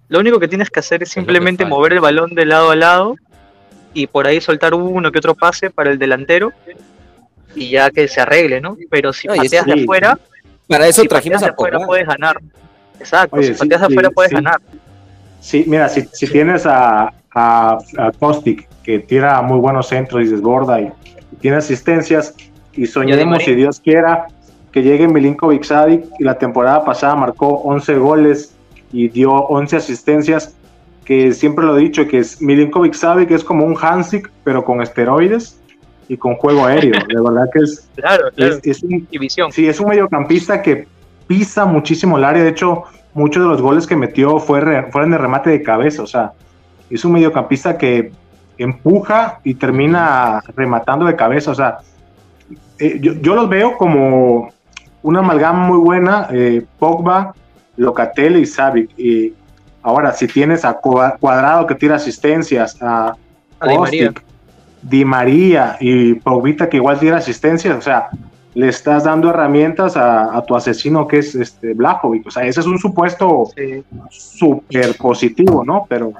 lo 0.08 0.20
único 0.20 0.40
que 0.40 0.48
tienes 0.48 0.72
que 0.72 0.80
hacer 0.80 1.04
es 1.04 1.10
simplemente 1.10 1.64
mover 1.64 1.94
el 1.94 2.00
balón 2.00 2.34
de 2.34 2.46
lado 2.48 2.72
a 2.72 2.76
lado 2.76 3.18
y 3.94 4.08
por 4.08 4.26
ahí 4.26 4.42
soltar 4.42 4.74
uno 4.74 5.12
que 5.12 5.20
otro 5.20 5.36
pase 5.36 5.70
para 5.70 5.92
el 5.92 6.00
delantero 6.00 6.54
y 7.54 7.70
ya 7.70 7.92
que 7.92 8.08
se 8.08 8.20
arregle, 8.20 8.62
¿no? 8.62 8.78
Pero 8.90 9.14
si 9.14 9.28
No, 9.28 9.36
pateas 9.36 9.68
de 9.68 9.74
afuera, 9.84 10.18
para 10.68 10.88
eso 10.88 11.04
si 11.04 11.08
trajimos 11.08 11.44
a 11.44 11.54
Pogba. 11.56 11.86
puedes 11.86 12.08
ganar. 12.08 12.42
Exacto, 13.00 13.36
Oye, 13.36 13.54
si 13.54 13.60
pateas 13.60 13.82
sí, 13.82 13.88
afuera 13.94 14.10
puedes 14.10 14.30
sí. 14.30 14.36
ganar. 14.36 14.62
Sí, 15.40 15.64
mira, 15.68 15.88
si, 15.90 16.08
si 16.12 16.28
tienes 16.28 16.66
a, 16.66 17.14
a, 17.34 17.78
a 17.98 18.12
Kostic, 18.18 18.68
que 18.84 19.00
tira 19.00 19.42
muy 19.42 19.60
buenos 19.60 19.88
centros 19.88 20.24
y 20.24 20.28
desborda 20.28 20.82
y, 20.82 20.92
y 21.32 21.36
tiene 21.38 21.58
asistencias, 21.58 22.36
y 22.74 22.88
soñemos, 22.88 23.44
si 23.44 23.56
Dios 23.56 23.80
quiera, 23.80 24.28
que 24.72 24.84
llegue 24.84 25.08
Milinkovic 25.08 25.64
Savic, 25.64 26.06
y 26.20 26.24
la 26.24 26.38
temporada 26.38 26.84
pasada 26.84 27.16
marcó 27.16 27.48
11 27.48 27.96
goles 27.96 28.56
y 28.92 29.08
dio 29.10 29.32
11 29.32 29.78
asistencias, 29.78 30.56
que 31.06 31.32
siempre 31.34 31.66
lo 31.66 31.78
he 31.78 31.82
dicho, 31.82 32.08
que 32.08 32.20
es 32.20 32.42
Milinkovic 32.42 32.94
Savic 32.94 33.32
es 33.32 33.44
como 33.44 33.66
un 33.66 33.78
Hansik, 33.80 34.32
pero 34.44 34.66
con 34.66 34.82
esteroides 34.82 35.60
y 36.08 36.18
con 36.18 36.36
juego 36.36 36.66
aéreo. 36.66 36.94
De 37.08 37.22
verdad 37.22 37.50
que 37.54 37.60
es, 37.60 37.88
Claro, 37.96 38.26
claro. 38.36 38.56
es, 38.56 38.60
es 38.66 38.84
un, 38.84 39.08
Y 39.12 39.18
visión. 39.18 39.52
Sí, 39.52 39.68
es 39.68 39.80
un 39.80 39.90
mediocampista 39.90 40.62
que 40.62 40.88
pisa 41.28 41.66
muchísimo 41.66 42.18
el 42.18 42.24
área. 42.24 42.44
De 42.44 42.50
hecho, 42.50 42.84
muchos 43.14 43.44
de 43.44 43.50
los 43.50 43.62
goles 43.62 43.88
que 43.88 43.96
metió 43.96 44.40
fue 44.40 44.62
re- 44.62 44.92
fueron 44.92 45.12
de 45.12 45.18
remate 45.18 45.50
de 45.50 45.62
cabeza. 45.62 46.04
O 46.04 46.08
sea, 46.08 46.32
es 46.90 47.04
un 47.06 47.14
mediocampista 47.14 47.78
que 47.78 48.12
empuja 48.58 49.40
y 49.44 49.56
termina 49.56 50.42
rematando 50.56 51.06
de 51.06 51.16
cabeza. 51.16 51.52
O 51.52 51.56
sea, 51.56 51.78
eh, 52.80 53.00
yo, 53.02 53.14
yo 53.14 53.36
los 53.36 53.50
veo 53.50 53.78
como 53.78 54.50
una 55.02 55.20
amalgama 55.20 55.66
muy 55.68 55.78
buena. 55.78 56.28
eh, 56.32 56.66
Pogba, 56.80 57.34
Locatelli 57.78 58.40
y 58.42 58.46
Savic. 58.46 58.90
Y 58.98 59.34
ahora, 59.84 60.12
si 60.14 60.28
tienes 60.28 60.64
a 60.66 60.80
Cua- 60.80 61.18
Cuadrado 61.20 61.68
que 61.68 61.76
tira 61.76 61.96
asistencias, 61.96 62.82
a 62.82 63.16
A 63.60 63.68
Di 63.68 63.78
María. 63.78 64.14
Di 64.82 65.04
María 65.06 65.78
y 65.80 66.14
Pogbita 66.16 66.70
que 66.70 66.78
igual 66.78 67.00
tira 67.00 67.18
asistencias, 67.18 67.76
o 67.76 67.82
sea, 67.82 68.10
le 68.56 68.70
estás 68.70 69.04
dando 69.04 69.30
herramientas 69.30 69.96
a, 69.98 70.36
a 70.36 70.44
tu 70.46 70.56
asesino 70.56 71.08
que 71.08 71.20
es 71.20 71.36
este 71.36 71.74
Blajovic, 71.74 72.26
o 72.28 72.32
sea, 72.32 72.44
ese 72.46 72.62
es 72.62 72.66
un 72.66 72.80
supuesto 72.80 73.50
Sí. 73.56 73.84
súper 74.10 74.96
positivo, 74.98 75.64
¿no? 75.66 75.86
Pero, 75.90 76.14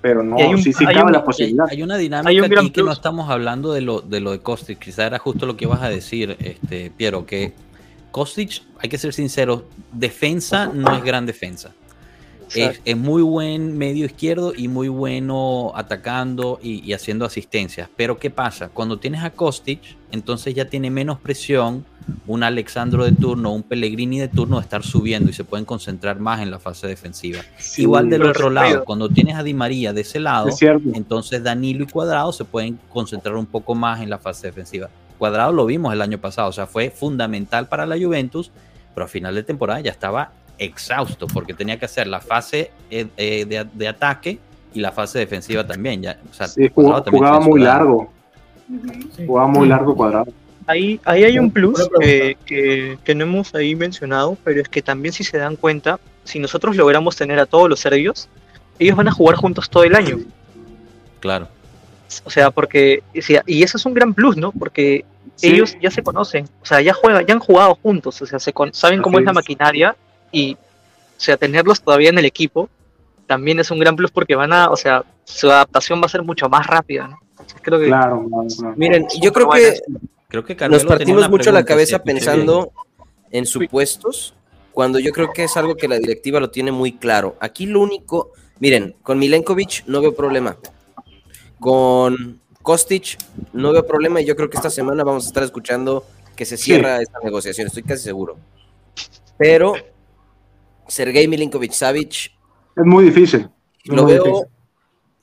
pero 0.00 0.22
no, 0.22 0.36
un- 0.36 0.58
sí, 0.58 0.72
sí 0.72 0.84
cabe 0.84 1.04
un- 1.04 1.12
la 1.12 1.24
posibilidad. 1.24 1.66
hay 1.70 1.82
una 1.82 1.96
dinámica 1.96 2.28
Hay 2.28 2.40
un 2.40 2.48
gran 2.48 2.64
aquí 2.66 2.72
que 2.72 2.82
no 2.82 2.92
estamos 2.92 3.30
hablando 3.30 3.72
de 3.72 3.80
lo 3.80 4.00
de 4.00 4.20
lo 4.20 4.32
de 4.32 4.40
Kostic, 4.40 4.78
quizá 4.78 5.06
era 5.06 5.18
justo 5.18 5.46
lo 5.46 5.56
que 5.56 5.64
ibas 5.64 5.82
a 5.82 5.88
decir, 5.88 6.36
este 6.40 6.90
Piero, 6.96 7.24
que 7.24 7.52
Kostic, 8.10 8.62
hay 8.80 8.88
que 8.88 8.98
ser 8.98 9.12
sinceros, 9.12 9.62
defensa 9.92 10.70
no 10.72 10.96
es 10.96 11.04
gran 11.04 11.24
defensa. 11.26 11.70
Es, 12.54 12.80
es 12.84 12.96
muy 12.96 13.22
buen 13.22 13.76
medio 13.76 14.06
izquierdo 14.06 14.52
y 14.56 14.68
muy 14.68 14.88
bueno 14.88 15.72
atacando 15.74 16.58
y, 16.62 16.84
y 16.84 16.92
haciendo 16.92 17.24
asistencias. 17.24 17.88
Pero 17.96 18.18
¿qué 18.18 18.30
pasa? 18.30 18.68
Cuando 18.68 18.98
tienes 18.98 19.24
a 19.24 19.30
Kostic, 19.30 19.80
entonces 20.12 20.54
ya 20.54 20.66
tiene 20.66 20.90
menos 20.90 21.18
presión 21.18 21.84
un 22.26 22.42
Alexandro 22.42 23.04
de 23.04 23.12
turno, 23.12 23.52
un 23.52 23.62
Pellegrini 23.62 24.18
de 24.18 24.28
turno 24.28 24.56
de 24.56 24.62
estar 24.62 24.82
subiendo 24.82 25.30
y 25.30 25.32
se 25.32 25.44
pueden 25.44 25.64
concentrar 25.64 26.20
más 26.20 26.40
en 26.40 26.50
la 26.50 26.58
fase 26.58 26.86
defensiva. 26.86 27.40
Sí, 27.58 27.82
Igual 27.82 28.08
del 28.08 28.22
otro 28.22 28.50
lado, 28.50 28.84
cuando 28.84 29.08
tienes 29.08 29.36
a 29.36 29.42
Di 29.42 29.54
María 29.54 29.92
de 29.92 30.02
ese 30.02 30.20
lado, 30.20 30.48
es 30.48 30.62
entonces 30.62 31.42
Danilo 31.42 31.84
y 31.84 31.86
Cuadrado 31.86 32.32
se 32.32 32.44
pueden 32.44 32.78
concentrar 32.88 33.36
un 33.36 33.46
poco 33.46 33.74
más 33.74 34.00
en 34.00 34.10
la 34.10 34.18
fase 34.18 34.48
defensiva. 34.48 34.88
Cuadrado 35.18 35.52
lo 35.52 35.66
vimos 35.66 35.92
el 35.92 36.02
año 36.02 36.18
pasado, 36.18 36.48
o 36.48 36.52
sea, 36.52 36.66
fue 36.66 36.90
fundamental 36.90 37.68
para 37.68 37.86
la 37.86 37.96
Juventus, 37.96 38.50
pero 38.94 39.06
a 39.06 39.08
final 39.08 39.34
de 39.34 39.42
temporada 39.42 39.80
ya 39.80 39.90
estaba 39.90 40.32
exhausto 40.58 41.26
porque 41.26 41.54
tenía 41.54 41.78
que 41.78 41.84
hacer 41.84 42.06
la 42.06 42.20
fase 42.20 42.70
eh, 42.90 43.06
eh, 43.16 43.44
de, 43.44 43.66
de 43.72 43.88
ataque 43.88 44.38
y 44.72 44.80
la 44.80 44.92
fase 44.92 45.18
defensiva 45.18 45.66
también. 45.66 46.02
Ya, 46.02 46.18
o 46.30 46.34
sea, 46.34 46.48
Sí, 46.48 46.68
Cuadrado 46.68 47.02
jugaba, 47.02 47.04
también 47.04 47.20
jugaba 47.24 47.38
tiene 47.38 47.50
muy 47.50 47.60
largo, 47.60 48.12
jugaba 49.26 49.48
muy 49.48 49.68
largo 49.68 49.96
cuadrado. 49.96 50.26
Ahí, 50.68 51.00
ahí 51.04 51.22
hay 51.24 51.38
un 51.38 51.50
plus 51.50 51.88
eh, 52.02 52.36
que, 52.44 52.98
que 53.04 53.14
no 53.14 53.22
hemos 53.24 53.54
ahí 53.54 53.76
mencionado, 53.76 54.36
pero 54.42 54.60
es 54.60 54.68
que 54.68 54.82
también 54.82 55.12
si 55.12 55.22
se 55.22 55.38
dan 55.38 55.54
cuenta, 55.56 56.00
si 56.24 56.40
nosotros 56.40 56.74
logramos 56.74 57.14
tener 57.14 57.38
a 57.38 57.46
todos 57.46 57.68
los 57.68 57.78
serbios, 57.78 58.28
ellos 58.78 58.96
van 58.96 59.06
a 59.08 59.12
jugar 59.12 59.36
juntos 59.36 59.70
todo 59.70 59.84
el 59.84 59.94
año. 59.94 60.18
Claro. 61.20 61.48
O 62.24 62.30
sea, 62.30 62.50
porque, 62.50 63.02
y 63.46 63.62
eso 63.62 63.76
es 63.78 63.86
un 63.86 63.94
gran 63.94 64.12
plus, 64.14 64.36
¿no? 64.36 64.50
Porque 64.52 65.04
Sí, 65.36 65.48
ellos 65.48 65.76
ya 65.82 65.90
se 65.90 66.02
conocen, 66.02 66.48
o 66.62 66.64
sea, 66.66 66.80
ya 66.80 66.94
juegan, 66.94 67.26
ya 67.26 67.34
han 67.34 67.40
jugado 67.40 67.74
juntos, 67.82 68.22
o 68.22 68.26
sea, 68.26 68.38
se 68.38 68.52
con- 68.54 68.72
saben 68.72 69.02
cómo 69.02 69.18
es 69.18 69.24
la 69.24 69.34
maquinaria 69.34 69.94
y, 70.36 70.54
o 70.54 71.20
sea, 71.20 71.36
tenerlos 71.36 71.80
todavía 71.80 72.10
en 72.10 72.18
el 72.18 72.24
equipo 72.24 72.68
también 73.26 73.58
es 73.58 73.70
un 73.70 73.78
gran 73.78 73.96
plus 73.96 74.10
porque 74.10 74.34
van 74.34 74.52
a, 74.52 74.70
o 74.70 74.76
sea, 74.76 75.04
su 75.24 75.50
adaptación 75.50 76.00
va 76.00 76.06
a 76.06 76.10
ser 76.10 76.22
mucho 76.22 76.48
más 76.48 76.66
rápida, 76.66 77.08
¿no? 77.08 77.18
Entonces, 77.30 77.58
creo 77.62 77.78
que 77.78 77.86
Claro, 77.86 78.24
claro, 78.28 78.46
claro. 78.56 78.74
Miren, 78.76 79.06
yo 79.20 79.32
creo 79.32 79.50
que 79.50 79.80
Creo 80.28 80.44
que 80.44 80.56
Carmelo 80.56 80.82
nos 80.82 80.88
partimos 80.88 81.30
mucho 81.30 81.52
la 81.52 81.64
cabeza 81.64 82.02
pensando 82.02 82.72
en 83.30 83.46
supuestos, 83.46 84.34
cuando 84.72 84.98
yo 84.98 85.12
creo 85.12 85.32
que 85.32 85.44
es 85.44 85.56
algo 85.56 85.76
que 85.76 85.88
la 85.88 85.98
directiva 85.98 86.40
lo 86.40 86.50
tiene 86.50 86.72
muy 86.72 86.92
claro. 86.92 87.36
Aquí 87.40 87.66
lo 87.66 87.80
único, 87.80 88.32
miren, 88.58 88.96
con 89.02 89.18
Milenkovic 89.18 89.84
no 89.86 90.00
veo 90.00 90.14
problema. 90.14 90.56
Con 91.60 92.40
Kostic 92.62 93.18
no 93.52 93.72
veo 93.72 93.86
problema 93.86 94.20
y 94.20 94.26
yo 94.26 94.36
creo 94.36 94.50
que 94.50 94.56
esta 94.56 94.70
semana 94.70 95.04
vamos 95.04 95.24
a 95.24 95.28
estar 95.28 95.42
escuchando 95.42 96.04
que 96.34 96.44
se 96.44 96.56
cierra 96.56 97.00
esta 97.00 97.18
negociación, 97.22 97.68
estoy 97.68 97.84
casi 97.84 98.02
seguro. 98.02 98.36
Pero 99.38 99.74
Sergei 100.88 101.26
Milinkovic 101.28 101.72
Savic 101.72 102.10
Es 102.76 102.84
muy 102.84 103.04
difícil. 103.04 103.48
es 103.84 103.90
lo 103.92 104.02
muy 104.04 104.12
veo 104.14 104.24
difícil. 104.24 104.46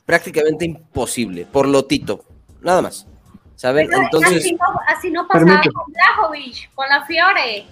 prácticamente 0.05 0.65
imposible, 0.65 1.45
por 1.51 1.67
lotito, 1.67 2.23
nada 2.61 2.81
más. 2.81 3.07
¿Saben? 3.55 3.87
Pero 3.87 4.01
Entonces, 4.01 4.37
así, 4.37 4.51
no, 4.55 4.65
así 4.87 5.11
no 5.11 5.27
pasaba 5.27 5.45
Permite. 5.45 5.69
con 5.71 5.83
Blajovic, 5.93 6.73
con 6.73 6.89
la 6.89 7.05
Fiore. 7.05 7.65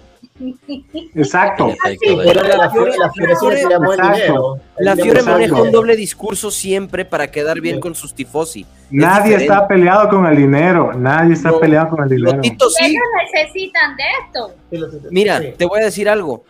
Exacto. 1.14 1.66
Perfecto, 1.68 2.00
Pero 2.06 2.16
bueno. 2.42 2.42
la 2.56 2.70
Fiore, 2.70 2.92
la. 2.96 4.94
La 4.94 5.22
maneja 5.24 5.60
un 5.62 5.70
doble 5.70 5.96
discurso 5.96 6.50
siempre 6.50 7.04
para 7.04 7.30
quedar 7.30 7.60
bien 7.60 7.80
con 7.80 7.94
sus 7.94 8.14
tifosi. 8.14 8.64
Nadie 8.90 9.36
está 9.36 9.66
peleado 9.68 10.08
con 10.08 10.26
el 10.26 10.36
dinero. 10.36 10.92
Nadie 10.94 11.34
está 11.34 11.50
No, 11.50 11.60
peleado 11.60 11.90
con 11.90 12.02
el 12.04 12.08
dinero. 12.08 12.36
Lotito 12.36 12.70
sí. 12.70 12.84
Ellos 12.86 13.02
necesitan 13.34 13.96
de 13.96 14.02
esto. 14.24 15.08
Mira, 15.10 15.38
Sí. 15.40 15.52
te 15.56 15.64
voy 15.66 15.80
a 15.80 15.84
decir 15.84 16.08
algo. 16.08 16.44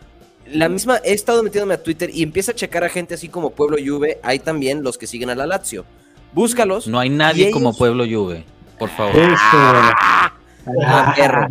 La 0.51 0.69
misma, 0.69 0.99
he 1.03 1.13
estado 1.13 1.41
metiéndome 1.41 1.73
a 1.73 1.81
Twitter 1.81 2.09
y 2.13 2.21
empieza 2.21 2.51
a 2.51 2.55
checar 2.55 2.83
a 2.83 2.89
gente 2.89 3.13
así 3.13 3.29
como 3.29 3.51
Pueblo 3.51 3.77
Juve. 3.83 4.19
Hay 4.23 4.39
también 4.39 4.83
los 4.83 4.97
que 4.97 5.07
siguen 5.07 5.29
a 5.29 5.35
la 5.35 5.47
Lazio. 5.47 5.85
Búscalos. 6.33 6.87
No 6.87 6.99
hay 6.99 7.09
nadie 7.09 7.51
como 7.51 7.75
Pueblo 7.75 8.05
Juve, 8.05 8.43
por 8.77 8.89
favor. 8.89 9.15
Eso. 9.15 9.37
Ah, 10.85 11.13
perro. 11.15 11.47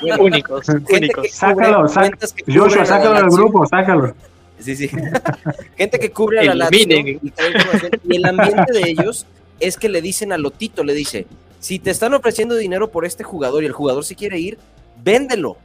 Bueno, 0.00 0.22
únicos, 0.22 0.66
únicos. 0.68 1.30
Sácalo, 1.30 1.86
que 1.86 2.58
Joshua, 2.58 2.84
sácalo 2.84 3.14
del 3.14 3.30
grupo, 3.30 3.66
sácalo. 3.66 4.14
Sí, 4.58 4.74
sí. 4.74 4.90
Gente 5.76 5.98
que 5.98 6.10
cubre 6.10 6.40
a 6.40 6.44
la 6.44 6.54
Lazio. 6.54 6.98
Y 6.98 8.16
el 8.16 8.24
ambiente 8.24 8.72
de 8.72 8.90
ellos 8.90 9.26
es 9.60 9.76
que 9.76 9.88
le 9.88 10.02
dicen 10.02 10.32
a 10.32 10.38
Lotito, 10.38 10.84
le 10.84 10.94
dice, 10.94 11.26
si 11.60 11.78
te 11.78 11.90
están 11.90 12.14
ofreciendo 12.14 12.54
dinero 12.54 12.90
por 12.90 13.04
este 13.04 13.24
jugador 13.24 13.62
y 13.62 13.66
el 13.66 13.72
jugador 13.72 14.04
se 14.04 14.14
quiere 14.14 14.38
ir, 14.38 14.58
véndelo. 15.02 15.56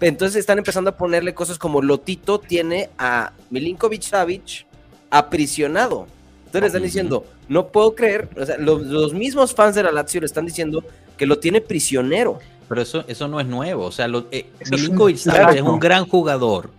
Entonces 0.00 0.36
están 0.36 0.58
empezando 0.58 0.90
a 0.90 0.96
ponerle 0.96 1.34
cosas 1.34 1.58
como 1.58 1.82
Lotito 1.82 2.38
tiene 2.40 2.90
a 2.98 3.32
Milinkovic 3.50 4.02
Savic 4.02 4.66
aprisionado. 5.10 6.06
Entonces 6.46 6.60
le 6.62 6.66
están 6.68 6.82
diciendo, 6.82 7.24
no 7.48 7.68
puedo 7.68 7.94
creer, 7.94 8.28
o 8.40 8.44
sea, 8.44 8.56
los, 8.58 8.82
los 8.82 9.12
mismos 9.14 9.54
fans 9.54 9.74
de 9.76 9.82
la 9.82 9.92
Lazio 9.92 10.20
le 10.20 10.26
están 10.26 10.46
diciendo 10.46 10.82
que 11.16 11.26
lo 11.26 11.38
tiene 11.38 11.60
prisionero. 11.60 12.38
Pero 12.68 12.82
eso, 12.82 13.04
eso 13.06 13.28
no 13.28 13.40
es 13.40 13.46
nuevo. 13.46 13.84
O 13.84 13.92
sea, 13.92 14.08
lo, 14.08 14.26
eh, 14.30 14.46
Milinkovic 14.70 15.16
un- 15.16 15.18
Savic 15.32 15.56
es 15.56 15.62
un 15.62 15.78
gran 15.78 16.06
jugador, 16.06 16.70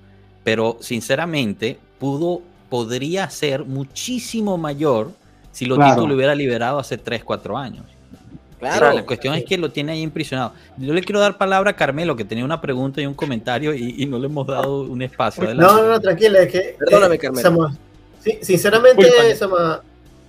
pero 0.44 0.78
sinceramente 0.82 1.78
pudo, 2.00 2.42
podría 2.70 3.30
ser 3.30 3.64
muchísimo 3.66 4.58
mayor 4.58 5.12
si 5.52 5.66
Lotito 5.66 5.86
Claro. 5.86 6.08
lo 6.08 6.16
hubiera 6.16 6.34
liberado 6.36 6.80
hace 6.80 6.98
3, 6.98 7.24
4 7.24 7.58
años. 7.58 7.86
Claro. 8.62 8.94
La 8.94 9.06
cuestión 9.06 9.34
es 9.36 9.44
que 9.44 9.58
lo 9.58 9.72
tiene 9.72 9.92
ahí 9.92 10.02
impresionado. 10.02 10.54
Yo 10.78 10.94
le 10.94 11.02
quiero 11.02 11.20
dar 11.20 11.38
palabra 11.38 11.72
a 11.72 11.76
Carmelo, 11.76 12.16
que 12.16 12.24
tenía 12.24 12.46
una 12.46 12.62
pregunta 12.62 13.02
y 13.02 13.06
un 13.08 13.14
comentario 13.16 13.74
y, 13.74 13.96
y 13.98 14.06
no 14.06 14.20
le 14.20 14.28
hemos 14.28 14.46
dado 14.48 14.82
un 14.84 15.02
espacio. 15.02 15.44
Adelante. 15.44 15.74
No, 15.74 15.82
no, 15.82 15.90
no, 15.90 16.00
tranquila, 16.00 16.40
es 16.44 16.52
que. 16.52 16.76
Perdóname, 16.78 17.16
eh, 17.16 17.20
Carmelo. 17.20 17.42
Sama, 17.42 17.76
sí, 18.24 18.38
sinceramente. 18.42 19.36
Sama, 19.36 19.82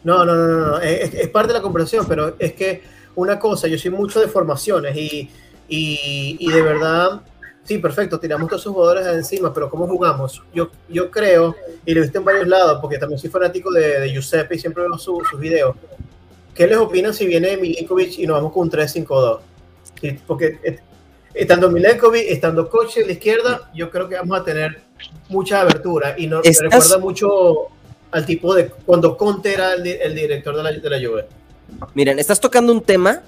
no, 0.03 0.25
no, 0.25 0.35
no, 0.35 0.47
no, 0.49 0.67
no, 0.67 0.79
es, 0.81 1.15
es 1.15 1.29
parte 1.29 1.49
de 1.49 1.59
la 1.59 1.63
conversación, 1.63 2.07
pero 2.09 2.35
es 2.39 2.55
que 2.55 2.83
una 3.15 3.39
cosa, 3.39 3.69
yo 3.69 3.77
soy 3.79 3.91
mucho 3.91 4.19
de 4.19 4.29
formaciones 4.29 4.97
y, 4.97 5.31
y, 5.69 6.37
y 6.41 6.51
de 6.51 6.63
verdad, 6.63 7.21
sí, 7.65 7.79
perfecto, 7.79 8.19
tiramos 8.19 8.49
todos 8.49 8.63
esos 8.63 8.73
jugadores 8.73 9.07
encima, 9.07 9.53
pero 9.53 9.69
¿cómo 9.69 9.87
jugamos? 9.87 10.43
Yo, 10.55 10.71
yo 10.89 11.11
creo, 11.11 11.55
y 11.85 11.93
lo 11.93 12.01
he 12.01 12.03
visto 12.05 12.19
en 12.19 12.25
varios 12.25 12.49
lados, 12.49 12.79
porque 12.81 12.97
también 12.97 13.19
soy 13.19 13.29
fanático 13.29 13.71
de, 13.71 14.01
de 14.01 14.11
Giuseppe 14.11 14.57
y 14.57 14.59
siempre 14.59 14.83
veo 14.85 14.97
su- 14.97 15.23
sus 15.31 15.39
videos. 15.39 15.77
¿Qué 16.55 16.67
les 16.67 16.77
opinan 16.77 17.15
si 17.15 17.27
viene 17.27 17.57
Milinkovic 17.57 18.19
y 18.19 18.27
nos 18.27 18.37
vamos 18.37 18.53
con 18.53 18.63
un 18.65 18.71
3-5-2? 18.71 19.41
Sí, 20.01 20.19
porque 20.27 20.81
estando 21.35 21.71
Milenkovic, 21.71 22.25
estando 22.29 22.69
coach 22.69 22.99
en 22.99 23.07
la 23.07 23.13
izquierda, 23.13 23.71
yo 23.75 23.91
creo 23.91 24.09
que 24.09 24.17
vamos 24.17 24.39
a 24.39 24.45
tener 24.45 24.81
mucha 25.29 25.61
abertura 25.63 26.15
y 26.19 26.27
no, 26.27 26.41
me 26.43 26.49
Estás- 26.51 26.63
recuerda 26.71 26.99
mucho 26.99 27.29
al 28.11 28.27
tipo 28.27 28.55
de 28.55 28.69
cuando 28.69 29.17
Conte 29.17 29.55
era 29.55 29.73
el, 29.75 29.87
el 29.87 30.15
director 30.15 30.55
de 30.57 30.63
la, 30.63 30.73
de 30.73 30.91
la 30.91 30.99
Juve. 31.09 31.25
Miren, 31.95 32.19
estás 32.19 32.39
tocando 32.39 32.73
un 32.73 32.83
tema 32.83 33.23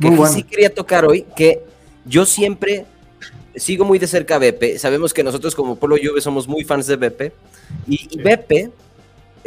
que 0.00 0.08
bueno. 0.08 0.26
sí 0.26 0.42
quería 0.42 0.74
tocar 0.74 1.04
hoy, 1.06 1.24
que 1.36 1.62
yo 2.04 2.26
siempre 2.26 2.84
sigo 3.54 3.84
muy 3.84 3.98
de 4.00 4.06
cerca 4.08 4.34
a 4.34 4.38
Beppe. 4.38 4.78
Sabemos 4.78 5.14
que 5.14 5.22
nosotros 5.22 5.54
como 5.54 5.76
Polo 5.76 5.96
Juve 6.02 6.20
somos 6.20 6.48
muy 6.48 6.64
fans 6.64 6.86
de 6.88 6.96
Beppe. 6.96 7.32
Y, 7.86 7.94
y 7.94 7.98
Sí. 8.10 8.18
Beppe 8.22 8.70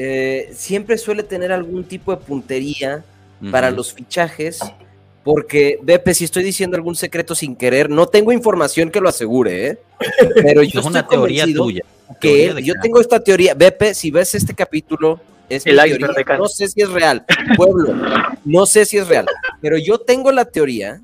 eh, 0.01 0.49
siempre 0.53 0.97
suele 0.97 1.23
tener 1.23 1.51
algún 1.51 1.83
tipo 1.83 2.11
de 2.15 2.17
puntería 2.23 3.03
para 3.51 3.69
los 3.69 3.93
fichajes. 3.93 4.59
Porque, 5.25 5.77
Beppe, 5.83 6.13
si 6.13 6.23
estoy 6.23 6.43
diciendo 6.43 6.77
algún 6.77 6.95
secreto 6.95 7.35
sin 7.35 7.53
querer, 7.55 7.89
no 7.89 8.07
tengo 8.07 8.31
información 8.31 8.89
que 8.89 9.01
lo 9.01 9.09
asegure, 9.09 9.67
¿eh? 9.67 9.77
Pero 10.35 10.63
yo 10.63 10.79
es 10.79 10.85
una 10.85 11.01
estoy 11.01 11.17
teoría 11.17 11.43
convencido 11.43 11.63
tuya. 11.65 11.81
que 12.21 12.27
Teoría 12.29 12.49
él- 12.51 12.55
de 12.55 12.63
yo 12.63 12.73
tengo 12.81 13.01
esta 13.01 13.19
teoría, 13.21 13.53
Beppe, 13.53 13.93
si 13.93 14.09
ves 14.09 14.33
este 14.35 14.55
capítulo, 14.55 15.19
es 15.49 15.65
mi 15.65 15.71
El 15.73 15.77
iceberg 15.79 15.97
teoría. 15.99 16.15
de 16.17 16.23
Cano. 16.23 16.43
no 16.43 16.47
sé 16.47 16.67
si 16.69 16.81
es 16.81 16.89
real, 16.89 17.25
pueblo, 17.57 17.93
no 18.45 18.65
sé 18.65 18.85
si 18.85 18.97
es 18.97 19.07
real, 19.07 19.27
pero 19.61 19.77
yo 19.77 19.99
tengo 19.99 20.31
la 20.31 20.45
teoría 20.45 21.01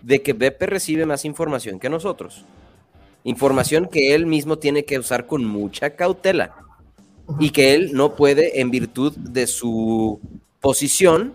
de 0.00 0.22
que 0.22 0.32
Beppe 0.32 0.66
recibe 0.66 1.04
más 1.04 1.24
información 1.26 1.78
que 1.78 1.90
nosotros, 1.90 2.44
información 3.22 3.86
que 3.86 4.14
él 4.14 4.24
mismo 4.26 4.58
tiene 4.58 4.84
que 4.86 4.98
usar 4.98 5.26
con 5.26 5.44
mucha 5.44 5.90
cautela 5.90 6.54
y 7.38 7.50
que 7.50 7.74
él 7.74 7.90
no 7.94 8.14
puede, 8.16 8.60
en 8.60 8.70
virtud 8.70 9.14
de 9.16 9.46
su 9.46 10.20
posición, 10.60 11.34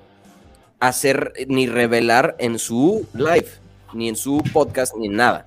hacer 0.80 1.34
ni 1.48 1.68
revelar 1.68 2.36
en 2.40 2.58
su 2.60 3.08
live, 3.14 3.50
ni 3.94 4.10
en 4.10 4.16
su 4.16 4.44
podcast, 4.54 4.96
ni 4.96 5.08
en 5.08 5.16
nada. 5.16 5.46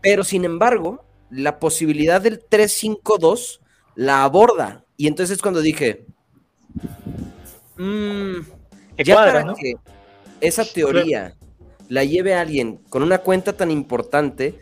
Pero 0.00 0.24
sin 0.24 0.44
embargo, 0.44 1.04
la 1.30 1.58
posibilidad 1.58 2.20
del 2.20 2.40
352 2.40 3.60
la 3.96 4.24
aborda. 4.24 4.84
Y 4.96 5.06
entonces 5.06 5.40
cuando 5.40 5.60
dije, 5.60 6.04
"Mm, 7.76 8.40
Que 8.96 9.04
ya 9.04 9.14
cuadra, 9.14 9.32
para 9.32 9.44
¿no? 9.44 9.54
que 9.54 9.74
esa 10.40 10.64
teoría 10.64 11.34
la 11.88 12.04
lleve 12.04 12.34
a 12.34 12.40
alguien 12.40 12.78
con 12.88 13.02
una 13.02 13.18
cuenta 13.18 13.52
tan 13.52 13.70
importante, 13.70 14.58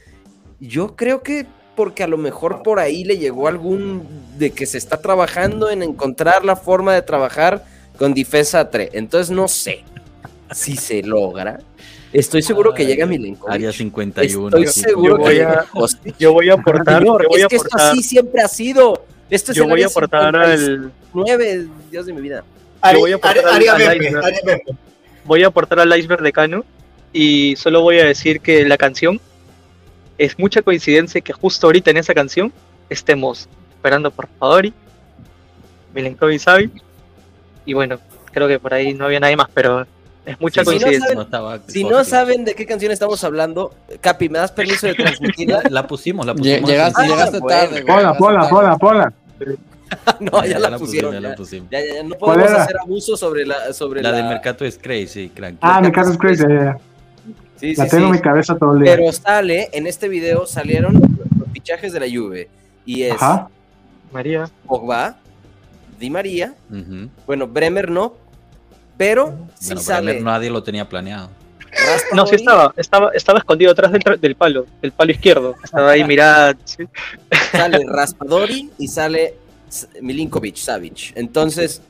yo 0.60 0.96
creo 0.96 1.22
que 1.22 1.46
porque 1.74 2.02
a 2.02 2.06
lo 2.06 2.18
mejor 2.18 2.62
por 2.62 2.78
ahí 2.78 3.04
le 3.04 3.18
llegó 3.18 3.48
algún 3.48 4.06
de 4.38 4.50
que 4.50 4.66
se 4.66 4.78
está 4.78 5.00
trabajando 5.00 5.70
en 5.70 5.82
encontrar 5.82 6.44
la 6.44 6.56
forma 6.56 6.94
de 6.94 7.02
trabajar 7.02 7.64
con 7.98 8.14
Defensa 8.14 8.68
3. 8.70 8.90
Entonces 8.92 9.30
no 9.30 9.48
sé 9.48 9.82
si 10.52 10.76
se 10.76 11.02
logra. 11.02 11.60
Estoy 12.12 12.42
seguro 12.42 12.74
que 12.74 12.82
Ay, 12.82 12.88
llega 12.88 13.06
Milenkovic. 13.06 13.54
Área 13.54 13.72
51. 13.72 14.48
Estoy 14.48 14.66
sí. 14.66 14.80
seguro 14.80 15.12
Yo 15.12 15.16
que 15.16 15.22
voy 15.22 15.34
llega. 15.34 15.66
Yo 16.18 16.32
voy 16.32 16.50
a 16.50 16.54
aportar, 16.54 17.02
yo 17.04 17.16
voy 17.28 17.40
a 17.40 17.44
es 17.44 17.48
que 17.48 17.56
esto 17.56 17.76
así 17.78 18.02
siempre 18.02 18.42
ha 18.42 18.48
sido. 18.48 19.04
Esto 19.30 19.52
es 19.52 19.56
yo 19.56 19.64
el 19.64 19.70
voy 19.70 19.82
a 19.82 19.86
aportar 19.86 20.36
al, 20.36 20.92
59, 21.14 21.68
Dios 21.90 22.04
de 22.04 22.12
mi 22.12 22.20
vida. 22.20 22.44
Ari- 22.82 22.98
voy 22.98 23.12
a 23.12 23.16
aportar 23.16 23.46
al 23.46 23.62
voy 25.24 25.42
a 25.42 25.46
aportar 25.46 25.80
al 25.80 25.98
iceberg 25.98 26.22
de 26.22 26.32
Cano 26.32 26.64
y 27.14 27.54
solo 27.56 27.80
voy 27.80 27.98
a 28.00 28.04
decir 28.04 28.40
que 28.40 28.66
la 28.66 28.76
canción 28.76 29.20
es 30.24 30.38
mucha 30.38 30.62
coincidencia 30.62 31.20
que 31.20 31.32
justo 31.32 31.66
ahorita 31.66 31.90
en 31.90 31.96
esa 31.96 32.14
canción 32.14 32.52
estemos 32.88 33.48
esperando 33.74 34.10
por 34.10 34.28
Fadori, 34.38 34.72
Milenkovic 35.94 36.38
Savic 36.40 36.70
y 37.66 37.74
bueno, 37.74 37.98
creo 38.32 38.46
que 38.48 38.58
por 38.58 38.72
ahí 38.72 38.94
no 38.94 39.04
había 39.06 39.18
nadie 39.20 39.36
más, 39.36 39.48
pero 39.52 39.86
es 40.24 40.40
mucha 40.40 40.64
Sí, 40.64 40.70
si 40.70 40.74
no 40.76 40.80
coincidencia. 40.80 41.00
saben- 41.08 41.16
No 41.16 41.22
estaba- 41.22 41.58
Si 41.66 41.84
no 41.84 42.04
saben 42.04 42.44
de 42.44 42.54
qué 42.54 42.66
canción 42.66 42.92
estamos 42.92 43.22
hablando, 43.24 43.74
Capi, 44.00 44.28
¿me 44.28 44.38
das 44.38 44.52
permiso 44.52 44.86
de 44.86 44.94
transmitirla? 44.94 45.62
La 45.70 45.86
pusimos, 45.88 46.24
la 46.24 46.34
pusimos. 46.34 46.70
Llegaste, 46.70 47.02
Ah, 47.02 47.06
llegaste 47.06 47.40
tarde. 47.40 47.84
ponla, 47.84 48.12
tarde. 48.12 48.48
ponla, 48.50 48.76
ponla. 48.78 49.12
no, 50.20 50.44
ya, 50.44 50.58
la, 50.60 50.78
pusimos, 50.78 50.78
pusieron. 50.78 51.12
ya 51.14 51.20
Ya, 51.20 51.28
la 51.30 51.34
pusimos. 51.34 51.68
ya, 51.70 51.80
ya, 51.84 52.02
no 52.04 52.14
¿Cuál 52.16 52.38
podemos 52.40 52.60
hacer 52.60 52.76
abuso 52.78 53.16
sobre 53.16 53.44
la. 53.44 53.72
Sobre 53.72 54.02
La 54.02 54.10
la, 54.12 54.16
del 54.18 54.26
mercado 54.26 54.64
es 54.64 54.78
crazy, 54.78 55.28
cranky. 55.30 55.58
Ah, 55.60 55.82
casa 55.92 56.12
es 56.12 56.18
crazy. 56.18 56.42
ya, 56.42 56.48
ya. 56.48 56.76
Sí, 57.62 57.76
La 57.76 57.84
sí, 57.84 57.90
tengo 57.92 58.06
en 58.06 58.10
mi 58.12 58.18
cabeza 58.20 58.56
todo 58.58 58.72
el 58.74 58.82
día. 58.82 58.96
Pero 58.96 59.12
sale, 59.12 59.68
en 59.72 59.86
este 59.86 60.08
video 60.08 60.46
salieron 60.46 60.94
los 60.94 61.48
fichajes 61.52 61.92
de 61.92 62.00
la 62.00 62.06
Juve. 62.06 62.48
Y 62.84 63.04
es 63.04 63.12
Ajá. 63.12 63.48
María, 64.12 64.50
Pogba, 64.66 65.16
Di 66.00 66.10
María, 66.10 66.54
bueno, 67.24 67.46
Bremer 67.46 67.88
no, 67.88 68.14
pero 68.96 69.46
sí 69.58 69.66
Bueno, 69.68 69.80
sale. 69.80 70.06
Bremer 70.06 70.22
nadie 70.24 70.50
lo 70.50 70.60
tenía 70.64 70.88
planeado. 70.88 71.30
No, 72.12 72.26
sí 72.26 72.34
estaba, 72.34 72.74
estaba, 72.76 73.12
estaba 73.14 73.38
escondido 73.38 73.70
atrás 73.70 73.92
del, 73.92 74.34
palo, 74.34 74.66
del 74.82 74.90
palo 74.90 75.12
izquierdo, 75.12 75.54
estaba 75.62 75.92
ahí 75.92 76.02
mirada, 76.04 76.54
sí. 76.64 76.84
Sale 77.52 77.78
Raspadori 77.88 78.70
y 78.76 78.88
sale 78.88 79.36
Milinkovic 80.00 80.56
Savic. 80.56 81.12
Entonces, 81.14 81.80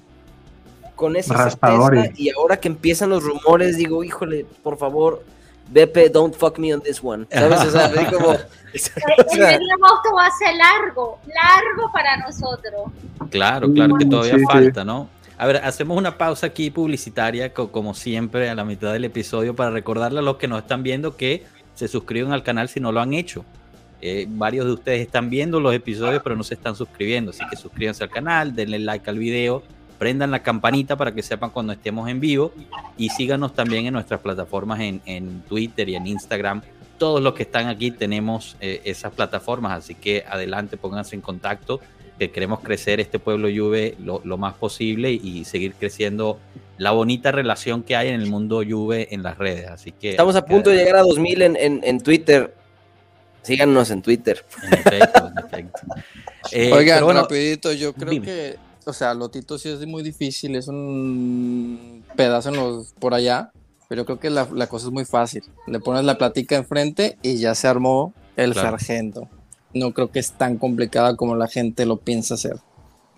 con 0.95 1.17
esa 1.17 1.33
Raspadori. 1.35 1.97
certeza, 2.03 2.23
y 2.23 2.31
ahora 2.31 2.59
que 2.61 2.69
empiezan 2.69 3.09
los 3.09 3.25
rumores, 3.25 3.79
digo, 3.79 4.05
híjole, 4.05 4.45
por 4.63 4.77
favor, 4.77 5.25
Bepe, 5.73 6.09
don't 6.11 6.35
fuck 6.35 6.59
me 6.59 6.75
on 6.75 6.81
this 6.83 7.01
one. 7.03 7.27
¿Sabes? 7.31 7.61
O 7.61 7.71
sea, 7.71 7.91
como- 8.11 8.33
El 8.73 9.39
mes 9.41 9.59
de 9.59 9.73
agosto 9.75 10.15
va 10.17 10.27
a 10.27 10.31
ser 10.31 10.55
largo, 10.57 11.19
largo 11.27 11.93
para 11.93 12.17
nosotros. 12.19 12.91
Claro, 13.31 13.73
claro 13.73 13.97
que 13.97 14.05
Mm, 14.07 14.11
todavía 14.11 14.35
sí, 14.35 14.41
sí. 14.41 14.47
falta, 14.47 14.85
¿no? 14.85 15.09
A 15.39 15.47
ver, 15.47 15.57
hacemos 15.57 15.97
una 15.99 16.17
pausa 16.17 16.47
aquí 16.47 16.71
publicitaria, 16.71 17.53
co- 17.53 17.71
como 17.73 17.95
siempre, 17.95 18.49
a 18.49 18.55
la 18.55 18.65
mitad 18.65 18.93
del 18.93 19.05
episodio, 19.05 19.55
para 19.57 19.71
recordarle 19.71 20.21
a 20.21 20.23
los 20.23 20.37
que 20.37 20.47
nos 20.49 20.61
están 20.63 20.83
viendo 20.83 21.17
que 21.17 21.45
se 21.75 21.89
suscriban 21.89 22.33
al 22.33 22.43
canal 22.43 22.69
si 22.69 22.81
no 22.81 22.93
lo 22.93 23.01
han 23.01 23.13
hecho. 23.13 23.45
Eh, 24.01 24.27
varios 24.29 24.67
de 24.67 24.73
ustedes 24.73 25.01
están 25.01 25.31
viendo 25.31 25.61
los 25.61 25.75
episodios, 25.75 26.23
pero 26.23 26.35
no 26.37 26.43
se 26.43 26.55
están 26.55 26.75
suscribiendo, 26.77 27.31
así 27.31 27.43
que 27.51 27.57
suscríbanse 27.57 28.05
al 28.05 28.11
canal, 28.11 28.55
denle 28.55 28.79
like 28.79 29.09
al 29.09 29.19
video, 29.19 29.63
prendan 30.03 30.33
la 30.33 30.43
campanita 30.43 30.97
para 30.97 31.15
que 31.15 31.23
sepan 31.23 31.51
cuando 31.51 31.73
estemos 31.73 32.09
en 32.09 32.19
vivo 32.19 32.53
y 32.99 33.11
síganos 33.11 33.55
también 33.55 33.87
en 33.87 33.93
nuestras 33.95 34.19
plataformas 34.19 34.81
en, 34.81 35.01
en 35.07 35.43
Twitter 35.43 35.89
y 35.89 35.95
en 35.95 36.09
Instagram. 36.09 36.61
Todos 36.99 37.23
los 37.23 37.35
que 37.35 37.45
están 37.45 37.69
aquí 37.69 37.93
tenemos 37.93 38.57
eh, 38.61 38.81
esas 38.83 39.13
plataformas, 39.13 39.79
así 39.79 39.95
que 39.95 40.25
adelante, 40.29 40.77
pónganse 40.77 41.15
en 41.15 41.21
contacto 41.21 41.79
que 42.19 42.33
queremos 42.33 42.59
crecer 42.59 42.99
este 42.99 43.21
pueblo 43.21 43.47
Juve 43.47 43.95
lo, 44.03 44.21
lo 44.25 44.37
más 44.39 44.55
posible 44.55 45.13
y 45.13 45.45
seguir 45.45 45.75
creciendo 45.75 46.41
la 46.79 46.91
bonita 46.91 47.31
relación 47.31 47.85
que 47.85 47.95
hay 47.95 48.09
en 48.09 48.21
el 48.21 48.29
mundo 48.29 48.65
Juve 48.69 49.07
en 49.15 49.23
las 49.23 49.39
redes. 49.39 49.69
Así 49.71 49.93
que 49.93 50.11
Estamos 50.11 50.35
a 50.35 50.45
punto 50.45 50.71
de 50.71 50.79
llegar 50.79 50.97
a 50.97 51.03
2000 51.03 51.43
en, 51.43 51.57
en, 51.57 51.81
en 51.85 52.01
Twitter. 52.01 52.53
Síganos 53.43 53.89
en 53.93 54.03
Twitter. 54.03 54.45
En 54.65 54.75
efecto, 54.75 55.29
en 55.29 55.45
efecto. 55.45 55.81
Eh, 56.51 56.73
Oigan, 56.73 57.05
bueno, 57.05 57.21
rapidito, 57.23 57.73
yo 57.73 57.93
creo 57.95 58.11
dime. 58.11 58.27
que, 58.27 58.57
o 58.87 58.93
sea, 58.93 59.15
Lotito 59.15 59.59
sí 59.59 59.69
es 59.69 59.87
muy 59.87 60.03
difícil, 60.03 60.57
es 60.57 60.69
un 60.69 62.05
pedazo 62.17 62.49
en 62.51 62.57
los, 62.57 62.93
por 62.99 63.15
allá, 63.15 63.51
pero 63.89 64.03
yo 64.03 64.07
creo 64.07 64.21
que 64.21 64.31
la, 64.31 64.49
la 64.53 64.67
cosa 64.67 64.87
es 64.87 64.93
muy 64.93 65.05
fácil. 65.05 65.43
Le 65.67 65.81
pones 65.81 66.05
la 66.05 66.19
platica 66.19 66.57
enfrente 66.57 67.19
y 67.23 67.37
ya 67.39 67.55
se 67.55 67.69
armó 67.69 68.13
el 68.37 68.53
Claro. 68.53 68.71
sargento. 68.71 69.29
No 69.75 69.93
creo 69.93 70.11
que 70.11 70.19
es 70.19 70.33
tan 70.33 70.57
complicada 70.59 71.17
como 71.17 71.35
la 71.35 71.49
gente 71.49 71.87
lo 71.87 71.97
piensa 71.99 72.35
hacer. 72.35 72.57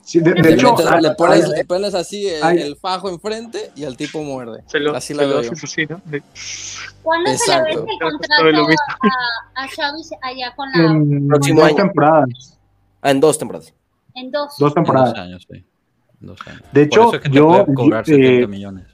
Sí, 0.03 0.21
de, 0.21 0.33
hecho, 0.53 0.75
metes- 0.77 1.01
le 1.01 1.11
pones, 1.13 1.49
le 1.49 1.65
pones 1.65 1.95
así 1.95 2.29
el, 2.29 2.59
el 2.59 2.77
fajo 2.77 3.09
enfrente 3.09 3.71
y 3.75 3.85
el 3.85 3.97
tipo 3.97 4.23
muerde. 4.23 4.63
Se 4.67 4.79
lo, 4.79 4.95
así 4.95 5.09
se 5.09 5.15
la 5.15 5.23
lo 5.27 5.41
veo 5.41 5.51
así, 5.53 5.87
¿no? 5.87 6.01
De- 6.05 6.23
¿Cuándo 7.03 7.31
se 7.39 7.51
le 7.57 7.63
vence 7.63 7.79
el 7.81 7.99
contrato 8.11 8.67
a, 9.57 9.63
a 9.63 9.69
Xavi 9.69 10.03
allá 10.23 10.55
con 10.55 10.69
la... 10.73 10.93
en 10.93 11.27
Próximo 11.29 11.61
dos 11.61 11.69
año. 11.69 11.77
temporadas. 11.77 12.59
Ah, 13.01 13.11
en 13.13 13.21
dos 13.21 13.39
temporadas. 13.39 13.73
En 14.15 14.31
dos. 14.31 14.57
Dos 14.59 14.71
en 14.71 14.75
temporadas. 14.75 15.11
dos 15.11 15.19
años, 15.19 15.47
sí. 15.51 15.65
Dos 16.21 16.39
años. 16.47 16.63
De 16.63 16.67
Por 16.73 16.79
hecho, 16.83 17.01
eso 17.09 17.15
es 17.17 17.21
que 17.23 17.29
te 17.29 17.35
yo, 17.37 17.49
puede 17.49 17.75
cobrar 17.75 18.05
yo, 18.05 18.15
70 18.15 18.27
eh, 18.27 18.47
millones. 18.47 18.85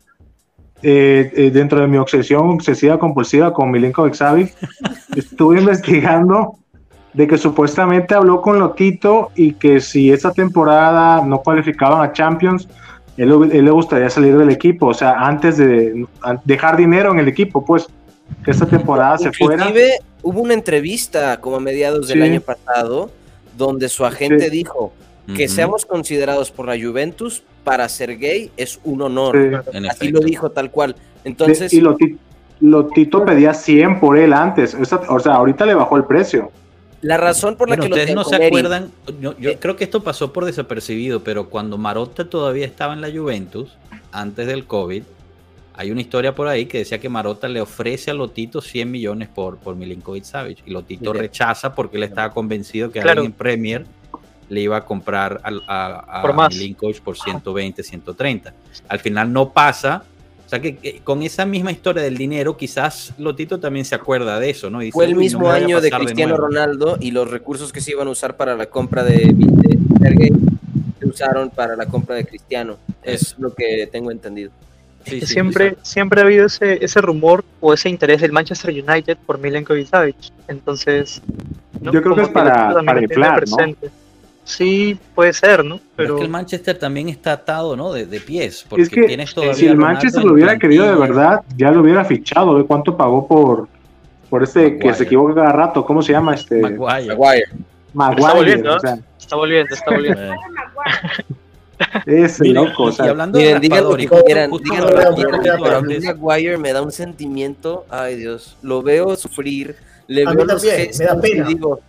eh, 0.82 1.32
eh, 1.36 1.50
dentro 1.50 1.80
de 1.80 1.86
mi 1.86 1.98
obsesión 1.98 2.48
obsesiva 2.50 2.98
compulsiva 2.98 3.52
con 3.52 3.70
Milinkovic 3.70 4.14
Savic, 4.14 4.54
estuve 5.16 5.60
investigando 5.60 6.56
de 7.12 7.26
que 7.26 7.36
supuestamente 7.38 8.14
habló 8.14 8.40
con 8.40 8.58
Lotito 8.58 9.30
y 9.34 9.52
que 9.54 9.80
si 9.80 10.10
esta 10.12 10.32
temporada 10.32 11.24
no 11.24 11.40
cualificaban 11.42 12.02
a 12.08 12.12
Champions, 12.12 12.68
él, 13.16 13.30
él 13.52 13.64
le 13.64 13.70
gustaría 13.70 14.08
salir 14.08 14.38
del 14.38 14.48
equipo, 14.50 14.86
o 14.86 14.94
sea, 14.94 15.12
antes 15.18 15.56
de 15.58 16.06
dejar 16.44 16.76
dinero 16.76 17.12
en 17.12 17.18
el 17.18 17.28
equipo, 17.28 17.64
pues, 17.64 17.86
que 18.44 18.52
esta 18.52 18.64
temporada 18.64 19.18
se 19.18 19.32
fuera. 19.32 19.66
Inclusive 19.66 19.98
hubo 20.22 20.40
una 20.40 20.54
entrevista 20.54 21.38
como 21.40 21.56
a 21.56 21.60
mediados 21.60 22.08
del 22.08 22.18
Sí. 22.22 22.24
año 22.30 22.40
pasado 22.40 23.10
donde 23.58 23.88
su 23.88 24.04
agente 24.06 24.44
Sí. 24.44 24.50
dijo 24.50 24.92
que 25.36 25.48
seamos 25.48 25.86
considerados 25.86 26.50
por 26.50 26.66
la 26.66 26.74
Juventus 26.82 27.42
para 27.64 27.88
ser 27.88 28.16
gay 28.18 28.50
es 28.56 28.80
un 28.84 29.02
honor. 29.02 29.62
Sí. 29.72 29.86
Así 29.88 30.08
lo 30.10 30.20
dijo 30.20 30.50
tal 30.50 30.70
cual. 30.70 30.96
Entonces, 31.24 31.72
y 31.72 31.80
Loti- 31.80 32.16
Lotito 32.60 33.24
pedía 33.24 33.54
100 33.54 34.00
por 34.00 34.18
él 34.18 34.32
antes, 34.32 34.74
o 34.74 34.84
sea, 34.84 35.34
ahorita 35.34 35.64
le 35.66 35.74
bajó 35.74 35.96
el 35.96 36.04
precio. 36.04 36.50
la 37.02 37.16
razón 37.16 37.56
por 37.56 37.68
la 37.70 37.76
Bueno, 37.76 37.84
que 37.84 37.88
lo 37.88 37.94
ustedes 37.96 38.14
no 38.14 38.24
se 38.24 38.36
acuerdan, 38.36 38.90
yo, 39.22 39.34
yo 39.38 39.50
Eh. 39.50 39.58
creo 39.58 39.74
que 39.76 39.84
esto 39.84 40.02
pasó 40.02 40.34
por 40.34 40.44
desapercibido, 40.44 41.24
pero 41.24 41.48
cuando 41.48 41.78
Marotta 41.78 42.28
todavía 42.28 42.66
estaba 42.66 42.92
en 42.92 43.00
la 43.00 43.10
Juventus, 43.10 43.78
antes 44.12 44.46
del 44.46 44.66
COVID, 44.66 45.02
hay 45.72 45.90
una 45.90 46.02
historia 46.02 46.34
por 46.34 46.46
ahí 46.46 46.66
que 46.66 46.76
decía 46.78 46.98
que 47.00 47.08
Marotta 47.08 47.48
le 47.48 47.62
ofrece 47.62 48.10
a 48.10 48.14
Lotito 48.14 48.60
100 48.60 48.90
millones 48.90 49.28
por, 49.28 49.56
por 49.56 49.76
Milinkovic 49.76 50.24
Savic 50.24 50.58
y 50.66 50.72
Lotito 50.72 51.14
rechaza 51.14 51.74
porque 51.74 51.96
él 51.96 52.02
estaba 52.02 52.32
convencido 52.34 52.90
que 52.90 53.00
Claro. 53.00 53.20
alguien 53.22 53.32
en 53.32 53.38
Premier 53.38 53.86
le 54.50 54.60
iba 54.60 54.76
a 54.76 54.84
comprar 54.84 55.40
al- 55.42 55.62
a, 55.66 56.18
a 56.18 56.22
Por 56.22 56.34
más. 56.34 56.54
Milinkovic 56.54 57.00
por 57.00 57.16
120, 57.16 57.82
130. 57.82 58.52
Al 58.88 58.98
final 58.98 59.32
no 59.32 59.50
pasa. 59.52 60.02
O 60.44 60.48
sea 60.50 60.60
que, 60.60 60.76
que 60.76 60.98
con 60.98 61.22
esa 61.22 61.46
misma 61.46 61.70
historia 61.70 62.02
del 62.02 62.18
dinero, 62.18 62.56
quizás 62.56 63.14
Lotito 63.18 63.60
también 63.60 63.84
se 63.84 63.94
acuerda 63.94 64.38
de 64.40 64.50
eso, 64.50 64.68
¿no? 64.68 64.82
Y 64.82 64.86
dice, 64.86 64.94
Fue 64.94 65.04
el 65.04 65.10
"Uy, 65.12 65.14
no 65.14 65.20
mismo 65.20 65.48
a 65.50 65.54
año 65.54 65.80
de 65.80 65.90
Cristiano 65.92 66.36
nuevo". 66.36 66.48
Ronaldo 66.48 66.98
y 67.00 67.12
los 67.12 67.30
recursos 67.30 67.72
que 67.72 67.80
se 67.80 67.92
iban 67.92 68.08
a 68.08 68.10
usar 68.10 68.36
para 68.36 68.56
la 68.56 68.66
compra 68.66 69.04
de, 69.04 69.32
de 69.32 69.78
Sergei 70.00 70.32
se 70.98 71.06
usaron 71.06 71.50
para 71.50 71.76
la 71.76 71.86
compra 71.86 72.16
de 72.16 72.26
Cristiano. 72.26 72.76
Es 73.04 73.36
lo 73.38 73.54
que 73.54 73.88
tengo 73.92 74.10
entendido. 74.10 74.50
Sí, 75.06 75.20
sí, 75.20 75.26
siempre, 75.28 75.76
siempre 75.82 76.20
ha 76.20 76.24
habido 76.24 76.46
ese, 76.46 76.84
ese 76.84 77.00
rumor 77.00 77.44
o 77.60 77.72
ese 77.72 77.88
interés 77.88 78.20
del 78.20 78.32
Manchester 78.32 78.70
United 78.70 79.16
por 79.24 79.38
Milenkovic 79.38 79.86
Savic. 79.88 80.16
Entonces, 80.48 81.22
¿no? 81.80 81.92
Yo 81.92 82.02
creo 82.02 82.16
que 82.16 82.22
es 82.22 82.28
para- 82.28 82.74
para 82.84 83.00
inflar, 83.00 83.44
¿no? 83.48 83.56
Sí, 84.50 84.98
puede 85.14 85.32
ser, 85.32 85.64
¿no? 85.64 85.76
Pero 85.76 85.86
Pero 85.96 86.14
es 86.14 86.18
que 86.18 86.24
el 86.24 86.30
Manchester 86.30 86.76
también 86.78 87.08
está 87.08 87.32
atado, 87.32 87.76
¿no? 87.76 87.92
De, 87.92 88.04
de 88.04 88.20
pies. 88.20 88.66
Porque 88.68 88.82
Es 88.82 88.88
que 88.88 89.02
tienes 89.04 89.32
todavía 89.32 89.54
si 89.54 89.68
el 89.68 89.76
Manchester 89.76 90.24
lo 90.24 90.32
hubiera 90.32 90.58
querido 90.58 90.86
de 90.86 90.96
verdad, 90.96 91.42
ya 91.56 91.70
lo 91.70 91.82
hubiera 91.82 92.04
fichado. 92.04 92.54
¿Ve 92.54 92.64
cuánto 92.64 92.96
pagó 92.96 93.28
por, 93.28 93.68
por 94.28 94.42
este 94.42 94.76
que 94.78 94.92
se 94.92 95.04
equivoca 95.04 95.34
cada 95.36 95.52
rato? 95.52 95.84
¿Cómo 95.84 96.02
se 96.02 96.12
llama? 96.12 96.34
Este 96.34 96.60
Maguire. 96.60 97.14
Maguire. 97.14 97.46
Maguire. 97.94 98.20
Está 98.22 98.34
volviendo, 98.34 98.76
o 98.76 98.80
sea, 98.80 98.98
está 99.18 99.36
volviendo, 99.36 99.74
está 99.74 99.90
volviendo. 99.92 100.22
Eh, 102.06 102.24
ese 102.24 102.42
Miren, 102.42 102.64
loco. 102.64 102.84
O 102.84 102.90
y 102.90 102.92
sea, 102.92 103.10
hablando 103.10 103.38
Miren, 103.38 103.60
de 103.60 103.68
Maguire 106.14 106.58
me 106.58 106.72
da 106.72 106.82
un 106.82 106.92
sentimiento, 106.92 107.86
ay 107.88 108.16
Dios, 108.16 108.56
lo 108.62 108.82
veo 108.82 109.16
sufrir, 109.16 109.76
le 110.06 110.24
A 110.26 110.30
mí 110.30 110.36
veo 110.36 110.44
los 110.44 110.62
también, 110.62 110.90
me 110.98 111.04
da 111.04 111.20
pena. 111.20 111.44
y 111.48 111.54
digo, 111.54 111.80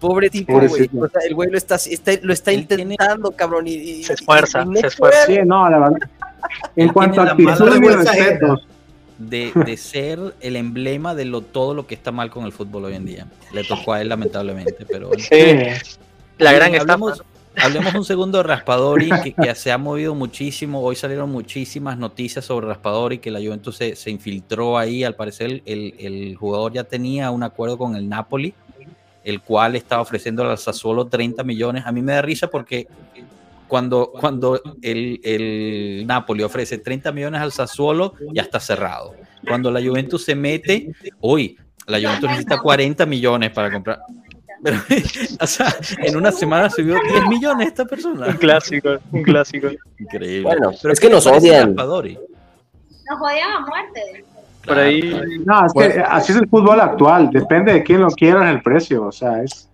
pobre 0.00 0.28
tipo, 0.30 0.52
güey, 0.60 0.66
o 0.98 1.08
sea, 1.08 1.20
el 1.26 1.34
güey 1.34 1.50
lo 1.50 1.56
está, 1.58 1.76
está- 1.76 2.12
lo 2.22 2.32
está 2.32 2.52
intentando, 2.52 3.30
cabrón, 3.32 3.66
y, 3.66 3.72
y- 3.74 4.04
Se 4.04 4.14
esfuerza, 4.14 4.62
y 4.62 4.68
no 4.68 4.80
se 4.80 4.86
esfuerza. 4.88 5.26
sí, 5.26 5.38
no, 5.44 5.68
la 5.70 5.78
verdad. 5.78 5.98
En 6.76 6.88
cuanto 6.90 7.22
a 7.22 7.30
actitud, 7.30 7.58
vergüenza 7.64 8.10
ajena. 8.10 8.26
respetos. 8.30 8.66
de, 9.18 9.52
de 9.64 9.76
ser 9.78 10.18
el 10.40 10.56
emblema 10.56 11.14
de 11.14 11.24
lo, 11.24 11.40
todo 11.40 11.72
lo 11.74 11.86
que 11.86 11.94
está 11.94 12.12
mal 12.12 12.30
con 12.30 12.44
el 12.44 12.52
fútbol 12.52 12.84
hoy 12.84 12.94
en 12.94 13.06
día. 13.06 13.26
Le 13.52 13.64
tocó 13.64 13.94
a 13.94 14.00
él, 14.02 14.08
lamentablemente, 14.10 14.84
pero. 14.86 15.10
Sí, 15.18 15.56
la 16.38 16.52
gran 16.52 16.74
hablemos, 16.74 17.22
hablemos 17.56 17.94
un 17.94 18.04
segundo 18.04 18.38
de 18.38 18.44
Raspadori, 18.44 19.08
que, 19.22 19.32
que 19.32 19.54
se 19.54 19.72
ha 19.72 19.78
movido 19.78 20.14
muchísimo. 20.14 20.82
Hoy 20.82 20.96
salieron 20.96 21.30
muchísimas 21.30 21.96
noticias 21.96 22.44
sobre 22.44 22.66
Raspadori, 22.66 23.18
que 23.18 23.30
la 23.30 23.38
Juventus 23.40 23.76
se, 23.76 23.96
se 23.96 24.10
infiltró 24.10 24.76
ahí. 24.76 25.02
Al 25.02 25.14
parecer, 25.14 25.62
el, 25.64 25.94
el 25.98 26.36
jugador 26.36 26.72
ya 26.74 26.84
tenía 26.84 27.30
un 27.30 27.42
acuerdo 27.42 27.78
con 27.78 27.96
el 27.96 28.06
Napoli, 28.08 28.52
el 29.24 29.40
cual 29.40 29.76
estaba 29.76 30.02
ofreciendo 30.02 30.48
al 30.48 30.58
Sassuolo 30.58 31.06
30 31.06 31.42
millones. 31.44 31.84
A 31.86 31.92
mí 31.92 32.02
me 32.02 32.12
da 32.12 32.22
risa 32.22 32.48
porque 32.48 32.86
cuando, 33.66 34.12
cuando 34.12 34.60
el, 34.82 35.20
el 35.24 36.04
Napoli 36.06 36.42
ofrece 36.42 36.78
30 36.78 37.10
millones 37.12 37.40
al 37.40 37.52
Sassuolo, 37.52 38.14
ya 38.32 38.42
está 38.42 38.60
cerrado. 38.60 39.14
Cuando 39.46 39.70
la 39.70 39.82
Juventus 39.82 40.24
se 40.24 40.34
mete, 40.34 40.92
uy, 41.20 41.58
la 41.86 41.98
Juventus 41.98 42.28
necesita 42.28 42.60
40 42.60 43.06
millones 43.06 43.50
para 43.50 43.72
comprar. 43.72 44.00
Pero, 44.62 44.78
o 45.40 45.46
sea, 45.46 45.74
en 45.98 46.16
una 46.16 46.32
semana 46.32 46.70
subió 46.70 46.96
10 47.02 47.26
millones 47.28 47.68
esta 47.68 47.82
Un 47.82 47.88
persona. 47.88 48.36
clásico, 48.38 48.96
un 49.12 49.22
clásico. 49.22 49.68
Increíble. 49.98 50.42
Bueno, 50.42 50.72
Pero 50.80 50.94
es 50.94 51.00
¿qué 51.00 51.08
que 51.08 51.12
nos 51.12 51.26
odian. 51.26 51.74
Nos 51.74 51.86
odian 51.86 53.50
a 53.50 53.60
muerte. 53.60 54.24
Por 54.66 54.78
ahí, 54.78 55.00
claro. 55.10 55.24
No, 55.44 55.66
es 55.66 55.72
que 55.72 55.78
Bueno. 55.78 56.04
así 56.08 56.32
es 56.32 56.38
el 56.38 56.48
fútbol 56.48 56.80
actual. 56.80 57.30
Depende 57.30 57.72
de 57.72 57.82
quién 57.82 58.00
lo 58.00 58.08
quiera 58.08 58.50
el 58.50 58.62
precio. 58.62 59.06
O 59.06 59.12
sea, 59.12 59.42
es. 59.42 59.68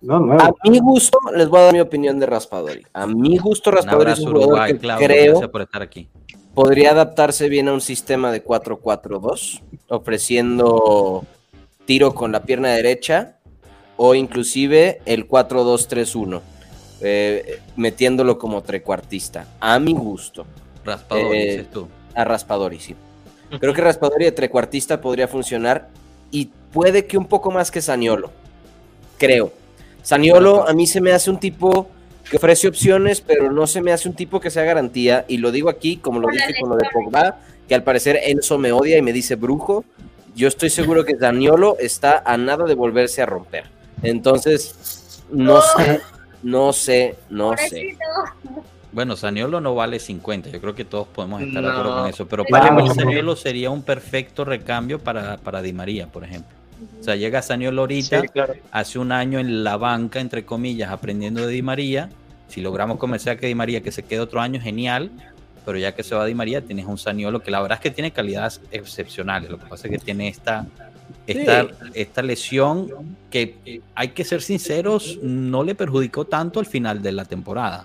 No, 0.00 0.16
A 0.38 0.52
mi 0.70 0.78
gusto, 0.78 1.18
les 1.34 1.48
voy 1.48 1.58
a 1.60 1.64
dar 1.64 1.72
mi 1.72 1.80
opinión 1.80 2.20
de 2.20 2.26
Raspadori. 2.26 2.82
A 2.92 3.06
mi 3.06 3.36
gusto, 3.38 3.70
Raspadori 3.72 4.12
es 4.12 4.20
un 4.20 4.26
jugador 4.26 4.46
Uruguay, 4.48 4.72
que 4.74 4.78
Claudio. 4.78 5.06
creo 5.08 5.50
por 5.50 5.62
estar 5.62 5.82
aquí. 5.82 6.08
podría 6.54 6.92
adaptarse 6.92 7.48
bien 7.48 7.66
a 7.68 7.72
un 7.72 7.80
sistema 7.80 8.30
de 8.30 8.44
4-4-2, 8.44 9.60
ofreciendo 9.88 11.24
tiro 11.84 12.14
con 12.14 12.30
la 12.32 12.42
pierna 12.42 12.68
derecha 12.68 13.38
o 13.96 14.14
inclusive 14.14 15.00
el 15.04 15.26
4-2-3-1, 15.26 16.42
eh, 17.00 17.60
metiéndolo 17.76 18.38
como 18.38 18.62
trecuartista. 18.62 19.46
A 19.60 19.78
mi 19.80 19.94
gusto, 19.94 20.46
Raspadori, 20.84 21.38
Eh, 21.38 21.44
dices 21.50 21.70
tú. 21.72 21.88
a 22.14 22.24
Raspadori, 22.24 22.78
sí. 22.78 22.94
Creo 23.60 23.72
que 23.72 23.80
Raspadori 23.80 24.26
de 24.26 24.32
trecuartista 24.32 25.00
podría 25.00 25.28
funcionar 25.28 25.88
y 26.30 26.50
puede 26.72 27.06
que 27.06 27.16
un 27.16 27.26
poco 27.26 27.50
más 27.50 27.70
que 27.70 27.80
Saniolo. 27.80 28.30
Creo. 29.16 29.52
Saniolo 30.02 30.68
a 30.68 30.72
mí 30.72 30.86
se 30.86 31.00
me 31.00 31.12
hace 31.12 31.30
un 31.30 31.38
tipo 31.38 31.88
que 32.30 32.36
ofrece 32.36 32.68
opciones, 32.68 33.20
pero 33.20 33.50
no 33.50 33.66
se 33.66 33.80
me 33.80 33.92
hace 33.92 34.08
un 34.08 34.14
tipo 34.14 34.40
que 34.40 34.50
sea 34.50 34.64
garantía. 34.64 35.24
Y 35.28 35.38
lo 35.38 35.50
digo 35.50 35.68
aquí, 35.70 35.96
como 35.96 36.20
lo 36.20 36.28
dije 36.28 36.54
con 36.60 36.70
lo 36.70 36.76
de. 36.76 36.86
Pogba, 36.92 37.38
que 37.66 37.74
al 37.74 37.82
parecer 37.82 38.18
Enzo 38.22 38.58
me 38.58 38.72
odia 38.72 38.98
y 38.98 39.02
me 39.02 39.12
dice 39.12 39.34
brujo. 39.34 39.84
Yo 40.34 40.46
estoy 40.46 40.70
seguro 40.70 41.04
que 41.04 41.14
Daniolo 41.14 41.76
está 41.80 42.22
a 42.24 42.36
nada 42.36 42.64
de 42.64 42.74
volverse 42.74 43.22
a 43.22 43.26
romper. 43.26 43.64
Entonces, 44.02 45.22
no 45.30 45.60
sé, 45.60 46.00
no 46.42 46.72
sé, 46.72 47.16
no 47.28 47.56
sé. 47.56 47.96
Bueno, 48.92 49.16
Saniolo 49.16 49.60
no 49.60 49.74
vale 49.74 49.98
50, 49.98 50.50
yo 50.50 50.60
creo 50.60 50.74
que 50.74 50.84
todos 50.84 51.06
podemos 51.08 51.42
estar 51.42 51.62
de 51.62 51.68
acuerdo 51.68 51.96
con 51.96 52.08
eso, 52.08 52.26
pero 52.26 52.44
para 52.44 52.70
mí 52.70 52.88
Saniolo 52.88 53.36
sería 53.36 53.70
un 53.70 53.82
perfecto 53.82 54.44
recambio 54.44 54.98
para, 54.98 55.36
para 55.36 55.60
Di 55.60 55.72
María, 55.72 56.06
por 56.06 56.24
ejemplo. 56.24 56.56
O 57.00 57.02
sea, 57.02 57.16
llega 57.16 57.42
Saniolo 57.42 57.82
ahorita, 57.82 58.20
Sí, 58.20 58.28
claro. 58.28 58.54
hace 58.70 58.98
un 58.98 59.12
año 59.12 59.38
en 59.38 59.64
la 59.64 59.76
banca, 59.76 60.20
entre 60.20 60.44
comillas, 60.44 60.90
aprendiendo 60.90 61.46
de 61.46 61.52
Di 61.52 61.62
María. 61.62 62.08
Si 62.48 62.60
logramos 62.60 62.98
convencer 62.98 63.32
a 63.32 63.36
que 63.36 63.46
Di 63.46 63.54
María 63.54 63.82
que 63.82 63.92
se 63.92 64.02
quede 64.04 64.20
otro 64.20 64.40
año, 64.40 64.60
genial. 64.60 65.10
Pero 65.66 65.76
ya 65.76 65.94
que 65.94 66.02
se 66.02 66.14
va 66.14 66.24
Di 66.24 66.34
María, 66.34 66.62
tienes 66.62 66.86
un 66.86 66.96
Saniolo 66.96 67.40
que 67.40 67.50
la 67.50 67.60
verdad 67.60 67.76
es 67.78 67.82
que 67.82 67.90
tiene 67.90 68.10
calidades 68.10 68.60
excepcionales. 68.70 69.50
Lo 69.50 69.58
que 69.58 69.66
pasa 69.66 69.86
es 69.88 69.92
que 69.92 69.98
tiene 69.98 70.28
esta, 70.28 70.66
esta, 71.26 71.66
esta 71.94 72.22
lesión 72.22 73.16
que, 73.28 73.82
hay 73.94 74.08
que 74.08 74.24
ser 74.24 74.40
sinceros, 74.40 75.18
no 75.22 75.62
le 75.62 75.74
perjudicó 75.74 76.24
tanto 76.24 76.60
al 76.60 76.66
final 76.66 77.02
de 77.02 77.12
la 77.12 77.24
temporada. 77.24 77.84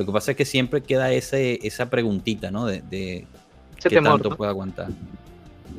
Lo 0.00 0.06
que 0.06 0.12
pasa 0.12 0.30
es 0.30 0.36
que 0.38 0.46
siempre 0.46 0.80
queda 0.82 1.12
ese, 1.12 1.58
esa 1.62 1.90
preguntita, 1.90 2.50
¿no? 2.50 2.64
De, 2.64 2.80
de 2.90 3.26
Ese 3.78 3.88
qué 3.90 3.96
temor, 3.96 4.12
tanto 4.12 4.30
¿no? 4.30 4.36
puede 4.36 4.50
aguantar. 4.50 4.88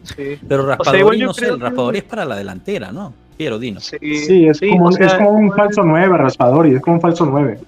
Sí. 0.04 0.38
Pero 0.48 0.66
Raspadori, 0.68 1.18
no 1.20 1.34
sé, 1.34 1.46
que- 1.48 1.56
Raspadori 1.58 1.98
es 1.98 2.04
para 2.04 2.24
la 2.26 2.36
delantera, 2.36 2.92
¿no? 2.92 3.14
Piero, 3.36 3.58
Dino. 3.58 3.80
Sí, 3.80 3.98
Sí, 4.00 4.46
es, 4.48 4.60
como, 4.60 4.86
o 4.86 4.88
un- 4.90 4.94
sea, 4.94 5.08
es 5.08 5.14
como 5.16 5.32
un 5.32 5.52
falso 5.52 5.82
9, 5.84 6.18
Raspadori, 6.20 6.76
es 6.76 6.82
como 6.82 6.98
un 6.98 7.02
falso 7.02 7.26
9. 7.26 7.60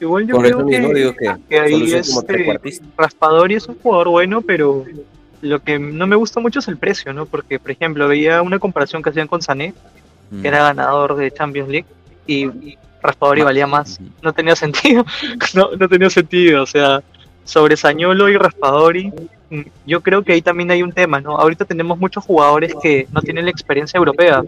Igual 0.00 0.26
yo 0.26 0.38
creo 0.38 0.66
que, 0.66 0.80
digo 0.80 1.14
que 1.14 1.34
que 1.48 1.60
ahí 1.60 1.92
este. 1.92 2.58
Raspadori 2.96 3.54
es 3.56 3.68
un 3.68 3.76
jugador 3.76 4.08
bueno, 4.08 4.40
pero 4.40 4.84
lo 5.42 5.62
que 5.62 5.78
no 5.78 6.06
me 6.06 6.16
gusta 6.16 6.40
mucho 6.40 6.60
es 6.60 6.68
el 6.68 6.78
precio, 6.78 7.12
¿no? 7.12 7.26
Porque, 7.26 7.58
por 7.58 7.70
ejemplo, 7.70 8.08
veía 8.08 8.40
una 8.40 8.58
comparación 8.58 9.02
que 9.02 9.10
hacían 9.10 9.28
con 9.28 9.42
Sané, 9.42 9.74
Mm. 10.30 10.40
que 10.42 10.48
era 10.48 10.62
ganador 10.62 11.16
de 11.16 11.30
Champions 11.30 11.68
League, 11.68 11.86
y, 12.26 12.46
y 12.46 12.78
Raspadori 13.04 13.42
valía 13.42 13.66
más. 13.66 14.00
No 14.22 14.32
tenía 14.32 14.56
sentido, 14.64 15.04
no, 15.54 15.70
no 15.78 15.88
tenía 15.88 16.10
sentido, 16.10 16.62
o 16.62 16.66
sea, 16.66 17.02
sobre 17.44 17.76
Sañolo 17.76 18.28
y 18.30 18.36
Raspadori, 18.36 19.12
mm, 19.50 19.60
yo 19.86 20.00
creo 20.00 20.22
que 20.22 20.32
ahí 20.32 20.42
también 20.42 20.70
hay 20.70 20.82
un 20.82 20.92
tema, 20.92 21.20
¿no? 21.20 21.36
Ahorita 21.38 21.64
tenemos 21.66 21.98
muchos 21.98 22.24
jugadores 22.24 22.74
que 22.82 23.06
no 23.12 23.20
tienen 23.20 23.44
la 23.44 23.50
experiencia 23.50 23.98
europea, 23.98 24.42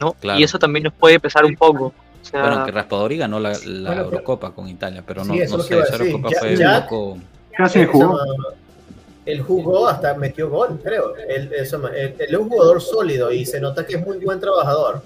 ¿no? 0.00 0.12
Claro. 0.12 0.38
Y 0.38 0.42
eso 0.44 0.58
también 0.58 0.84
nos 0.84 0.92
puede 0.92 1.18
pesar 1.18 1.44
un 1.44 1.56
poco. 1.56 1.86
O 1.86 2.28
sea, 2.28 2.42
Bueno, 2.42 2.64
que 2.66 2.72
Raspadori 2.72 3.16
ganó 3.16 3.40
la, 3.40 3.52
la 3.64 3.88
Bueno, 3.90 4.02
Eurocopa 4.04 4.50
con 4.52 4.68
Italia, 4.68 5.02
pero 5.06 5.24
no, 5.24 5.32
Sí, 5.32 5.40
no 5.48 5.60
sé, 5.60 5.78
esa. 5.78 5.96
Eurocopa 5.96 6.28
Ya- 6.30 6.38
fue 6.40 6.56
ya- 6.56 6.76
un 6.78 6.82
poco... 6.82 7.18
Casi 7.56 7.86
jugó. 7.86 8.18
él 9.24 9.40
jugó 9.40 9.88
hasta 9.88 10.12
metió 10.14 10.50
gol, 10.50 10.78
creo. 10.84 11.14
Él, 11.16 11.50
eso, 11.56 11.88
él- 11.88 12.14
él 12.18 12.34
es 12.34 12.38
un 12.38 12.50
jugador 12.50 12.82
sólido 12.82 13.32
y 13.32 13.46
se 13.46 13.58
nota 13.60 13.86
que 13.86 13.94
es 13.96 14.04
muy 14.06 14.18
buen 14.18 14.38
trabajador. 14.38 15.02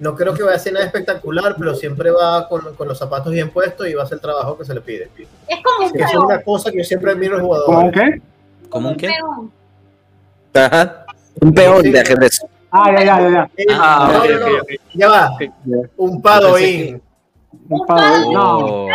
No 0.00 0.16
creo 0.16 0.32
que 0.34 0.42
vaya 0.42 0.54
a 0.54 0.56
hacer 0.56 0.72
nada 0.72 0.86
espectacular, 0.86 1.54
pero 1.58 1.74
siempre 1.74 2.10
va 2.10 2.48
con, 2.48 2.74
con 2.74 2.88
los 2.88 2.98
zapatos 2.98 3.32
bien 3.32 3.50
puestos 3.50 3.86
y 3.86 3.94
va 3.94 4.02
a 4.02 4.04
hacer 4.06 4.16
el 4.16 4.22
trabajo 4.22 4.56
que 4.56 4.64
se 4.64 4.74
le 4.74 4.80
pide. 4.80 5.10
Es 5.46 5.58
como 5.62 5.86
un 5.86 6.00
es 6.00 6.14
una 6.14 6.42
cosa 6.42 6.70
que 6.72 6.78
yo 6.78 6.84
siempre 6.84 7.12
admiro 7.12 7.36
al 7.36 7.42
jugador. 7.42 7.66
¿Cómo 7.66 7.92
qué? 7.92 8.22
¿Cómo 8.70 8.88
un 8.90 8.96
qué? 8.96 9.08
peón. 9.08 9.52
Ajá. 10.54 11.04
Un 11.40 11.52
peón 11.54 11.82
de 11.82 12.00
ajedrez. 12.00 12.40
Ah, 12.70 12.90
ya, 12.92 13.04
ya, 13.04 13.20
ya. 13.20 13.30
ya. 13.30 13.50
Eh, 13.56 13.66
Ah, 13.70 14.22
no. 14.26 14.46
Ya 14.94 15.08
va. 15.08 15.30
Un 15.96 16.22
padoín. 16.22 17.02
Un 17.68 17.86
pavo- 17.86 18.32
No, 18.32 18.86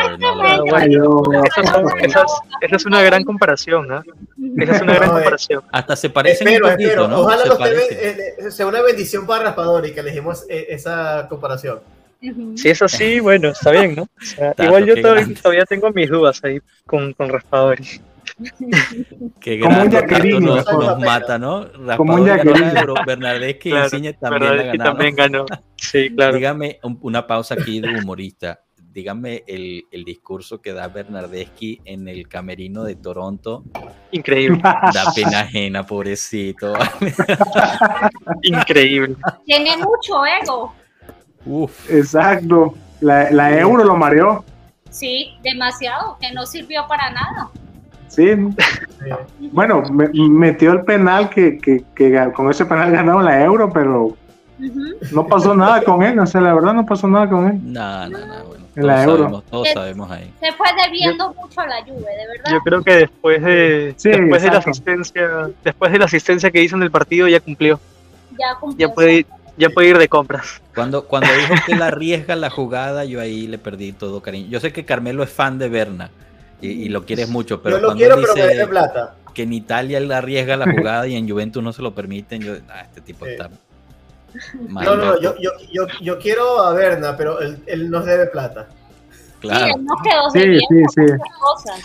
esa 2.02 2.26
es, 2.62 2.86
una 2.86 3.02
gran 3.02 3.24
comparación, 3.24 3.88
¿no? 3.88 4.04
Esa 4.58 4.76
es 4.76 4.82
una 4.82 4.96
gran 4.96 5.10
eh. 5.10 5.14
comparación. 5.14 5.64
Hasta 5.72 5.96
se 5.96 6.10
parecen 6.10 6.48
Espero, 6.48 6.68
un 6.68 6.72
poquito, 6.72 6.90
espero. 6.90 7.08
¿no? 7.08 7.20
Ojalá 7.20 7.44
Se 7.44 7.50
los 7.50 7.60
eh, 7.62 8.36
eh, 8.40 8.52
sea 8.52 8.68
una 8.68 8.82
bendición 8.82 9.26
para 9.26 9.46
Raspadori 9.46 9.94
que 9.94 10.00
elegimos 10.00 10.46
eh, 10.50 10.68
esa 10.70 11.28
comparación. 11.30 11.80
Si 12.56 12.70
es 12.70 12.82
así, 12.82 13.20
bueno, 13.20 13.50
está 13.50 13.72
bien, 13.72 13.96
¿no? 13.96 14.04
O 14.04 14.26
sea, 14.26 14.56
igual 14.58 14.86
yo 14.86 15.00
todavía, 15.00 15.28
todavía 15.42 15.66
tengo 15.66 15.92
mis 15.92 16.10
dudas 16.10 16.42
ahí 16.44 16.60
con, 16.86 17.14
con 17.14 17.30
Raspadori. 17.30 18.02
Qué 19.40 19.60
Como 19.60 19.78
nos, 20.42 21.00
mata, 21.00 21.38
¿no? 21.38 21.68
Como 21.98 22.16
un 22.16 22.26
ganó 22.26 22.52
y 22.52 22.54
Claro, 23.70 23.90
también 24.20 24.78
también 24.78 25.16
ganó. 25.16 25.46
Sí, 25.78 26.10
claro. 26.14 26.36
Dígame 26.36 26.80
un- 26.84 27.00
una 27.02 27.26
pausa 27.26 27.54
aquí 27.56 27.80
de 27.80 28.00
humorista. 28.00 28.60
Dígame 28.78 29.44
el, 29.48 29.84
el 29.92 30.06
discurso 30.06 30.62
que 30.62 30.72
da 30.74 30.88
Bernardeschi 30.88 31.82
en 31.84 32.08
el 32.08 32.28
camerino 32.30 32.84
de 32.84 32.96
Toronto. 32.96 33.64
Increíble, 34.12 34.62
Da 34.62 35.12
pena 35.14 35.42
ajena, 35.42 35.86
pobrecito. 35.86 36.74
increíble. 38.42 39.16
Tiene 39.46 39.78
mucho 39.78 40.26
ego. 40.26 40.74
Uf. 41.46 41.90
Exacto. 41.92 42.74
La, 43.02 43.30
la 43.32 43.58
euro 43.58 43.84
lo 43.84 43.96
mareó. 43.98 44.44
Sí, 44.90 45.34
demasiado, 45.44 46.18
que 46.20 46.32
no 46.32 46.46
sirvió 46.46 46.88
para 46.88 47.10
nada. 47.12 47.50
Sí. 48.16 48.32
Bueno, 49.52 49.84
me- 49.92 50.10
metió 50.14 50.72
el 50.72 50.82
penal 50.84 51.30
que, 51.30 51.58
que, 51.58 51.84
que 51.96 52.10
ga- 52.12 52.32
con 52.34 52.50
ese 52.50 52.66
penal 52.66 52.92
ganaron 52.92 53.26
la 53.26 53.44
euro, 53.44 53.72
pero 53.72 54.16
no 55.12 55.28
pasó 55.28 55.54
nada 55.56 55.82
con 55.84 56.02
él. 56.04 56.18
O 56.20 56.26
sea, 56.26 56.42
la 56.42 56.54
verdad 56.54 56.74
no 56.74 56.86
pasó 56.86 57.08
nada 57.08 57.30
con 57.30 57.48
él. 57.48 57.60
No, 57.64 58.10
no, 58.10 58.18
no. 58.18 58.44
Bueno, 58.46 58.66
En 58.76 58.88
la 58.88 58.94
todos 58.96 59.06
Euro. 59.08 59.18
sabemos, 59.24 59.44
todos 59.46 59.68
sabemos 59.74 60.12
ahí. 60.12 60.34
Se 60.42 60.52
fue 60.54 60.68
debiendo 60.84 61.34
mucho 61.34 61.62
a 61.62 61.68
la 61.68 61.80
lluvia, 61.86 62.10
de 62.12 62.28
verdad. 62.28 62.52
Yo 62.52 62.60
creo 62.64 62.82
que 62.84 62.94
después 62.96 63.44
de 63.44 63.94
Sí, 63.98 64.10
después 64.10 64.42
de 64.44 64.50
la 64.52 64.58
asistencia, 64.58 65.30
después 65.64 65.92
de 65.92 66.00
la 66.00 66.06
asistencia 66.06 66.52
que 66.52 66.64
hizo 66.64 66.76
en 66.76 66.84
el 66.84 66.92
partido 66.92 67.28
ya 67.28 67.40
cumplió. 67.40 67.80
ya 68.32 68.56
cumplió. 68.60 68.88
Ya 68.88 68.94
puede 68.94 69.14
ir, 69.14 69.26
ya 69.58 69.70
puede 69.70 69.90
ir 69.90 69.98
de 69.98 70.08
compras. 70.10 70.62
Cuando, 70.74 71.06
cuando 71.06 71.30
dijo 71.34 71.54
que 71.66 71.74
él 71.74 71.82
arriesga 71.84 72.36
la 72.36 72.50
jugada, 72.50 73.06
yo 73.06 73.22
ahí 73.22 73.48
le 73.48 73.58
perdí 73.58 73.92
todo 73.94 74.22
cariño. 74.22 74.48
Yo 74.50 74.60
sé 74.60 74.74
que 74.74 74.84
Carmelo 74.86 75.24
es 75.24 75.30
fan 75.30 75.58
de 75.58 75.70
Berna 75.70 76.10
y, 76.62 76.68
y 76.70 76.90
lo 76.90 77.06
quieres 77.06 77.30
mucho, 77.30 77.62
pero 77.62 77.78
yo 77.78 77.82
lo 77.82 77.88
cuando 77.90 78.00
quiero, 78.00 78.16
él 78.16 78.22
pero 78.22 78.34
me 78.36 78.42
dice 78.44 78.56
debe 78.56 78.68
plata. 78.68 79.16
que 79.34 79.44
en 79.44 79.54
Italia 79.54 79.98
él 79.98 80.12
arriesga 80.12 80.56
la 80.58 80.72
jugada 80.72 81.08
y 81.08 81.16
en 81.16 81.30
Juventus 81.30 81.62
no 81.64 81.74
se 81.74 81.82
lo 81.82 81.94
permiten, 81.94 82.42
yo, 82.42 82.54
ah, 82.70 82.82
este 82.84 83.02
tipo 83.02 83.26
Sí. 83.26 83.32
está 83.32 83.50
mal 84.70 84.86
No, 84.86 84.96
no, 84.96 85.22
yo, 85.22 85.36
yo, 85.40 85.52
yo, 85.72 85.88
yo 86.02 86.20
quiero 86.20 86.62
a 86.64 86.74
Berna, 86.74 87.16
pero 87.18 87.40
él, 87.40 87.58
él 87.68 87.90
nos 87.90 88.06
debe 88.06 88.28
plata. 88.28 88.68
Sí, 88.70 89.16
Claro. 89.42 89.76
él 89.76 89.86
nos 89.86 90.02
quedó 90.02 90.30
Sí, 90.32 90.60
sí, 90.70 90.84
sí. 90.96 91.14
cosas. 91.40 91.82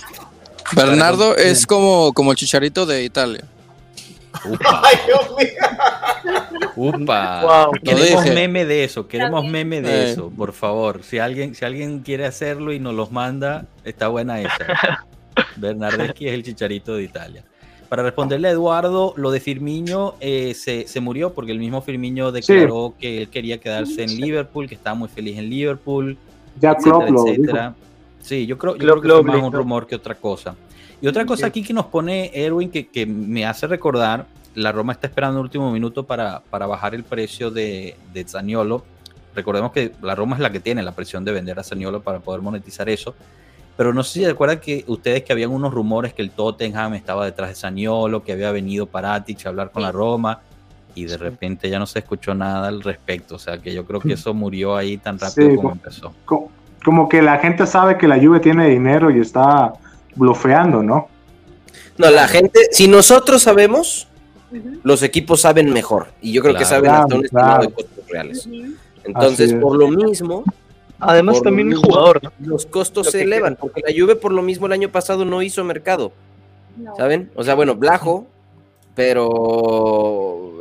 Bernardo 0.74 1.36
es 1.36 1.66
como, 1.66 2.12
como 2.12 2.30
el 2.30 2.36
chicharito 2.36 2.86
de 2.86 3.02
Italia. 3.04 3.44
Upa, 4.44 4.82
Ay, 4.84 4.96
Dios 5.06 5.30
mío. 5.38 6.68
upa. 6.76 7.42
Wow. 7.66 7.72
Queremos 7.82 8.24
dije. 8.24 8.34
meme 8.34 8.64
de 8.64 8.84
eso, 8.84 9.06
queremos 9.06 9.42
También. 9.42 9.68
meme 9.68 9.88
de 9.88 10.04
Eh. 10.06 10.10
eso, 10.12 10.30
por 10.30 10.52
favor. 10.52 11.02
Si 11.02 11.18
alguien, 11.18 11.54
si 11.54 11.64
alguien 11.64 12.00
quiere 12.00 12.26
hacerlo 12.26 12.72
y 12.72 12.78
nos 12.78 12.94
los 12.94 13.10
manda, 13.12 13.66
está 13.84 14.08
buena 14.08 14.40
esa. 14.40 14.50
Bernardeschi 15.56 16.28
es 16.28 16.34
el 16.34 16.42
chicharito 16.42 16.94
de 16.96 17.02
Italia. 17.04 17.44
Para 17.88 18.02
responderle 18.04 18.48
a 18.48 18.50
Eduardo, 18.52 19.14
lo 19.16 19.32
de 19.32 19.40
Firmiño 19.40 20.14
eh, 20.20 20.54
se, 20.54 20.86
se 20.86 21.00
murió 21.00 21.32
porque 21.34 21.50
el 21.50 21.58
mismo 21.58 21.82
Firmiño 21.82 22.30
declaró 22.30 22.94
que 22.98 23.22
él 23.22 23.28
quería 23.28 23.58
quedarse 23.58 24.04
en 24.04 24.20
Liverpool, 24.20 24.68
que 24.68 24.76
estaba 24.76 24.94
muy 24.94 25.08
feliz 25.08 25.36
en 25.38 25.50
Liverpool, 25.50 26.16
Ya 26.60 26.70
etcétera, 26.72 27.06
etcétera. 27.08 27.74
Sí, 28.22 28.46
yo 28.46 28.58
creo, 28.58 28.76
yo 28.76 29.00
creo 29.00 29.00
que 29.00 29.08
fue 29.08 29.22
más 29.38 29.42
un 29.42 29.52
rumor 29.52 29.86
que 29.88 29.96
otra 29.96 30.14
cosa. 30.14 30.54
Y 31.00 31.06
otra 31.06 31.24
cosa 31.24 31.46
aquí 31.46 31.62
que 31.62 31.72
nos 31.72 31.86
pone 31.86 32.30
Erwin 32.34 32.70
que, 32.70 32.88
que 32.88 33.06
me 33.06 33.46
hace 33.46 33.66
recordar, 33.66 34.26
la 34.54 34.72
Roma 34.72 34.92
está 34.92 35.06
esperando 35.06 35.38
el 35.38 35.44
último 35.44 35.70
minuto 35.72 36.04
para, 36.04 36.40
para 36.50 36.66
bajar 36.66 36.94
el 36.94 37.04
precio 37.04 37.50
de, 37.50 37.96
de 38.12 38.24
Zaniolo. 38.24 38.84
Recordemos 39.34 39.72
que 39.72 39.92
la 40.02 40.14
Roma 40.14 40.36
es 40.36 40.42
la 40.42 40.50
que 40.50 40.60
tiene 40.60 40.82
la 40.82 40.92
presión 40.92 41.24
de 41.24 41.32
vender 41.32 41.58
a 41.58 41.62
Zaniolo 41.62 42.02
para 42.02 42.18
poder 42.18 42.42
monetizar 42.42 42.88
eso. 42.88 43.14
Pero 43.76 43.94
no 43.94 44.02
sé 44.02 44.12
si 44.18 44.24
se 44.24 44.30
acuerdan 44.30 44.58
que 44.58 44.84
ustedes 44.88 45.22
que 45.22 45.32
habían 45.32 45.50
unos 45.50 45.72
rumores 45.72 46.12
que 46.12 46.20
el 46.20 46.30
Tottenham 46.32 46.94
estaba 46.94 47.24
detrás 47.24 47.48
de 47.48 47.54
Zaniolo, 47.54 48.22
que 48.22 48.32
había 48.32 48.50
venido 48.52 48.86
Paratici 48.86 49.46
a 49.46 49.50
hablar 49.50 49.70
con 49.70 49.82
la 49.82 49.92
Roma 49.92 50.40
y 50.94 51.04
de 51.04 51.16
repente 51.16 51.70
ya 51.70 51.78
no 51.78 51.86
se 51.86 52.00
escuchó 52.00 52.34
nada 52.34 52.68
al 52.68 52.82
respecto. 52.82 53.36
O 53.36 53.38
sea 53.38 53.56
que 53.58 53.72
yo 53.72 53.86
creo 53.86 54.00
que 54.00 54.14
eso 54.14 54.34
murió 54.34 54.76
ahí 54.76 54.98
tan 54.98 55.18
rápido 55.18 55.48
Sí, 55.50 55.56
como 55.56 55.68
po- 55.68 55.74
empezó. 55.76 56.14
Co- 56.26 56.50
Como 56.84 57.08
que 57.08 57.22
la 57.22 57.38
gente 57.38 57.66
sabe 57.66 57.96
que 57.96 58.08
la 58.08 58.18
Juve 58.18 58.40
tiene 58.40 58.68
dinero 58.68 59.10
y 59.10 59.20
está 59.20 59.72
blofeando, 60.20 60.82
¿no? 60.82 61.08
No, 61.98 62.10
la 62.10 62.28
gente, 62.28 62.60
si 62.70 62.86
nosotros 62.86 63.42
sabemos, 63.42 64.06
los 64.84 65.02
equipos 65.02 65.40
saben 65.40 65.72
mejor. 65.72 66.08
Y 66.22 66.32
yo 66.32 66.42
creo 66.42 66.54
que 66.54 66.60
Claro. 66.64 66.76
saben 66.76 66.90
hasta 66.92 67.14
un 67.16 67.22
Claro, 67.22 67.24
estimado 67.24 67.48
claro. 67.58 67.68
de 67.68 67.74
costos 67.74 68.08
reales. 68.08 68.48
Entonces, 69.04 69.54
por 69.54 69.76
lo 69.76 69.88
mismo, 69.88 70.44
Además 71.02 71.40
también 71.40 71.70
el 71.72 71.78
jugador, 71.78 72.22
¿no? 72.22 72.30
los 72.40 72.66
costos 72.66 73.06
Lo 73.06 73.10
se 73.12 73.22
elevan, 73.22 73.56
porque 73.58 73.80
la 73.80 73.90
Juve 73.98 74.16
por 74.16 74.32
lo 74.32 74.42
mismo 74.42 74.66
el 74.66 74.72
año 74.72 74.90
pasado 74.90 75.24
no 75.24 75.40
hizo 75.40 75.64
mercado, 75.64 76.12
No. 76.76 76.94
¿saben? 76.94 77.30
O 77.36 77.42
sea, 77.42 77.54
bueno, 77.54 77.74
Blajo, 77.74 78.26
pero... 78.94 80.52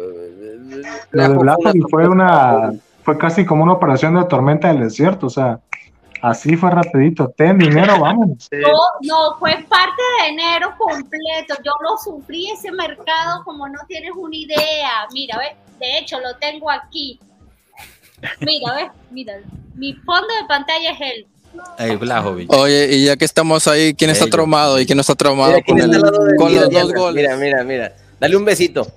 Lo 1.12 1.22
de 1.24 1.28
Blajo 1.28 1.40
Blackburn 1.42 1.82
fue 1.90 2.06
sorpresa. 2.06 2.10
una, 2.10 2.74
fue 3.04 3.18
casi 3.18 3.46
como 3.46 3.64
una 3.64 3.74
operación 3.74 4.16
de 4.16 4.24
tormenta 4.26 4.70
del 4.70 4.80
desierto, 4.80 5.28
o 5.28 5.30
sea, 5.30 5.60
Así 6.22 6.56
fue 6.58 6.70
rapidito. 6.72 7.34
Ten 7.38 7.58
dinero, 7.58 7.98
vamos. 8.02 8.48
Sí. 8.50 8.58
No, 8.62 8.72
no, 9.02 9.38
fue 9.40 9.52
parte 9.70 10.02
de 10.22 10.30
enero 10.30 10.74
completo. 10.78 11.56
Yo 11.64 11.72
lo 11.82 11.98
sufrí 11.98 12.50
ese 12.52 12.72
mercado 12.72 13.44
como 13.44 13.68
no 13.68 13.80
tienes 13.88 14.12
una 14.16 14.36
idea. 14.36 15.08
Mira, 15.14 15.38
¿ves? 15.38 15.56
De 15.80 15.98
hecho, 16.00 16.20
lo 16.20 16.36
tengo 16.38 16.70
aquí. 16.70 17.20
Mira, 18.42 18.74
¿ves? 18.76 18.92
Mira, 19.12 19.34
mi 19.76 19.94
fondo 19.94 20.28
de 20.42 20.48
pantalla 20.48 20.92
es 20.92 21.00
él. 21.02 21.28
Vlahovic. 21.98 22.52
Oye, 22.54 22.90
y 22.96 23.06
ya 23.06 23.16
que 23.18 23.26
estamos 23.26 23.68
ahí, 23.68 23.94
¿quién 23.96 24.12
está 24.12 24.28
traumado 24.28 24.80
y 24.80 24.86
quién 24.86 24.98
no 24.98 25.02
está 25.02 25.16
traumado 25.16 25.54
Mira 25.54 25.64
quién 25.66 25.78
con, 25.80 25.96
está 25.96 26.08
el- 26.08 26.36
con 26.36 26.54
los 26.56 26.70
dos 26.70 26.94
goles? 26.94 27.24
Mira, 27.24 27.38
mira, 27.38 27.64
mira. 27.64 27.94
Dale 28.20 28.36
un 28.38 28.46
besito. 28.46 28.86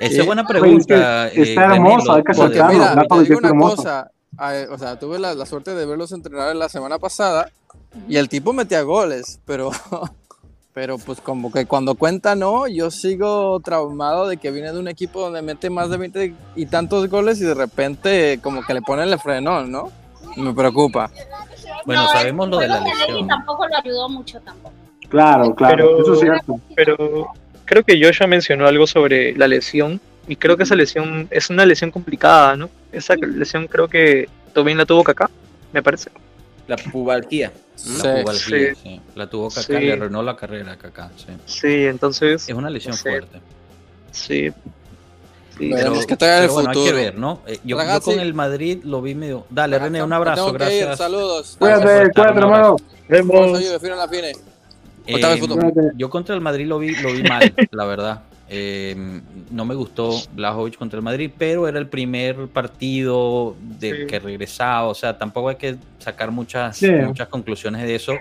Esa 0.00 0.20
es 0.20 0.26
buena 0.26 0.42
Oye, 0.42 0.48
pregunta. 0.60 1.26
es 1.28 1.32
que 1.32 1.42
está 1.42 1.62
eh, 1.62 1.74
hermoso, 1.74 2.12
Danilo. 2.12 2.14
hay 2.14 2.22
que 2.22 2.32
mira, 2.74 3.06
te 3.08 3.22
digo 3.22 3.38
una 3.38 3.48
hermoso. 3.48 3.76
cosa, 3.76 4.10
eh, 4.52 4.66
o 4.70 4.78
sea, 4.78 4.98
tuve 4.98 5.18
la, 5.18 5.34
la 5.34 5.46
suerte 5.46 5.74
de 5.74 5.86
verlos 5.86 6.12
entrenar 6.12 6.54
la 6.56 6.68
semana 6.68 6.98
pasada 6.98 7.50
y 8.08 8.16
el 8.16 8.28
tipo 8.28 8.52
metía 8.52 8.82
goles, 8.82 9.40
pero, 9.44 9.70
pero 10.74 10.98
pues 10.98 11.20
como 11.20 11.50
que 11.52 11.66
cuando 11.66 11.94
cuenta 11.94 12.34
no, 12.34 12.66
yo 12.66 12.90
sigo 12.90 13.60
traumado 13.60 14.26
de 14.28 14.36
que 14.36 14.50
viene 14.50 14.72
de 14.72 14.78
un 14.78 14.88
equipo 14.88 15.20
donde 15.20 15.42
mete 15.42 15.70
más 15.70 15.90
de 15.90 15.96
20 15.96 16.34
y 16.56 16.66
tantos 16.66 17.08
goles 17.08 17.40
y 17.40 17.44
de 17.44 17.54
repente 17.54 18.40
como 18.42 18.62
que 18.64 18.74
le 18.74 18.82
ponen 18.82 19.08
el 19.08 19.18
frenón, 19.18 19.70
¿no? 19.70 19.90
Me 20.36 20.52
preocupa. 20.52 21.10
Bueno, 21.86 22.02
No, 22.02 22.08
sabemos 22.08 22.48
lo 22.48 22.58
de 22.58 22.66
la 22.68 22.80
lesión. 22.80 23.28
Tampoco 23.28 23.66
lo 23.68 23.76
ayudó 23.76 24.08
mucho 24.08 24.40
tampoco. 24.40 24.74
Claro, 25.08 25.54
claro, 25.54 25.76
Pero- 25.76 26.02
eso 26.02 26.14
es 26.14 26.20
cierto. 26.20 26.60
Pero 26.74 27.28
creo 27.64 27.82
que 27.84 28.02
Joshua 28.02 28.26
mencionó 28.26 28.66
algo 28.66 28.86
sobre 28.86 29.36
la 29.36 29.46
lesión 29.48 30.00
y 30.26 30.36
creo 30.36 30.56
que 30.56 30.62
esa 30.64 30.74
lesión 30.74 31.28
es 31.30 31.50
una 31.50 31.64
lesión 31.66 31.90
complicada, 31.90 32.56
¿no? 32.56 32.70
Esa 32.92 33.14
lesión 33.16 33.66
creo 33.66 33.88
que 33.88 34.28
también 34.52 34.78
la 34.78 34.86
tuvo 34.86 35.04
Kaká, 35.04 35.30
me 35.72 35.82
parece. 35.82 36.10
La 36.66 36.76
pubalgia. 36.76 37.52
Sí. 37.74 37.98
La 38.02 38.22
pubalgia, 38.22 38.74
sí. 38.74 38.80
sí. 38.82 39.00
La 39.14 39.26
tuvo 39.28 39.48
Kaká, 39.50 39.62
Sí. 39.62 39.72
le 39.72 39.92
arruinó 39.92 40.22
la 40.22 40.34
carrera 40.36 40.76
Kaká, 40.76 41.10
sí. 41.16 41.26
Sí, 41.46 41.84
entonces, 41.86 42.48
Es 42.48 42.54
una 42.54 42.70
lesión 42.70 42.94
fuerte. 42.96 43.40
sí. 44.10 44.52
Pero, 45.56 45.92
qué 46.08 46.16
trae 46.16 46.38
el 46.38 46.42
pero 46.48 46.52
bueno, 46.54 46.70
hay 46.70 46.74
que 46.74 46.80
futuro. 46.80 46.96
ver, 46.96 47.14
¿no? 47.16 47.40
Eh, 47.46 47.60
yo, 47.62 47.78
yo 47.80 48.00
con 48.00 48.18
el 48.18 48.34
Madrid 48.34 48.80
lo 48.82 49.00
vi 49.00 49.14
medio... 49.14 49.46
Dale, 49.50 49.78
René, 49.78 50.02
un 50.02 50.12
abrazo, 50.12 50.46
que 50.46 50.50
ir, 50.50 50.58
gracias. 50.58 50.98
Saludos. 50.98 51.56
Gracias 51.60 51.80
Cuídate, 51.80 52.10
cuídate, 52.12 52.38
hermano. 52.40 52.76
Vamos, 53.08 53.58
ayuda, 53.60 53.78
fino 53.78 53.94
la 53.94 54.08
fine. 54.08 54.32
Eh. 55.06 55.12
Cuídate. 55.12 55.92
yo 55.96 56.08
contra 56.10 56.34
el 56.34 56.40
Madrid 56.40 56.66
lo 56.66 56.78
vi, 56.78 56.94
lo 56.96 57.12
vi 57.12 57.22
mal, 57.22 57.52
la 57.72 57.84
verdad. 57.84 58.22
Eh, 58.48 58.94
no 59.50 59.64
me 59.64 59.74
gustó 59.74 60.10
Blajovic 60.34 60.76
contra 60.76 60.98
el 60.98 61.02
Madrid, 61.02 61.30
pero 61.36 61.66
era 61.66 61.78
el 61.78 61.88
primer 61.88 62.46
partido 62.48 63.56
de 63.80 64.00
Sí. 64.02 64.06
que 64.06 64.18
regresaba, 64.18 64.86
o 64.88 64.94
sea, 64.94 65.16
tampoco 65.16 65.48
hay 65.48 65.56
que 65.56 65.76
sacar 65.98 66.30
muchas, 66.30 66.76
Sí. 66.76 66.90
muchas 66.90 67.28
conclusiones 67.28 67.82
de 67.82 67.94
eso. 67.94 68.12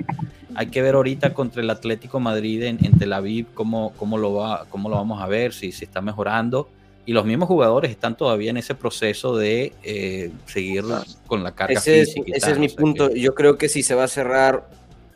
Hay 0.55 0.67
que 0.67 0.81
ver 0.81 0.95
ahorita 0.95 1.33
contra 1.33 1.61
el 1.61 1.69
Atlético 1.69 2.19
Madrid 2.19 2.63
en, 2.63 2.83
en 2.85 2.97
Tel 2.97 3.11
Aviv 3.13 3.47
cómo, 3.53 3.91
cómo, 3.97 4.17
lo 4.17 4.33
va, 4.33 4.65
cómo 4.69 4.87
lo 4.89 4.95
vamos 4.95 5.21
a 5.21 5.27
ver, 5.27 5.53
si, 5.53 5.71
si 5.71 5.85
está 5.85 5.99
mejorando. 6.01 6.69
Y 7.05 7.11
los 7.11 7.25
mismos 7.25 7.47
jugadores 7.49 7.91
están 7.91 8.15
todavía 8.15 8.49
en 8.49 8.55
ese 8.57 8.75
proceso 8.75 9.35
de 9.35 9.73
eh, 9.83 10.31
seguir 10.45 10.85
con 11.27 11.43
la 11.43 11.51
carga 11.51 11.73
Ese 11.73 11.99
es, 12.01 12.09
física. 12.13 12.25
y 12.27 12.31
ese 12.31 12.39
tal, 12.41 12.51
es 12.53 12.59
mi 12.59 12.65
o 12.67 12.69
sea 12.69 12.77
punto. 12.77 13.09
que- 13.09 13.19
Yo 13.19 13.35
creo 13.35 13.57
que 13.57 13.67
si 13.67 13.83
se 13.83 13.93
va 13.93 14.05
a 14.05 14.07
cerrar 14.07 14.69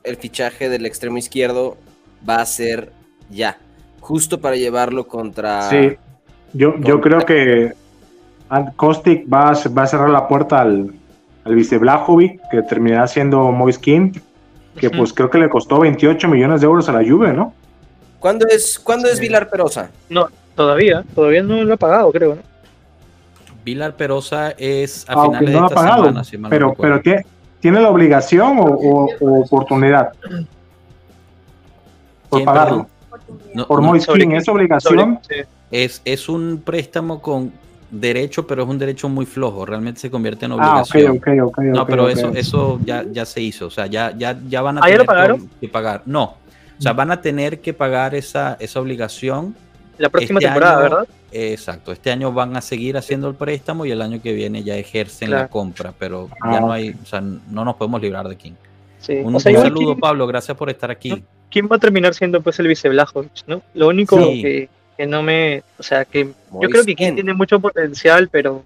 el 0.08 0.18
fichaje 0.18 0.70
del 0.70 0.86
extremo 0.86 1.18
izquierdo, 1.18 1.78
va 2.28 2.38
a 2.38 2.46
ser 2.46 2.92
ya. 3.30 3.58
Justo 4.00 4.40
para 4.40 4.56
llevarlo 4.56 5.08
contra. 5.08 5.70
Sí, 5.70 5.98
yo, 6.54 6.76
yo 6.80 7.02
creo 7.02 7.20
que 7.26 7.74
Kostic 8.76 9.32
va 9.32 9.50
a, 9.50 9.70
va 9.70 9.84
a 9.84 9.88
cerrar 9.88 10.10
la 10.10 10.28
puerta 10.28 10.62
al, 10.62 10.94
al 11.44 11.56
vice 11.56 11.78
Blajovic, 11.78 12.40
que 12.50 12.62
terminará 12.62 13.08
siendo 13.08 13.52
Moiskin, 13.52 14.22
que 14.80 14.90
pues 14.90 15.12
creo 15.12 15.30
que 15.30 15.40
le 15.40 15.50
costó 15.50 15.80
28 15.80 16.28
millones 16.28 16.62
de 16.62 16.68
euros 16.68 16.88
a 16.88 16.94
la 16.94 17.00
Juve, 17.00 17.34
¿no? 17.34 17.54
¿Cuándo 18.20 18.48
es, 18.48 18.80
¿cuándo 18.80 19.10
es. 19.10 19.20
Vilar 19.20 19.50
Perosa? 19.50 19.90
No, 20.10 20.28
todavía, 20.56 21.04
todavía 21.14 21.44
no 21.44 21.64
lo 21.64 21.74
ha 21.74 21.78
pagado, 21.78 22.12
creo, 22.12 22.36
¿no? 22.36 22.42
Vilar 23.64 23.96
Perosa 23.96 24.52
es 24.52 25.08
a 25.10 25.14
Aunque 25.14 25.40
finales 25.40 25.54
no 25.54 25.54
lo 25.54 25.58
de 25.60 25.64
ha 25.64 25.68
esta 25.68 25.76
pagado, 25.76 26.04
semana, 26.06 26.24
si 26.24 26.38
mal 26.38 26.50
no 26.50 26.56
pero, 26.56 26.74
pero 26.74 27.02
¿tiene, 27.02 27.26
¿tiene 27.60 27.82
la 27.82 27.90
obligación 27.90 28.60
o, 28.60 28.64
o- 28.66 29.10
o 29.20 29.42
oportunidad 29.42 30.12
por 32.30 32.40
¿Quién, 32.40 32.46
pagarlo? 32.46 32.88
No, 33.54 33.68
Por 33.68 33.82
no, 33.82 33.96
¿es 33.96 34.08
obligación? 34.50 35.20
Es, 35.72 36.02
es 36.06 36.30
un 36.30 36.62
préstamo 36.64 37.22
con 37.22 37.52
derecho, 37.90 38.46
pero 38.46 38.64
es 38.64 38.70
un 38.70 38.78
derecho 38.78 39.10
muy 39.10 39.26
flojo. 39.26 39.66
Realmente 39.66 40.00
se 40.00 40.12
convierte 40.12 40.46
en 40.46 40.52
Ah, 40.54 40.56
ok, 40.56 40.62
obligación. 40.62 41.18
ok, 41.18 41.28
ok. 41.50 41.58
No, 41.60 41.82
ok, 41.84 41.90
pero 41.90 42.10
eso, 42.10 42.34
eso 42.34 42.80
ya, 42.86 43.04
ya 43.12 43.26
se 43.26 43.42
hizo. 43.42 43.68
O 43.68 43.70
sea, 43.70 43.88
ya, 43.88 44.14
ya, 44.18 44.38
ya 44.48 44.62
van 44.62 44.78
a 44.78 44.82
¿Ah, 44.82 44.84
tener 44.86 45.00
lo 45.00 45.06
pagaron? 45.06 45.50
que 45.60 45.68
pagar. 45.70 46.02
No. 46.06 46.24
O 46.78 46.82
sea, 46.82 46.94
van 46.94 47.12
a 47.12 47.22
tener 47.22 47.60
que 47.62 47.74
pagar 47.74 48.14
esa, 48.14 48.56
esa 48.60 48.80
obligación. 48.80 49.56
La 49.98 50.10
próxima 50.10 50.40
Este 50.40 50.48
temporada, 50.48 50.74
año- 50.74 50.84
¿verdad? 50.84 51.08
Exacto. 51.32 51.92
Este 51.92 52.12
año 52.12 52.32
van 52.32 52.56
a 52.56 52.62
seguir 52.62 52.98
haciendo 52.98 53.28
el 53.30 53.36
préstamo 53.36 53.86
y 53.86 53.92
el 53.92 54.02
año 54.02 54.22
que 54.22 54.34
viene 54.34 54.64
ya 54.64 54.76
ejercen 54.76 55.32
la 55.32 55.48
compra. 55.50 55.94
Pero 55.98 56.30
Ah, 56.42 56.54
ya 56.54 56.60
no 56.62 56.72
hay, 56.72 56.96
o 57.02 57.06
sea, 57.06 57.22
no 57.22 57.66
nos 57.66 57.76
podemos 57.76 58.02
librar 58.02 58.28
de 58.28 58.36
quién. 58.38 58.58
Sí. 59.00 59.14
Un, 59.24 59.36
o 59.36 59.40
sea, 59.40 59.52
un 59.52 59.56
igual, 59.58 59.68
saludo, 59.70 59.86
¿quién, 59.94 60.00
Pablo. 60.00 60.28
Gracias 60.28 60.56
por 60.58 60.70
estar 60.70 60.90
aquí. 60.92 61.24
quién 61.52 61.68
va 61.72 61.76
a 61.76 61.80
terminar 61.80 62.14
siendo 62.14 62.42
pues 62.42 62.60
el 62.60 62.68
vice 62.68 62.90
Blajovic, 62.90 63.46
¿no? 63.48 63.62
Lo 63.74 63.88
único 63.88 64.18
Sí. 64.24 64.42
que, 64.42 64.70
que 64.98 65.06
no 65.06 65.22
me, 65.24 65.64
o 65.78 65.84
sea, 65.84 66.06
que 66.06 66.26
yo 66.26 66.70
creo 66.70 66.84
que 66.86 66.96
Kim 66.96 67.16
tiene 67.16 67.34
mucho 67.34 67.60
potencial, 67.60 68.30
pero 68.30 68.64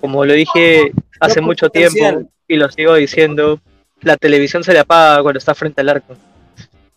como 0.00 0.24
lo 0.24 0.32
dije 0.32 0.92
hace 1.20 1.40
mucho 1.40 1.66
potencial. 1.68 2.14
tiempo 2.16 2.30
y 2.48 2.56
lo 2.56 2.70
sigo 2.70 2.94
diciendo, 2.94 3.60
la 4.02 4.16
televisión 4.16 4.62
se 4.64 4.72
le 4.72 4.80
apaga 4.80 5.22
cuando 5.22 5.38
está 5.38 5.54
frente 5.54 5.80
al 5.80 5.88
arco. 5.88 6.16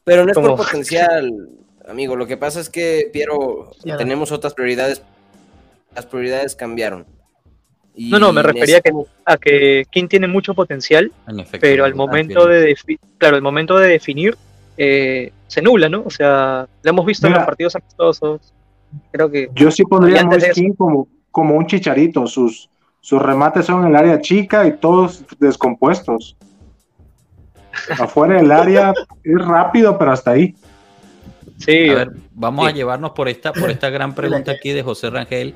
Pero 0.04 0.24
no 0.24 0.32
es 0.32 0.36
¿Cómo? 0.36 0.56
por 0.56 0.66
potencial, 0.66 1.32
amigo. 1.90 2.16
Lo 2.16 2.26
que 2.28 2.38
pasa 2.38 2.60
es 2.60 2.70
que, 2.70 3.10
Piero, 3.12 3.72
Ya. 3.84 3.98
tenemos 3.98 4.32
otras 4.32 4.54
prioridades. 4.54 5.02
Las 5.96 6.06
prioridades 6.06 6.56
cambiaron. 6.56 7.06
Y 7.98 8.10
No, 8.12 8.20
no, 8.20 8.34
me 8.34 8.44
refería 8.44 8.78
necesitamos- 8.84 9.08
A 9.26 9.38
que 9.38 9.86
Kim 9.90 10.08
tiene 10.10 10.28
mucho 10.28 10.54
potencial, 10.54 11.12
efecto. 11.30 11.60
pero 11.62 11.86
al 11.86 11.94
Ah, 11.94 11.96
momento 11.96 12.46
de 12.46 12.76
claro, 13.18 13.38
el 13.38 13.42
momento 13.42 13.78
de 13.78 13.88
definir 13.88 14.36
eh, 14.78 15.32
se 15.48 15.62
nubla, 15.62 15.88
¿no? 15.88 16.04
O 16.06 16.10
sea, 16.10 16.68
lo 16.84 16.90
hemos 16.90 17.06
visto 17.06 17.28
en 17.28 17.34
los 17.34 17.46
partidos 17.46 17.76
amistosos. 17.78 18.54
Creo 19.12 19.32
que 19.32 19.50
Yo 19.54 19.72
sí 19.72 19.84
pondría 19.84 20.22
a 20.22 20.26
Moiskin 20.26 20.74
como, 20.74 21.08
como 21.32 21.56
un 21.56 21.66
chicharito. 21.66 22.28
Sus, 22.28 22.70
sus 23.00 23.22
remates 23.22 23.66
son 23.66 23.84
en 23.84 23.88
el 23.92 23.96
área 23.96 24.20
chica 24.20 24.68
y 24.68 24.74
todos 24.74 25.24
descompuestos. 25.40 26.36
Afuera 28.00 28.36
del 28.36 28.52
área 28.52 28.94
es 29.24 29.46
rápido, 29.48 29.98
pero 29.98 30.12
hasta 30.12 30.32
ahí. 30.32 30.56
Sí, 31.58 31.90
A 31.90 31.94
ver, 31.96 32.12
vamos 32.34 32.68
a 32.68 32.72
llevarnos 32.72 33.12
por 33.12 33.28
esta, 33.30 33.54
por 33.54 33.70
esta 33.72 33.90
gran 33.90 34.14
pregunta 34.16 34.52
aquí 34.52 34.72
de 34.72 34.84
José 34.84 35.10
Rangel. 35.10 35.54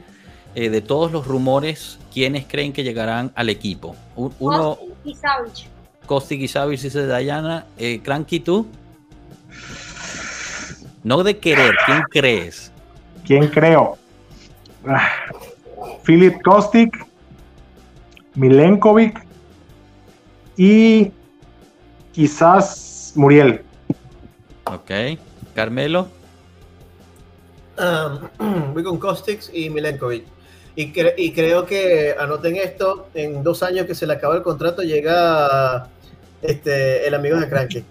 Eh, 0.56 0.70
de 0.72 0.82
todos 0.82 1.12
los 1.12 1.28
rumores, 1.28 2.00
¿quiénes 2.12 2.46
creen 2.48 2.74
que 2.74 2.84
llegarán 2.84 3.32
al 3.36 3.50
equipo? 3.50 3.96
Un- 4.16 4.34
Uno, 4.40 4.78
Kostić 4.78 5.06
y 5.06 5.16
Savic. 5.16 5.54
Kosti 6.08 6.48
Savic 6.48 6.80
dice 6.82 7.06
Dayana. 7.06 7.66
Eh, 7.78 8.02
Cranky, 8.04 8.40
¿tú? 8.40 8.66
No 11.04 11.24
de 11.24 11.38
querer, 11.38 11.76
¿quién 11.86 12.02
crees? 12.10 12.72
¿Quién 13.26 13.48
creo? 13.48 13.98
Ah, 14.88 15.08
Filip 16.04 16.42
Kostic, 16.42 17.06
Milenkovic 18.36 19.24
y 20.58 21.12
quizás 22.12 23.14
Muriel. 23.16 23.62
Ok. 24.66 24.92
Carmelo. 25.60 26.08
Um, 27.78 28.74
voy 28.74 28.84
con 28.84 28.98
Kostix 28.98 29.52
y 29.54 29.70
Milenkovic. 29.70 30.24
Y, 30.78 30.94
cre- 30.94 31.16
y 31.18 31.34
creo 31.34 31.66
que, 31.66 32.16
anoten 32.18 32.56
esto, 32.56 33.08
en 33.14 33.44
dos 33.44 33.62
años 33.64 33.86
que 33.86 33.94
se 33.94 34.08
le 34.08 34.14
acaba 34.14 34.36
el 34.36 34.42
contrato 34.42 34.82
llega 34.84 35.88
este, 36.42 37.06
el 37.06 37.14
amigo 37.14 37.38
de 37.38 37.50
Cranky. 37.50 37.84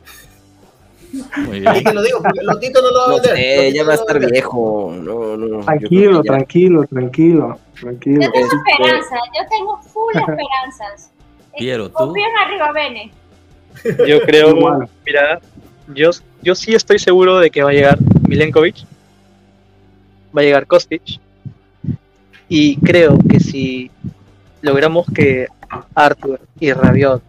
Muy 1.37 1.59
Y 1.59 1.61
bien. 1.61 1.85
te 1.85 1.93
lo 1.93 2.03
digo, 2.03 2.23
porque 2.23 2.41
Lotito 2.43 2.81
no 2.81 2.91
lo 2.91 2.99
va 3.01 3.05
a 3.05 3.09
No 3.09 3.15
vender. 3.17 3.37
sé, 3.37 3.57
Lotito 3.57 3.75
ya 3.77 3.83
no 3.83 3.87
va 3.89 3.93
a 3.93 3.97
estar 3.97 4.15
vender. 4.15 4.33
viejo. 4.33 4.95
No, 4.99 5.37
no. 5.37 5.61
Tranquilo, 5.65 6.23
tranquilo, 6.23 6.85
tranquilo, 6.87 7.59
tranquilo. 7.79 8.23
Yo 8.23 8.31
tengo 8.33 8.47
Este- 8.47 8.57
esperanza, 8.71 9.17
yo 9.39 9.49
tengo 9.51 9.83
full 9.83 10.15
esperanzas. 10.17 11.11
Piero, 11.59 11.89
¿tú? 11.89 11.95
Confío 11.95 12.25
en 12.25 12.39
arriba, 12.47 12.73
Bene. 12.73 13.13
yo 14.07 14.21
creo, 14.23 14.55
mira, 15.05 15.41
yo, 15.95 16.11
yo 16.43 16.55
sí 16.55 16.75
estoy 16.75 16.99
seguro 16.99 17.39
de 17.39 17.51
que 17.51 17.63
va 17.63 17.71
a 17.71 17.75
llegar 17.75 17.99
Milenkovic, 18.29 18.77
va 20.37 20.41
a 20.43 20.45
llegar 20.45 20.67
Kostic, 20.67 21.03
y 22.49 22.77
creo 22.79 23.19
que 23.29 23.41
si 23.41 23.91
logramos 24.63 25.07
que 25.15 25.47
Arthur 25.95 26.41
y 26.61 26.73
Rabiot 26.73 27.23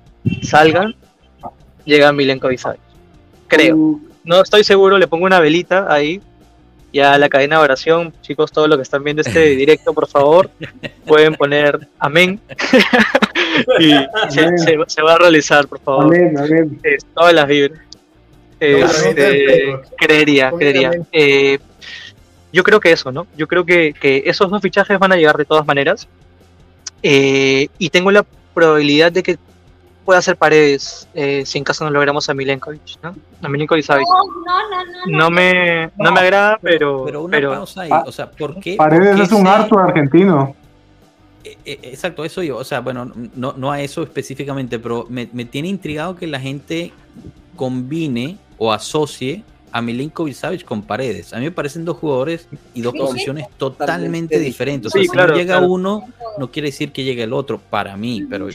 salgan, 0.43 0.95
llega 1.85 2.11
Milenkovic. 2.13 2.61
Creo. 3.47 3.75
Uh, 3.75 4.01
No 4.23 4.41
estoy 4.41 4.63
seguro, 4.63 4.97
le 4.97 5.07
pongo 5.07 5.25
una 5.25 5.39
velita 5.39 5.91
ahí, 5.91 6.21
ya 6.93 7.17
la 7.17 7.29
cadena 7.29 7.57
de 7.57 7.63
oración, 7.63 8.13
chicos, 8.21 8.51
todos 8.51 8.67
los 8.67 8.77
que 8.77 8.83
están 8.83 9.03
viendo 9.03 9.21
este 9.21 9.39
directo, 9.55 9.93
por 9.93 10.07
favor, 10.07 10.49
pueden 11.05 11.35
poner 11.35 11.87
amén. 11.99 12.39
y 13.79 13.89
se, 14.29 14.39
Amén. 14.41 14.57
se- 14.59 14.77
se 14.87 15.01
va 15.01 15.13
a 15.13 15.17
realizar, 15.17 15.67
por 15.67 15.79
favor. 15.79 16.05
Amén, 16.05 16.37
amén. 16.37 16.79
Es, 16.83 17.05
todas 17.13 17.33
las 17.33 17.47
vibras. 17.47 17.79
Este, 18.59 19.79
creería, 19.97 20.51
creería. 20.51 20.91
Eh, 21.11 21.59
yo 22.51 22.63
creo 22.63 22.79
que 22.79 22.91
eso, 22.91 23.11
¿no? 23.11 23.27
Yo 23.37 23.47
creo 23.47 23.65
que, 23.65 23.93
que 23.93 24.23
esos 24.25 24.49
dos 24.49 24.61
fichajes 24.61 24.97
van 24.99 25.11
a 25.11 25.15
llegar 25.15 25.37
de 25.37 25.45
todas 25.45 25.65
maneras. 25.65 26.07
Eh, 27.03 27.69
y 27.77 27.89
tengo 27.89 28.11
la 28.11 28.25
probabilidad 28.53 29.11
de 29.11 29.23
que 29.23 29.37
pueda 30.03 30.21
ser 30.21 30.35
paredes 30.37 31.07
eh, 31.13 31.43
si 31.45 31.59
en 31.59 31.63
caso 31.63 31.85
no 31.85 31.91
logramos 31.91 32.27
a 32.29 32.33
Milenkovic, 32.33 33.01
¿no? 33.03 33.15
A 33.41 33.47
Milenkovic. 33.47 33.87
No, 33.87 33.95
no, 33.97 34.69
no, 34.69 34.85
no. 35.05 35.17
No 35.17 35.29
me, 35.29 35.91
no 35.97 36.11
me 36.11 36.19
agrada, 36.19 36.57
pero. 36.61 37.05
Pero 37.05 37.23
una 37.23 37.37
pero 37.37 37.51
pausa 37.51 37.81
ahí, 37.81 37.89
Ah, 37.91 38.03
o 38.05 38.11
sea, 38.11 38.29
¿por 38.31 38.59
qué? 38.59 38.75
Paredes 38.75 39.09
por 39.09 39.17
qué 39.17 39.23
es 39.23 39.31
un 39.31 39.43
se- 39.43 39.49
Arthur 39.49 39.81
argentino. 39.81 40.55
Eh, 41.43 41.79
Exacto, 41.83 42.25
eso 42.25 42.43
yo, 42.43 42.57
o 42.57 42.63
sea, 42.63 42.81
bueno, 42.81 43.11
no, 43.35 43.53
no 43.55 43.71
a 43.71 43.79
eso 43.81 44.03
específicamente, 44.03 44.77
pero 44.79 45.05
me, 45.09 45.29
me 45.31 45.45
tiene 45.45 45.67
intrigado 45.69 46.15
que 46.15 46.27
la 46.27 46.39
gente 46.39 46.91
combine 47.59 48.37
o 48.57 48.71
asocie 48.71 49.43
a 49.73 49.81
Milinkovic 49.81 50.33
Savic 50.33 50.63
con 50.63 50.81
Paredes. 50.81 51.33
A 51.33 51.39
mí 51.39 51.43
me 51.43 51.51
parecen 51.51 51.83
dos 51.83 51.97
jugadores 51.97 52.47
y 52.73 52.81
dos 52.81 52.93
posiciones 52.93 53.47
totalmente 53.57 54.39
diferentes. 54.39 54.87
O 54.87 54.91
sea, 54.91 55.01
Sí, 55.01 55.07
si 55.07 55.11
claro, 55.11 55.33
no 55.33 55.37
llega 55.37 55.57
claro. 55.57 55.73
uno, 55.73 56.07
no 56.37 56.49
quiere 56.49 56.69
decir 56.69 56.93
que 56.93 57.03
llegue 57.03 57.23
el 57.23 57.33
otro, 57.33 57.59
para 57.59 57.97
mí, 57.97 58.25
pero 58.29 58.47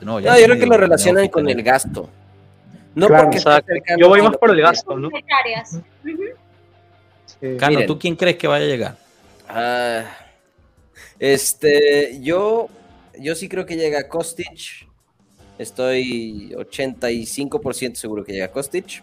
no, 0.00 0.18
ya 0.18 0.32
No, 0.32 0.38
yo 0.40 0.44
creo 0.46 0.58
que 0.58 0.66
lo 0.66 0.76
relacionan 0.76 1.28
con 1.28 1.48
el 1.48 1.62
gasto. 1.62 2.10
No 2.96 3.06
Claro. 3.06 3.30
porque 3.30 3.80
Yo 3.96 4.08
voy 4.08 4.20
más 4.20 4.36
por 4.36 4.50
el 4.50 4.60
gasto, 4.60 4.96
¿no? 4.98 5.10
Sí. 7.24 7.56
Cano, 7.56 7.70
Miren. 7.70 7.86
¿tú 7.86 7.96
quién 8.00 8.16
crees 8.16 8.36
que 8.36 8.48
vaya 8.48 8.64
a 8.64 8.68
llegar? 8.68 8.96
Ah, 9.48 10.02
este, 11.20 12.18
yo, 12.20 12.68
yo 13.16 13.36
sí 13.36 13.48
creo 13.48 13.64
que 13.64 13.76
llega 13.76 14.08
Kostic. 14.08 14.89
Estoy 15.60 16.54
85% 16.56 17.94
seguro 17.94 18.24
que 18.24 18.32
llega 18.32 18.50
Kostic. 18.50 19.02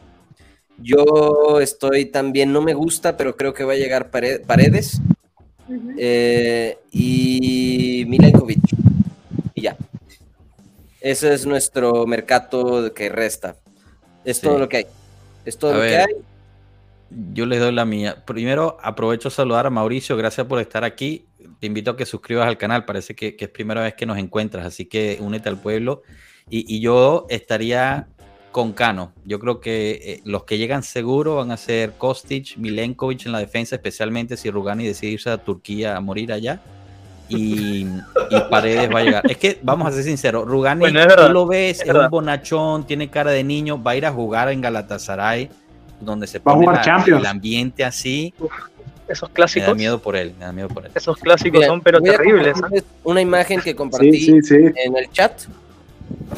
Yo 0.79 1.59
estoy 1.61 2.05
también, 2.05 2.51
no 2.51 2.61
me 2.63 2.73
gusta, 2.73 3.15
pero 3.15 3.35
creo 3.35 3.53
que 3.53 3.63
va 3.63 3.73
a 3.73 3.77
llegar 3.77 4.09
Pare- 4.09 4.39
Paredes 4.39 4.99
eh, 5.99 6.79
y 6.91 8.05
Milenkovic. 8.07 8.59
Y 9.53 9.61
ya. 9.61 9.77
Ese 10.99 11.31
es 11.33 11.45
nuestro 11.45 12.07
mercado 12.07 12.91
que 12.91 13.09
resta. 13.09 13.55
Es 14.25 14.37
Sí. 14.37 14.47
todo 14.47 14.57
lo 14.57 14.67
que 14.67 14.77
hay. 14.77 14.85
Es 15.45 15.57
todo 15.59 15.73
A 15.73 15.75
lo 15.75 15.81
que 15.81 15.95
hay. 15.97 16.13
Yo 17.33 17.45
les 17.45 17.59
doy 17.59 17.71
la 17.71 17.85
mía. 17.85 18.23
Primero, 18.25 18.77
aprovecho 18.81 19.27
a 19.27 19.31
saludar 19.31 19.67
a 19.67 19.69
Mauricio. 19.69 20.17
Gracias 20.17 20.45
por 20.47 20.59
estar 20.59 20.83
aquí. 20.83 21.25
Te 21.59 21.67
invito 21.67 21.91
a 21.91 21.97
que 21.97 22.05
suscribas 22.05 22.47
al 22.47 22.57
canal. 22.57 22.85
Parece 22.85 23.15
que, 23.15 23.35
que 23.35 23.45
es 23.45 23.51
primera 23.51 23.81
vez 23.81 23.93
que 23.95 24.05
nos 24.05 24.17
encuentras, 24.17 24.65
así 24.65 24.85
que 24.85 25.17
únete 25.21 25.49
al 25.49 25.57
pueblo. 25.57 26.03
Y, 26.49 26.75
y 26.75 26.79
yo 26.79 27.25
estaría 27.29 28.07
con 28.51 28.73
Cano. 28.73 29.11
Yo 29.25 29.39
creo 29.39 29.59
que 29.59 29.91
eh, 30.03 30.21
los 30.25 30.43
que 30.45 30.57
llegan 30.57 30.81
seguro 30.83 31.35
van 31.35 31.51
a 31.51 31.57
ser 31.57 31.91
Kostic, 31.93 32.57
Milenkovic 32.57 33.25
en 33.25 33.31
la 33.33 33.39
defensa, 33.39 33.75
especialmente 33.75 34.37
si 34.37 34.49
Rugani 34.49 34.85
decide 34.85 35.11
irse 35.11 35.29
a 35.29 35.37
Turquía 35.37 35.95
a 35.97 36.01
morir 36.01 36.31
allá. 36.31 36.61
Y, 37.29 37.81
y 37.85 38.39
Paredes 38.49 38.89
va 38.93 38.99
a 38.99 39.03
llegar. 39.03 39.29
Es 39.29 39.37
que 39.37 39.59
vamos 39.61 39.87
a 39.89 39.91
ser 39.91 40.03
sinceros, 40.05 40.47
Rugani, 40.47 40.79
Bueno, 40.79 41.01
tú 41.13 41.33
lo 41.33 41.45
ves, 41.45 41.81
es 41.81 41.89
es, 41.89 41.93
un 41.93 42.09
bonachón, 42.09 42.87
tiene 42.87 43.09
cara 43.09 43.31
de 43.31 43.43
niño, 43.43 43.81
va 43.83 43.91
a 43.91 43.95
ir 43.97 44.05
a 44.05 44.11
jugar 44.13 44.49
en 44.49 44.61
Galatasaray, 44.61 45.49
donde 45.99 46.25
se 46.25 46.39
Va 46.39 46.43
a 46.51 46.55
pone 46.55 46.65
jugar 46.67 46.75
la- 46.77 46.81
Champions. 46.83 47.19
el 47.19 47.25
ambiente 47.27 47.83
así. 47.83 48.33
Esos 49.07 49.29
Me 49.29 49.33
da 49.33 49.35
clásicos. 49.35 49.75
miedo 49.75 49.99
por 49.99 50.15
él, 50.15 50.33
me 50.37 50.45
da 50.45 50.51
miedo 50.51 50.67
por 50.67 50.85
él. 50.85 50.91
Esos 50.95 51.17
clásicos 51.17 51.59
Mira, 51.59 51.67
son 51.67 51.81
pero 51.81 52.01
terribles. 52.01 52.57
¿eh? 52.73 52.83
Una 53.03 53.21
imagen 53.21 53.61
que 53.61 53.75
compartí 53.75 54.11
Sí, 54.19 54.41
sí, 54.41 54.41
sí. 54.41 54.55
en 54.83 54.97
el 54.97 55.09
chat 55.11 55.43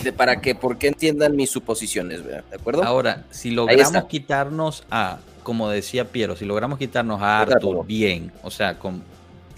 de, 0.04 0.12
para 0.14 0.40
que 0.42 0.56
porque 0.56 0.88
entiendan 0.88 1.36
mis 1.36 1.50
suposiciones, 1.50 2.24
¿verdad? 2.24 2.44
¿de 2.50 2.56
acuerdo? 2.56 2.84
Ahora, 2.84 3.24
si 3.32 3.52
logramos 3.52 4.06
quitarnos 4.06 4.84
a, 4.92 5.20
como 5.44 5.70
decía 5.70 6.06
Piero, 6.06 6.36
si 6.36 6.46
logramos 6.46 6.78
quitarnos 6.80 7.22
a 7.22 7.42
Arthur 7.42 7.86
bien, 7.86 8.32
o 8.44 8.52
sea, 8.52 8.78
con 8.80 9.02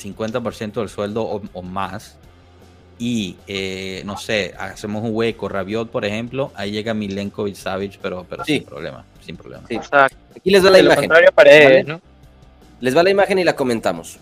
50% 0.01 0.73
del 0.73 0.89
sueldo 0.89 1.23
o, 1.23 1.41
o 1.53 1.61
más, 1.61 2.17
y 2.97 3.35
eh, 3.47 4.03
no 4.05 4.15
sé, 4.17 4.53
hacemos 4.59 5.03
un 5.03 5.09
hueco, 5.13 5.49
Rabiot, 5.49 5.89
por 5.89 6.05
ejemplo, 6.05 6.51
ahí 6.55 6.71
llega 6.71 6.93
Milenkovic 6.93 7.55
Savic, 7.55 7.97
pero, 7.99 8.25
pero 8.29 8.45
Sí. 8.45 8.59
sin 8.59 8.63
problema, 8.65 9.05
sin 9.25 9.37
problema. 9.37 9.63
Sí. 9.67 9.79
Aquí 10.35 10.49
les 10.51 10.63
va 10.63 10.69
la 10.69 10.77
De 10.77 10.83
lo 10.83 10.93
imagen. 10.93 11.09
Les 12.81 12.95
va 12.97 13.03
la 13.03 13.09
imagen 13.11 13.39
y 13.39 13.43
la 13.43 13.55
comentamos. 13.55 14.17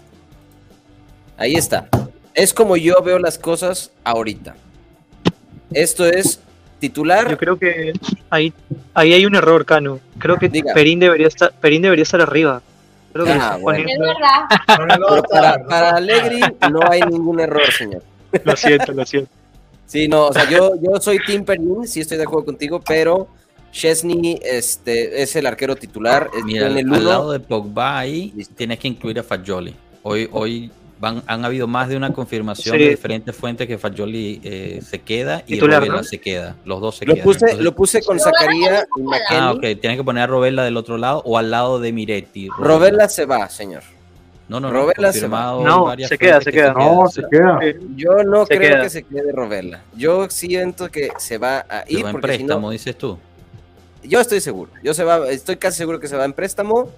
Ahí 1.37 1.55
está. 1.55 1.87
Es 2.33 2.53
como 2.53 2.77
yo 2.77 3.01
veo 3.01 3.17
las 3.17 3.39
cosas 3.39 3.91
ahorita. 4.03 4.55
Esto 5.71 6.05
es 6.05 6.41
titular. 6.79 7.29
Yo 7.29 7.37
creo 7.37 7.57
que 7.57 7.93
ahí, 8.29 8.53
ahí 8.93 9.13
hay 9.13 9.25
un 9.25 9.35
error, 9.35 9.65
Cano. 9.65 9.99
Creo 10.17 10.37
que 10.37 10.49
Diga. 10.49 10.73
Perín 10.73 10.99
debería 10.99 11.27
estar, 11.27 11.53
Perín 11.53 11.81
debería 11.81 12.03
estar 12.03 12.21
arriba. 12.21 12.61
Creo 13.13 13.25
que 13.25 13.31
Ah, 13.31 13.57
bueno. 13.59 13.87
Es 13.89 13.97
verdad. 13.97 14.45
Pero 14.67 15.23
para, 15.23 15.65
para 15.65 15.89
Allegri 15.95 16.41
no 16.71 16.79
hay 16.89 17.01
ningún 17.01 17.39
error, 17.39 17.71
señor. 17.71 18.03
Lo 18.43 18.55
siento, 18.55 18.91
lo 18.91 19.05
siento. 19.05 19.31
Sí, 19.85 20.07
no, 20.07 20.27
o 20.27 20.33
sea, 20.33 20.47
yo, 20.47 20.73
yo 20.79 20.99
soy 21.01 21.17
Tim 21.25 21.43
Perin, 21.43 21.87
sí 21.87 22.01
estoy 22.01 22.17
de 22.17 22.23
acuerdo 22.23 22.45
contigo, 22.45 22.79
pero 22.85 23.27
Chesney 23.71 24.39
este, 24.43 25.21
es 25.21 25.35
el 25.35 25.45
arquero 25.45 25.75
titular. 25.75 26.29
es- 26.37 26.43
Mira, 26.43 26.67
en 26.67 26.77
el 26.77 26.93
al 26.93 27.05
lado 27.05 27.31
de 27.31 27.39
Pogba 27.39 27.99
ahí 27.99 28.33
Listo. 28.35 28.53
tienes 28.57 28.79
que 28.79 28.87
incluir 28.87 29.19
a 29.19 29.23
Fagioli. 29.23 29.75
Hoy, 30.03 30.27
hoy 30.31 30.71
van, 30.99 31.21
han 31.27 31.45
habido 31.45 31.67
más 31.67 31.87
de 31.89 31.95
una 31.97 32.11
confirmación 32.11 32.75
Sí. 32.77 32.83
de 32.83 32.89
diferentes 32.89 33.35
fuentes 33.35 33.67
que 33.67 33.77
Fagioli 33.77 34.41
eh, 34.43 34.81
se 34.83 34.99
queda 34.99 35.43
y 35.47 35.53
¿no? 35.97 36.03
se 36.03 36.19
queda. 36.19 36.55
Los 36.65 36.81
dos 36.81 36.97
se 36.97 37.05
lo 37.05 37.13
quedan. 37.13 37.23
puse, 37.25 37.45
Entonces- 37.45 37.63
lo 37.63 37.75
puse 37.75 38.01
con 38.03 38.17
Pero 38.17 38.29
Zacaría 38.31 38.69
bueno, 38.69 38.85
y 38.97 39.01
no 39.01 39.09
McKennie. 39.09 39.43
Ah, 39.43 39.51
ok. 39.51 39.61
Tienes 39.81 39.97
que 39.97 40.03
poner 40.03 40.23
a 40.23 40.27
Rovella 40.27 40.63
del 40.63 40.77
otro 40.77 40.97
lado 40.97 41.21
o 41.25 41.37
al 41.37 41.51
lado 41.51 41.79
de 41.79 41.91
Miretti. 41.93 42.49
Rovella 42.57 43.07
se 43.07 43.25
va, 43.25 43.47
señor. 43.49 43.83
No, 44.49 44.59
no, 44.59 44.71
se 45.11 45.19
confirmado 45.19 45.59
va. 45.59 45.63
No, 45.95 46.07
se 46.07 46.17
queda, 46.17 46.41
se 46.41 46.45
que 46.51 46.57
queda. 46.57 46.73
No, 46.73 47.07
se 47.07 47.21
queda. 47.29 47.59
Yo 47.95 48.23
no 48.23 48.47
Se 48.47 48.57
creo 48.57 48.71
queda. 48.71 48.81
que 48.81 48.89
se 48.89 49.03
quede 49.03 49.31
Rovella. 49.31 49.83
Yo 49.95 50.27
siento 50.29 50.89
que 50.89 51.09
se 51.19 51.37
va 51.37 51.59
a 51.69 51.85
Se 51.85 51.93
ir 51.93 52.03
va 52.03 52.09
en 52.09 52.15
si 52.15 52.21
préstamo, 52.21 52.61
no, 52.67 52.71
dices 52.71 52.97
tú. 52.97 53.19
Yo 54.03 54.19
estoy 54.21 54.41
seguro. 54.41 54.71
Yo 54.83 54.93
se 54.93 55.03
va, 55.03 55.29
estoy 55.29 55.57
casi 55.57 55.77
seguro 55.77 55.99
que 55.99 56.07
se 56.07 56.15
va 56.17 56.25
en 56.25 56.33
préstamo. 56.33 56.89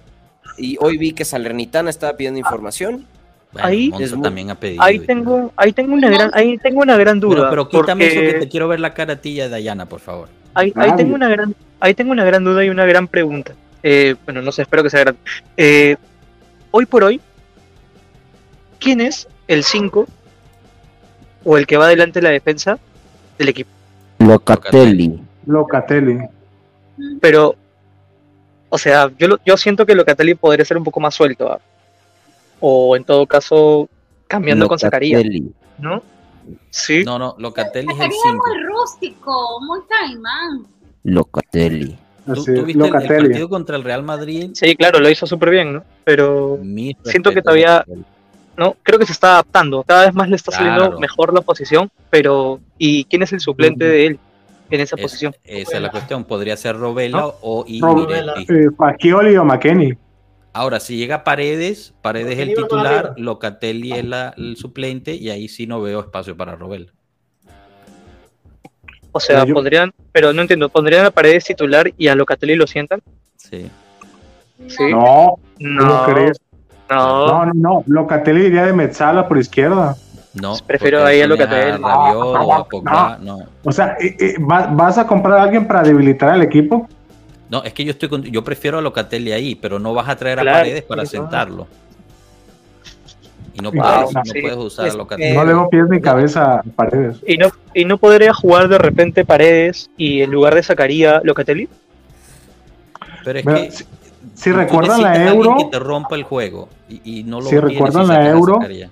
Y 0.58 0.76
hoy 0.80 0.98
vi 0.98 1.12
que 1.12 1.24
Salernitana 1.24 1.88
estaba 1.90 2.16
pidiendo 2.16 2.38
información. 2.38 3.06
Bueno, 3.52 3.68
Ahí- 3.68 3.90
Monza 3.90 4.04
Es 4.04 4.12
muy- 4.14 4.22
también 4.22 4.50
ha 4.50 4.54
pedido. 4.54 4.82
Ahí 4.82 4.98
tengo, 4.98 5.52
ahí 5.56 5.72
tengo 5.72 5.94
una 5.94 6.08
gran, 6.10 6.30
ahí 6.34 6.58
tengo 6.58 6.80
una 6.80 6.96
gran 6.96 7.20
Pero, 7.20 7.34
duda. 7.34 7.50
pero 7.50 7.68
quítame 7.68 8.06
porque 8.06 8.24
eso 8.26 8.32
que 8.34 8.40
te 8.40 8.48
quiero 8.48 8.66
ver 8.68 8.80
la 8.80 8.94
cara 8.94 9.14
a 9.14 9.16
ti 9.16 9.30
y 9.30 9.40
a 9.40 9.48
Dayana, 9.48 9.86
por 9.86 10.00
favor. 10.00 10.28
ahí, 10.54 10.72
tengo 10.96 11.14
una 11.14 11.28
gran, 11.28 11.54
ahí 11.80 11.94
tengo 11.94 12.12
una 12.12 12.24
gran 12.24 12.44
duda 12.44 12.64
y 12.64 12.70
una 12.70 12.84
gran 12.86 13.08
pregunta. 13.08 13.52
Eh, 13.82 14.14
bueno, 14.24 14.42
no 14.42 14.52
sé, 14.52 14.62
espero 14.62 14.82
que 14.82 14.90
sea 14.90 15.00
grande. 15.00 15.20
Eh, 15.56 15.96
hoy 16.70 16.86
por 16.86 17.04
hoy, 17.04 17.20
¿quién 18.78 19.00
es 19.00 19.28
el 19.48 19.64
5 19.64 20.06
o 21.44 21.58
el 21.58 21.66
que 21.66 21.76
va 21.76 21.86
adelante 21.86 22.20
de 22.20 22.24
la 22.24 22.30
defensa 22.30 22.78
del 23.38 23.48
equipo? 23.48 23.70
Locatelli. 24.18 25.20
Locatelli. 25.46 26.18
Pero, 27.20 27.56
o 28.68 28.78
sea, 28.78 29.10
yo, 29.18 29.28
lo- 29.28 29.38
yo 29.44 29.56
siento 29.56 29.84
que 29.86 29.94
Locatelli 29.94 30.34
podría 30.34 30.64
ser 30.64 30.76
un 30.78 30.84
poco 30.84 31.00
más 31.00 31.14
suelto. 31.14 31.50
¿ah? 31.52 31.60
O 32.60 32.96
en 32.96 33.04
todo 33.04 33.26
caso, 33.26 33.88
cambiando 34.28 34.68
con 34.68 34.78
Zacarías, 34.78 35.22
¿no? 35.78 36.02
Sí. 36.70 37.02
No, 37.04 37.18
no, 37.18 37.34
Locatelli 37.38 37.88
es 37.92 37.94
el 38.00 38.10
Sería 38.12 38.18
5. 38.32 38.44
muy 38.46 38.62
rústico, 38.64 39.60
muy 39.66 39.80
caimán. 39.88 40.66
Locatelli. 41.04 41.98
¿Tú, 42.26 42.32
Así, 42.32 42.54
tú 42.54 42.64
viste 42.64 42.70
el- 42.72 42.86
el, 42.86 42.92
Locatelli. 42.92 43.28
partido 43.28 43.48
contra 43.48 43.76
el 43.76 43.84
Real 43.84 44.02
Madrid? 44.04 44.50
Sí, 44.54 44.76
claro, 44.76 45.00
lo 45.00 45.08
hizo 45.10 45.26
súper 45.26 45.50
bien, 45.50 45.72
¿no? 45.74 45.84
Pero 46.04 46.58
Siento 47.04 47.32
que 47.32 47.42
todavía- 47.42 47.78
Locatelli. 47.86 48.04
no, 48.56 48.76
creo 48.82 48.98
que 48.98 49.06
se 49.06 49.12
está 49.12 49.32
adaptando. 49.32 49.82
Cada 49.82 50.04
vez 50.06 50.14
más 50.14 50.28
le 50.28 50.36
está 50.36 50.52
saliendo 50.52 50.98
mejor 51.00 51.34
la 51.34 51.40
posición, 51.40 51.90
pero 52.10 52.60
¿y 52.78 53.04
quién 53.06 53.22
es 53.22 53.32
el 53.32 53.40
suplente 53.40 53.84
de 53.84 54.06
él 54.06 54.18
en 54.70 54.80
esa 54.80 54.96
Es- 54.96 55.02
posición? 55.02 55.34
esa 55.44 55.76
es 55.76 55.82
la 55.82 55.90
cuestión. 55.90 56.24
Podría 56.24 56.56
ser 56.56 56.76
Robela 56.76 57.18
¿No? 57.20 57.34
o 57.42 57.64
y 57.66 57.80
Rovella. 57.80 58.34
Miretti. 58.36 58.52
Eh, 58.54 59.38
o 59.38 59.44
McKenny. 59.44 59.92
Ahora, 60.54 60.80
si 60.80 60.96
llega 60.98 61.24
Paredes, 61.24 61.94
Paredes 62.02 62.34
es 62.34 62.38
el 62.40 62.54
titular. 62.54 63.14
Locatelli 63.16 63.92
es 63.92 64.04
la- 64.04 64.34
el 64.36 64.56
suplente 64.56 65.14
y 65.14 65.30
ahí 65.30 65.48
sí 65.48 65.66
no 65.66 65.80
veo 65.80 66.00
espacio 66.00 66.36
para 66.36 66.56
Robel. 66.56 66.92
O 69.12 69.20
sea, 69.20 69.36
Pero 69.40 69.48
yo- 69.48 69.54
pondrían, 69.54 69.92
pero 70.10 70.32
no 70.32 70.40
entiendo, 70.42 70.68
¿pondrían 70.70 71.04
a 71.04 71.10
Paredes 71.10 71.44
titular 71.44 71.92
y 71.98 72.08
a 72.08 72.14
Locatelli 72.14 72.54
lo 72.54 72.66
sientan? 72.66 73.02
Sí. 73.36 73.70
Sí. 74.68 74.90
No, 74.90 75.36
No, 75.58 75.88
¿cómo 75.88 76.04
crees? 76.14 76.38
no. 76.88 77.26
No, 77.26 77.46
no, 77.46 77.52
no. 77.54 77.84
Locatelli 77.86 78.46
iría 78.46 78.64
de 78.66 78.72
Metzala 78.72 79.28
por 79.28 79.38
izquierda. 79.38 79.96
No, 80.34 80.56
Prefiero 80.66 81.04
ahí 81.04 81.20
a 81.20 81.26
tienes 81.26 81.38
Locatelli. 81.40 81.82
Rabiot 81.82 82.16
o 82.24 82.36
a 82.54 82.58
No, 82.58 82.64
Pogba, 82.68 83.18
no. 83.20 83.38
O 83.64 83.72
sea, 83.72 83.96
eh, 84.00 84.16
eh, 84.18 84.34
¿va- 84.40 84.68
¿vas 84.68 84.96
a 84.98 85.06
comprar 85.06 85.38
a 85.38 85.42
alguien 85.42 85.66
para 85.66 85.82
debilitar 85.82 86.30
al 86.30 86.42
equipo? 86.42 86.88
No, 87.50 87.62
es 87.62 87.74
que 87.74 87.84
yo 87.84 87.90
estoy 87.90 88.08
con- 88.08 88.22
yo 88.22 88.42
prefiero 88.42 88.78
a 88.78 88.80
Locatelli 88.80 89.32
ahí, 89.32 89.54
pero 89.54 89.78
no 89.78 89.92
vas 89.92 90.08
a 90.08 90.16
traer 90.16 90.40
a 90.40 90.44
Paredes 90.44 90.84
para 90.84 91.04
sí, 91.04 91.16
sentarlo. 91.18 91.66
Y 93.54 93.60
no 93.60 93.70
puedes, 93.70 94.14
no 94.14 94.22
sí. 94.24 94.40
puedes 94.40 94.56
usar 94.56 94.86
a 94.86 94.88
Es 94.88 94.94
Locatelli. 94.94 95.36
No 95.36 95.44
le 95.44 95.52
veo 95.52 95.68
pies 95.68 95.84
ni 95.90 96.00
cabeza 96.00 96.54
a 96.60 96.62
paredes. 96.62 97.18
¿Y 97.26 97.36
no, 97.36 97.48
¿Y 97.74 97.84
no 97.84 97.98
podría 97.98 98.32
jugar 98.32 98.68
de 98.68 98.78
repente 98.78 99.26
Paredes 99.26 99.90
y 99.98 100.22
en 100.22 100.30
lugar 100.30 100.54
de 100.54 100.62
sacaría 100.62 101.20
Locatelli? 101.22 101.68
Pero 103.22 103.38
es 103.38 103.44
Mira, 103.44 103.58
que 103.64 103.70
si, 103.70 103.84
si 104.34 104.52
recuerdan 104.52 105.02
la 105.02 105.12
a 105.12 105.28
Euro, 105.28 105.56
que 105.58 105.64
te 105.66 105.78
rompa 105.78 106.14
el 106.16 106.22
juego 106.22 106.70
y, 106.88 107.20
y 107.20 107.24
no 107.24 107.40
lo 107.42 107.50
Si 107.50 107.58
recuerdan 107.58 108.08
la 108.08 108.14
a 108.14 108.28
Euro, 108.30 108.54
Zakaria. 108.54 108.90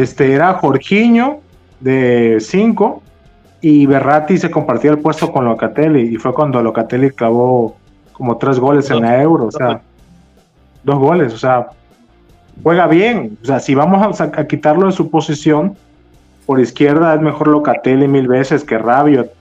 Este 0.00 0.32
era 0.32 0.54
Jorginho 0.54 1.40
de 1.80 2.38
5 2.40 3.02
y 3.60 3.86
Berratti 3.86 4.38
se 4.38 4.50
compartía 4.50 4.90
el 4.90 4.98
puesto 4.98 5.30
con 5.30 5.44
Locatelli 5.44 6.14
y 6.14 6.16
fue 6.16 6.32
cuando 6.32 6.62
Locatelli 6.62 7.10
clavó 7.10 7.76
como 8.12 8.38
tres 8.38 8.58
goles 8.58 8.90
en 8.90 9.02
la 9.02 9.22
Euro, 9.22 9.46
o 9.46 9.52
sea, 9.52 9.82
dos 10.82 10.98
goles, 10.98 11.34
o 11.34 11.38
sea, 11.38 11.68
juega 12.62 12.86
bien, 12.86 13.38
o 13.42 13.44
sea, 13.44 13.60
si 13.60 13.74
vamos 13.74 14.20
a, 14.20 14.46
quitarlo 14.46 14.86
de 14.86 14.92
su 14.92 15.10
posición, 15.10 15.76
por 16.46 16.60
izquierda 16.60 17.14
es 17.14 17.20
mejor 17.20 17.48
Locatelli 17.48 18.08
mil 18.08 18.28
veces 18.28 18.64
que 18.64 18.78
Rabiot 18.78 19.32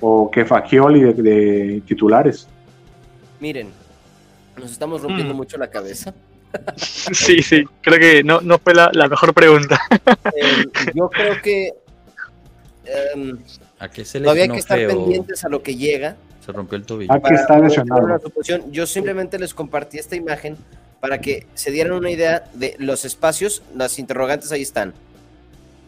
o 0.00 0.30
que 0.30 0.44
Fagioli 0.44 1.00
de, 1.00 1.12
de 1.14 1.82
titulares. 1.86 2.48
Miren, 3.40 3.68
nos 4.56 4.72
estamos 4.72 5.02
rompiendo 5.02 5.34
Mm. 5.34 5.36
mucho 5.36 5.56
la 5.58 5.68
cabeza. 5.68 6.14
Sí, 6.76 7.42
sí, 7.42 7.64
creo 7.80 7.98
que 7.98 8.22
no, 8.24 8.40
no 8.40 8.58
fue 8.58 8.74
la, 8.74 8.90
la 8.92 9.08
mejor 9.08 9.34
pregunta. 9.34 9.80
Eh, 10.06 10.64
yo 10.94 11.08
creo 11.10 11.40
que 11.42 11.72
em, 12.84 13.38
¿A 13.78 13.88
qué 13.88 14.04
se 14.04 14.20
todavía 14.20 14.44
hay 14.44 14.48
lesionó 14.48 14.54
que 14.54 14.60
estar 14.60 14.78
feo? 14.78 14.88
pendientes 14.88 15.44
a 15.44 15.48
lo 15.48 15.62
que 15.62 15.76
llega. 15.76 16.16
Se 16.44 16.52
rompió 16.52 16.76
el 16.76 16.84
tobillo. 16.84 17.12
Aquí 17.12 17.34
está 17.34 17.58
lesionado. 17.58 18.00
tener 18.00 18.14
una 18.16 18.22
suposición. 18.22 18.72
Yo 18.72 18.86
simplemente 18.86 19.38
les 19.38 19.54
compartí 19.54 19.98
esta 19.98 20.16
imagen 20.16 20.56
para 21.00 21.20
que 21.20 21.46
se 21.54 21.70
dieran 21.70 21.92
una 21.92 22.10
idea 22.10 22.44
de 22.54 22.76
los 22.78 23.04
espacios. 23.04 23.62
Las 23.74 23.98
interrogantes 23.98 24.52
ahí 24.52 24.62
están. 24.62 24.94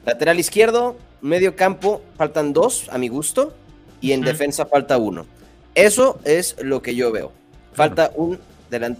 Lateral 0.04 0.38
izquierdo, 0.38 0.96
medio 1.20 1.56
campo, 1.56 2.02
faltan 2.16 2.52
dos 2.52 2.88
a 2.90 2.98
mi 2.98 3.08
gusto. 3.08 3.54
Y 4.00 4.12
en 4.12 4.20
defensa 4.20 4.66
falta 4.66 4.98
uno. 4.98 5.26
Eso 5.74 6.18
es 6.24 6.56
lo 6.60 6.82
que 6.82 6.94
yo 6.94 7.10
veo. 7.10 7.32
Falta 7.72 8.10
un, 8.14 8.38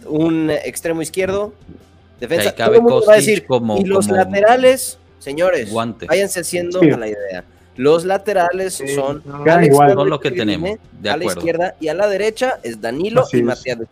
un 0.07 0.51
extremo 0.51 1.03
izquierdo. 1.03 1.53
Defensa. 2.21 2.51
Ahí 2.51 2.55
cabe 2.57 2.69
Todo 2.69 2.77
el 2.77 2.83
mundo 2.83 3.07
va 3.07 3.12
a 3.15 3.17
Kostic 3.17 3.27
decir, 3.35 3.47
como- 3.47 3.77
y 3.79 3.85
los 3.85 4.07
como 4.07 4.17
laterales, 4.19 4.99
señores, 5.19 5.71
guante. 5.71 6.07
váyanse 6.07 6.41
haciendo 6.41 6.81
Sí. 6.81 6.91
a 6.91 6.97
la 6.97 7.09
idea. 7.09 7.45
Los 7.77 8.05
laterales 8.05 8.75
Sí, 8.75 8.87
son 8.95 9.21
no. 9.25 9.41
Igual. 9.62 9.95
Son 9.95 10.09
los 10.09 10.21
que 10.21 10.31
tenemos, 10.31 10.79
de 11.01 11.11
a 11.11 11.17
la 11.17 11.25
izquierda 11.25 11.75
y 11.81 11.89
a 11.89 11.95
la 11.95 12.07
derecha 12.07 12.61
es 12.62 12.81
Danilo 12.81 13.23
Así 13.23 13.39
y 13.39 13.41
es. 13.41 13.47
Matías 13.47 13.79
de. 13.81 13.87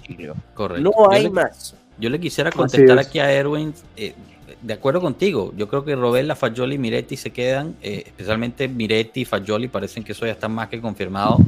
Correcto. 0.55 0.83
No 0.83 0.93
Yo 0.93 1.11
hay 1.11 1.25
le- 1.25 1.31
más. 1.31 1.75
Yo 1.99 2.09
le 2.09 2.21
quisiera 2.21 2.51
contestar 2.53 2.99
es. 2.99 3.07
aquí 3.09 3.19
a 3.19 3.31
Erwin, 3.33 3.75
eh, 3.97 4.15
de 4.63 4.75
acuerdo 4.75 5.01
contigo, 5.01 5.53
yo 5.57 5.69
creo 5.69 5.85
que 5.85 5.97
Robella, 5.97 6.37
Fagioli 6.37 6.77
y 6.77 6.79
Miretti 6.79 7.17
se 7.17 7.31
quedan, 7.31 7.75
eh, 7.83 8.05
especialmente 8.07 8.69
Miretti 8.69 9.23
y 9.23 9.25
Fagioli, 9.25 9.69
parecen 9.69 10.05
que 10.05 10.13
eso 10.13 10.25
ya 10.25 10.33
está 10.33 10.49
más 10.49 10.69
que 10.69 10.81
confirmado. 10.81 11.39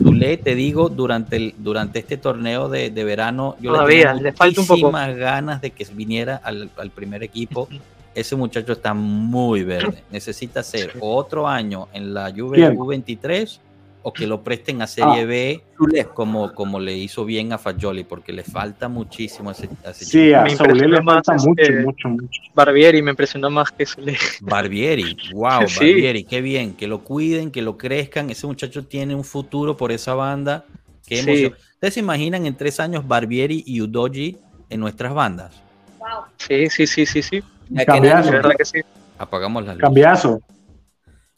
Zule, 0.00 0.36
te 0.36 0.54
digo, 0.54 0.88
durante, 0.88 1.36
el, 1.36 1.54
durante 1.58 1.98
este 1.98 2.16
torneo 2.16 2.68
de, 2.68 2.90
de 2.90 3.04
verano, 3.04 3.56
yo 3.60 3.72
Todavía, 3.72 4.14
le 4.14 4.22
le 4.22 4.32
falta 4.32 4.60
un 4.60 4.66
poco. 4.66 4.80
muchísimas 4.92 5.16
ganas 5.16 5.60
de 5.60 5.70
que 5.72 5.84
viniera 5.92 6.36
al, 6.36 6.70
al 6.76 6.90
primer 6.90 7.22
equipo. 7.22 7.68
Ese 8.14 8.36
muchacho 8.36 8.72
está 8.74 8.94
muy 8.94 9.64
verde. 9.64 10.02
Necesita 10.10 10.62
ser 10.62 10.92
otro 11.00 11.48
año 11.48 11.88
en 11.92 12.14
la 12.14 12.30
Juve 12.30 12.58
¿Quién? 12.58 12.76
U23 12.76 13.58
o 14.02 14.12
que 14.12 14.26
lo 14.26 14.42
presten 14.42 14.82
a 14.82 14.86
Serie 14.86 15.22
Ah. 15.22 15.24
B 15.24 15.62
como, 16.14 16.52
como 16.54 16.78
le 16.78 16.96
hizo 16.96 17.24
bien 17.24 17.52
a 17.52 17.58
Fagioli, 17.58 18.04
porque 18.04 18.32
le 18.32 18.44
falta 18.44 18.88
muchísimo 18.88 19.50
a 19.50 19.52
ese, 19.52 19.68
a 19.84 19.90
ese 19.90 20.04
Sí, 20.04 20.32
a 20.32 20.42
Me 20.42 20.50
Saúl 20.50 20.78
le 20.78 20.84
impresionó 20.84 21.04
falta 21.04 21.32
más, 21.32 21.46
mucho, 21.46 21.62
este, 21.62 21.80
mucho, 21.80 22.08
mucho. 22.08 22.40
Barbieri 22.54 23.02
me 23.02 23.10
impresionó 23.10 23.50
más 23.50 23.70
que 23.70 23.86
Zule. 23.86 24.16
Barbieri, 24.40 25.16
wow, 25.32 25.66
Sí. 25.66 25.76
Barbieri, 25.92 26.24
qué 26.24 26.40
bien, 26.40 26.74
que 26.74 26.86
lo 26.86 27.02
cuiden, 27.02 27.50
que 27.50 27.62
lo 27.62 27.76
crezcan. 27.76 28.30
Ese 28.30 28.46
muchacho 28.46 28.84
tiene 28.86 29.14
un 29.14 29.24
futuro 29.24 29.76
por 29.76 29.92
esa 29.92 30.14
banda. 30.14 30.64
Qué 31.06 31.16
Sí. 31.22 31.52
¿Ustedes 31.74 31.94
se 31.94 32.00
imaginan 32.00 32.46
en 32.46 32.56
tres 32.56 32.78
años 32.78 33.06
Barbieri 33.06 33.64
y 33.66 33.80
Udoji 33.80 34.38
en 34.70 34.80
nuestras 34.80 35.12
bandas? 35.12 35.60
Wow. 35.98 36.24
Sí, 36.36 36.70
sí, 36.70 36.86
sí, 36.86 37.06
sí, 37.06 37.22
sí. 37.22 37.42
Cambiazo. 37.86 38.30
Que 38.56 38.64
sí. 38.64 38.80
Apagamos 39.18 39.64
las 39.64 39.74
luces. 39.74 39.82
Cambiazo. 39.82 40.40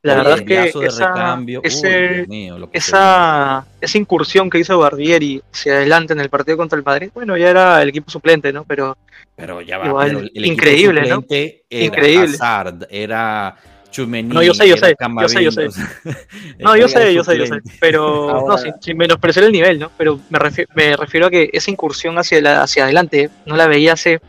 La 0.04 0.12
Oye, 0.12 0.22
verdad 0.22 0.38
es 0.38 0.44
que 0.44 0.86
esa, 0.86 1.34
uy, 1.34 2.26
mío, 2.28 2.68
esa, 2.74 3.66
esa 3.80 3.96
incursión 3.98 4.50
que 4.50 4.58
hizo 4.58 4.78
Barbieri 4.78 5.42
hacia 5.50 5.76
adelante 5.76 6.12
en 6.12 6.20
el 6.20 6.28
partido 6.28 6.58
contra 6.58 6.76
el 6.78 6.84
Madrid, 6.84 7.08
bueno, 7.14 7.38
ya 7.38 7.48
era 7.48 7.80
el 7.80 7.88
equipo 7.88 8.10
suplente, 8.10 8.52
¿no? 8.52 8.64
Pero 8.64 8.98
Pero 9.34 9.62
ya 9.62 9.78
va, 9.78 9.86
Igual, 9.86 10.06
pero 10.08 10.18
el 10.20 10.26
equipo 10.26 10.46
increíble, 10.52 11.08
¿no? 11.08 11.24
Era 11.70 11.86
Increíble. 11.86 12.34
Hazard, 12.34 12.86
era 12.90 13.56
Chumení, 13.90 14.34
No, 14.34 14.42
yo 14.42 14.52
sé, 14.52 14.68
yo 14.68 14.76
sé, 14.76 14.94
yo 15.22 15.28
sé, 15.28 15.42
yo 15.42 15.50
sé. 15.50 15.68
No, 16.58 16.76
yo 16.76 16.86
sé, 16.86 17.14
yo 17.14 17.24
sé, 17.24 17.38
yo 17.38 17.46
sé. 17.46 17.60
Pero 17.80 18.28
Ahora- 18.28 18.56
no, 18.56 18.58
sin, 18.58 18.74
sin 18.82 18.98
menospreciar 18.98 19.46
el 19.46 19.52
nivel, 19.52 19.78
¿no? 19.78 19.90
Pero 19.96 20.20
me, 20.28 20.38
refi- 20.38 20.66
me 20.74 20.98
refiero 20.98 21.28
a 21.28 21.30
que 21.30 21.48
esa 21.50 21.70
incursión 21.70 22.18
hacia, 22.18 22.42
la, 22.42 22.62
hacia 22.62 22.84
adelante 22.84 23.30
no 23.46 23.56
la 23.56 23.66
veía 23.68 23.94
hace 23.94 24.20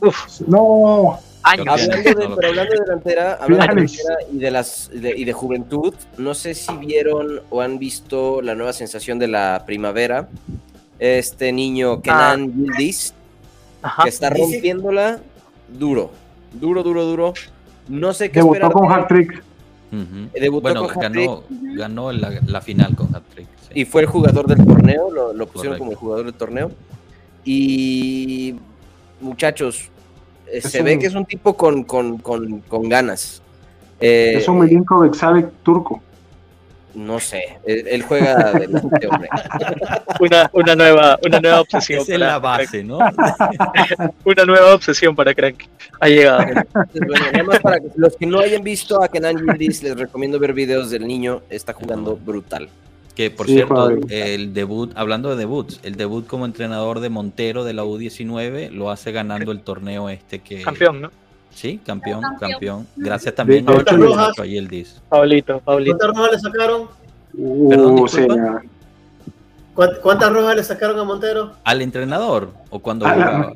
uf, 0.00 0.40
No, 0.48 1.20
años. 1.44 1.66
Hablando 1.68 1.96
de, 1.96 2.14
pero 2.36 2.48
hablando 2.48 2.72
de 2.72 2.80
delantera, 2.80 3.32
hablando 3.40 3.64
de 3.66 3.72
Alex. 3.80 3.92
delantera 3.98 4.32
y 4.32 4.38
de 4.38 4.50
las 4.50 4.90
de- 4.92 5.16
y 5.16 5.24
de 5.24 5.32
juventud, 5.32 5.94
no 6.18 6.34
sé 6.34 6.54
si 6.54 6.74
vieron 6.76 7.40
o 7.50 7.60
han 7.60 7.78
visto 7.78 8.40
la 8.42 8.54
nueva 8.54 8.72
sensación 8.72 9.18
de 9.18 9.28
la 9.28 9.62
primavera. 9.66 10.28
Este 10.98 11.52
niño 11.52 12.00
Kenan 12.00 12.52
Yildiz, 12.54 13.12
Ajá. 13.82 14.04
que 14.04 14.08
está 14.08 14.30
rompiéndola 14.30 15.20
duro, 15.68 16.10
duro, 16.52 16.82
duro, 16.82 17.04
duro. 17.04 17.34
No 17.88 18.12
sé 18.14 18.30
qué 18.30 18.38
debutó 18.40 18.54
esperar. 18.68 18.72
con 18.72 18.82
de 18.88 18.94
él. 18.94 19.00
hat-trick. 19.00 19.44
Ujú. 19.92 20.28
Debutó 20.40 20.62
bueno, 20.62 20.86
con 20.88 21.04
hat-trick. 21.04 21.28
ganó, 21.28 21.42
ganó 21.76 22.12
la, 22.12 22.40
la 22.46 22.60
final 22.60 22.94
con 22.94 23.14
hat-trick. 23.14 23.48
sí. 23.68 23.80
y 23.80 23.84
fue 23.84 24.02
el 24.02 24.06
jugador 24.06 24.46
del 24.46 24.64
torneo, 24.64 25.10
lo, 25.10 25.32
lo 25.32 25.46
pusieron 25.46 25.76
Correcto. 25.76 25.78
como 25.78 25.90
el 25.90 25.96
jugador 25.96 26.24
del 26.26 26.34
torneo. 26.34 26.70
Y 27.44 28.54
muchachos, 29.20 29.88
eh, 29.88 29.90
Es 30.52 30.64
se 30.64 30.80
un- 30.80 30.84
ve 30.84 30.98
que 30.98 31.06
es 31.06 31.14
un 31.14 31.24
tipo 31.24 31.54
con, 31.56 31.84
con, 31.84 32.18
con, 32.18 32.60
con 32.60 32.88
ganas. 32.88 33.42
Eh, 34.00 34.34
Es 34.36 34.48
un 34.48 34.58
Milinkovic 34.58 35.14
Savic 35.14 35.46
turco. 35.62 36.02
no 36.94 37.18
sé, 37.20 37.56
él, 37.64 37.86
él 37.88 38.02
juega 38.02 38.32
adelante, 38.50 39.06
hombre. 39.08 39.28
Una, 40.20 40.50
una 40.52 40.76
nueva, 40.76 41.18
una 41.24 41.40
nueva 41.40 41.60
obsesión. 41.62 42.00
Es 42.00 42.06
para 42.06 42.18
la 42.18 42.38
base, 42.38 42.84
¿no? 42.84 42.98
Crank. 42.98 44.12
Una 44.24 44.44
nueva 44.44 44.74
obsesión 44.74 45.16
para 45.16 45.32
Crank. 45.34 45.62
Ha 46.00 46.08
llegado. 46.08 46.42
Entonces, 46.42 47.00
bueno, 47.06 47.24
nada 47.32 47.44
más 47.44 47.60
para 47.60 47.80
que- 47.80 47.88
los 47.96 48.14
que 48.16 48.26
no 48.26 48.40
hayan 48.40 48.62
visto 48.62 49.02
a 49.02 49.08
Kenan 49.08 49.36
Yildiz, 49.38 49.82
les 49.82 49.96
recomiendo 49.96 50.38
ver 50.38 50.52
videos 50.52 50.90
del 50.90 51.06
niño, 51.06 51.40
está 51.48 51.72
jugando 51.72 52.14
brutal. 52.16 52.68
Que 53.14 53.30
por 53.30 53.46
Sí, 53.46 53.52
cierto, 53.54 53.90
el 54.08 54.54
debut, 54.54 54.90
hablando 54.94 55.28
de 55.28 55.36
debuts, 55.36 55.80
el 55.82 55.96
debut 55.96 56.26
como 56.26 56.46
entrenador 56.46 57.00
de 57.00 57.10
Montero 57.10 57.62
de 57.62 57.74
la 57.74 57.84
U19 57.84 58.70
lo 58.70 58.90
hace 58.90 59.12
ganando 59.12 59.52
el 59.52 59.60
torneo 59.60 60.08
este 60.08 60.38
que. 60.38 60.62
Campeón, 60.62 61.02
¿no? 61.02 61.10
Sí, 61.50 61.78
campeón, 61.84 62.22
Campeón. 62.22 62.50
campeón. 62.52 62.86
Gracias 62.96 63.34
también 63.34 63.68
a 63.68 63.72
Rojas. 63.74 64.38
a 64.38 64.46
Yildiz. 64.46 65.02
Pablito, 65.10 65.60
Pablito. 65.60 65.98
¿Cuántas 65.98 66.16
rojas 66.16 66.32
le 66.32 66.38
sacaron? 66.40 66.88
Perdón, 67.68 67.98
Uh, 68.00 68.08
señor. 68.08 68.62
¿Cuánt- 69.74 70.00
¿Cuántas 70.00 70.32
rojas 70.32 70.56
le 70.56 70.64
sacaron 70.64 70.98
a 70.98 71.04
Montero? 71.04 71.52
¿Al 71.64 71.82
entrenador 71.82 72.50
o 72.70 72.78
cuando 72.78 73.04
A 73.06 73.14
la- 73.14 73.26
jugaba? 73.26 73.52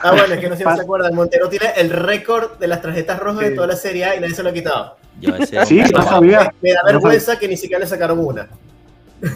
Ah, 0.00 0.10
bueno, 0.12 0.34
es 0.34 0.40
que 0.40 0.48
no 0.48 0.56
sé 0.56 0.64
si 0.64 0.76
se 0.76 0.80
acuerdan. 0.80 1.12
Montero 1.16 1.48
tiene 1.48 1.66
el 1.76 1.90
récord 1.90 2.56
de 2.58 2.68
las 2.68 2.80
tarjetas 2.80 3.18
rojas 3.18 3.40
de 3.48 3.50
toda 3.56 3.66
la 3.66 3.74
Serie 3.76 4.04
A 4.04 4.14
y 4.16 4.20
nadie 4.20 4.34
se 4.34 4.44
lo 4.44 4.50
ha 4.50 4.52
quitado. 4.52 4.96
Yo, 5.20 5.34
ese 5.36 5.66
Sí, 5.66 5.80
no 5.92 6.02
sabía. 6.02 6.52
Me 6.62 6.72
da 6.72 6.80
vergüenza 6.84 7.38
que 7.38 7.48
ni 7.48 7.56
siquiera 7.56 7.80
le 7.80 7.86
sacaron 7.86 8.18
una. 8.18 8.48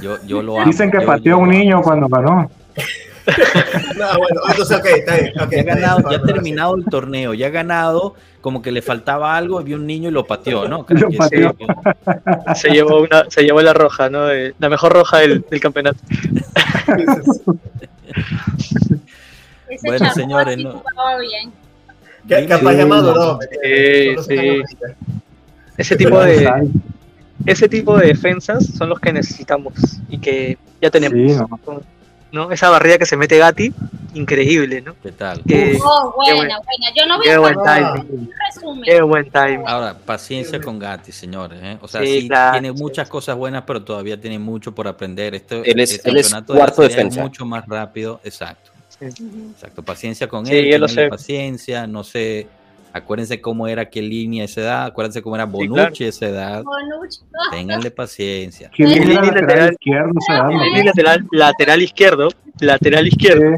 Yo, 0.01 0.16
yo 0.24 0.43
lo 0.43 0.57
amo. 0.57 0.66
Dicen 0.66 0.91
que 0.91 1.01
yo- 1.01 1.07
pateó 1.07 1.35
a 1.35 1.37
yo 1.37 1.43
un 1.43 1.51
amo. 1.51 1.59
niño 1.59 1.83
cuando 1.83 2.09
ganó. 2.09 2.51
No, 3.24 4.18
bueno, 4.18 4.41
entonces, 4.49 4.78
ok, 4.78 4.87
está 4.87 5.14
bien. 5.16 5.33
Ya 5.37 5.43
ha 5.43 5.47
bien, 5.76 6.11
ya 6.11 6.22
terminado 6.22 6.74
el 6.74 6.85
torneo, 6.87 7.35
ya 7.35 7.47
ha 7.47 7.51
ganado, 7.51 8.16
como 8.41 8.62
que 8.62 8.72
le 8.72 8.83
faltaba 8.83 9.37
algo, 9.37 9.61
y 9.61 9.64
vio 9.64 9.76
un 9.76 9.87
niño 9.87 10.09
y 10.09 10.12
lo 10.12 10.26
pateó, 10.26 10.66
¿no? 10.66 10.85
Lo 10.89 11.09
pateó. 11.16 11.55
Se 12.57 12.70
llevó 12.70 13.01
una, 13.03 13.26
se 13.30 13.43
llevó 13.45 13.62
la 13.62 13.74
roja, 13.74 14.11
¿no? 14.11 14.26
La 14.59 14.68
mejor 14.68 14.93
roja 14.93 15.18
del, 15.18 15.45
del 15.49 15.61
campeonato. 15.61 16.01
Bueno, 19.85 20.11
señores, 20.12 20.59
no. 20.59 20.83
bien. 21.20 21.53
Que-. 22.28 22.47
Capaz 22.47 22.72
ya 22.74 22.87
maduró. 22.87 23.39
Sí, 23.62 24.16
sí. 24.28 24.62
Ese 25.76 25.96
tipo 25.96 26.20
de, 26.20 26.70
ese 27.46 27.68
tipo 27.68 27.96
de 27.98 28.08
defensas 28.08 28.64
son 28.66 28.88
los 28.90 29.00
que 29.00 29.12
necesitamos 29.12 29.72
y 30.08 30.18
que 30.18 30.58
ya 30.80 30.90
tenemos. 30.90 31.18
Sí, 31.32 31.38
no. 31.66 31.80
¿no? 32.32 32.50
Esa 32.50 32.70
barrida 32.70 32.96
que 32.96 33.04
se 33.06 33.16
mete 33.16 33.36
Gatti 33.36 33.72
increíble, 34.14 34.80
¿no? 34.80 34.94
¿Qué 35.02 35.12
tal? 35.12 35.42
Qué, 35.46 35.78
Oh, 35.82 36.14
qué 36.24 36.34
buena, 36.34 36.56
buen- 36.56 36.66
buena. 36.66 36.94
Yo 36.96 37.06
no 37.06 37.22
el 37.22 37.38
buen 37.40 37.56
timing. 37.62 38.30
resumen. 38.48 38.82
Qué 38.84 39.02
buen 39.02 39.30
timing. 39.30 39.64
Ahora, 39.66 39.94
paciencia 39.98 40.58
con 40.60 40.78
Gatti, 40.78 41.12
señores. 41.12 41.58
¿eh? 41.62 41.76
O 41.82 41.88
sea, 41.88 42.00
Sí, 42.02 42.22
sí, 42.22 42.28
claro, 42.28 42.52
tiene 42.58 42.74
sí. 42.76 42.82
muchas 42.82 43.08
cosas 43.08 43.36
buenas, 43.36 43.64
pero 43.66 43.82
todavía 43.82 44.18
tiene 44.20 44.38
mucho 44.38 44.74
por 44.74 44.88
aprender. 44.88 45.34
Este, 45.34 45.70
Él 45.70 45.80
es- 45.80 45.92
este 45.92 46.08
él 46.10 46.16
es 46.18 46.26
campeonato 46.30 46.52
de 46.54 46.58
la 46.58 46.64
cuarto 46.66 46.82
Serie 46.82 46.96
A 46.96 46.98
es 47.00 47.04
defensa. 47.04 47.22
mucho 47.22 47.44
más 47.44 47.66
rápido. 47.66 48.20
Exacto. 48.24 48.70
Sí. 48.88 49.06
Exacto. 49.52 49.82
Paciencia 49.82 50.26
con 50.28 50.46
Sí, 50.46 50.54
él. 50.54 50.70
yo 50.72 50.78
lo 50.78 50.88
sé. 50.88 51.08
paciencia. 51.08 51.86
No 51.86 52.02
sé. 52.04 52.46
Acuérdense 52.93 53.40
cómo 53.40 53.66
era 53.68 53.88
que 53.88 54.03
línea 54.03 54.43
a 54.43 54.45
esa 54.47 54.61
edad. 54.61 54.84
Acuérdense 54.86 55.22
cómo 55.22 55.34
era 55.36 55.47
Sí, 55.47 55.51
Bonucci 55.53 56.05
a 56.05 56.09
esa 56.09 56.26
edad. 56.28 56.62
Bonucci. 56.62 57.20
Ténganle 57.51 57.90
paciencia. 57.90 58.70
¿Quién 58.74 58.88
Sí, 58.88 58.95
sí, 58.95 59.05
lateral 59.14 59.34
lateral. 59.34 59.72
izquierdo? 59.72 60.12
Sí, 60.76 60.82
lateral, 60.84 61.26
lateral 61.32 61.82
izquierdo, 61.82 62.28
lateral 62.61 63.07
izquierdo. 63.07 63.57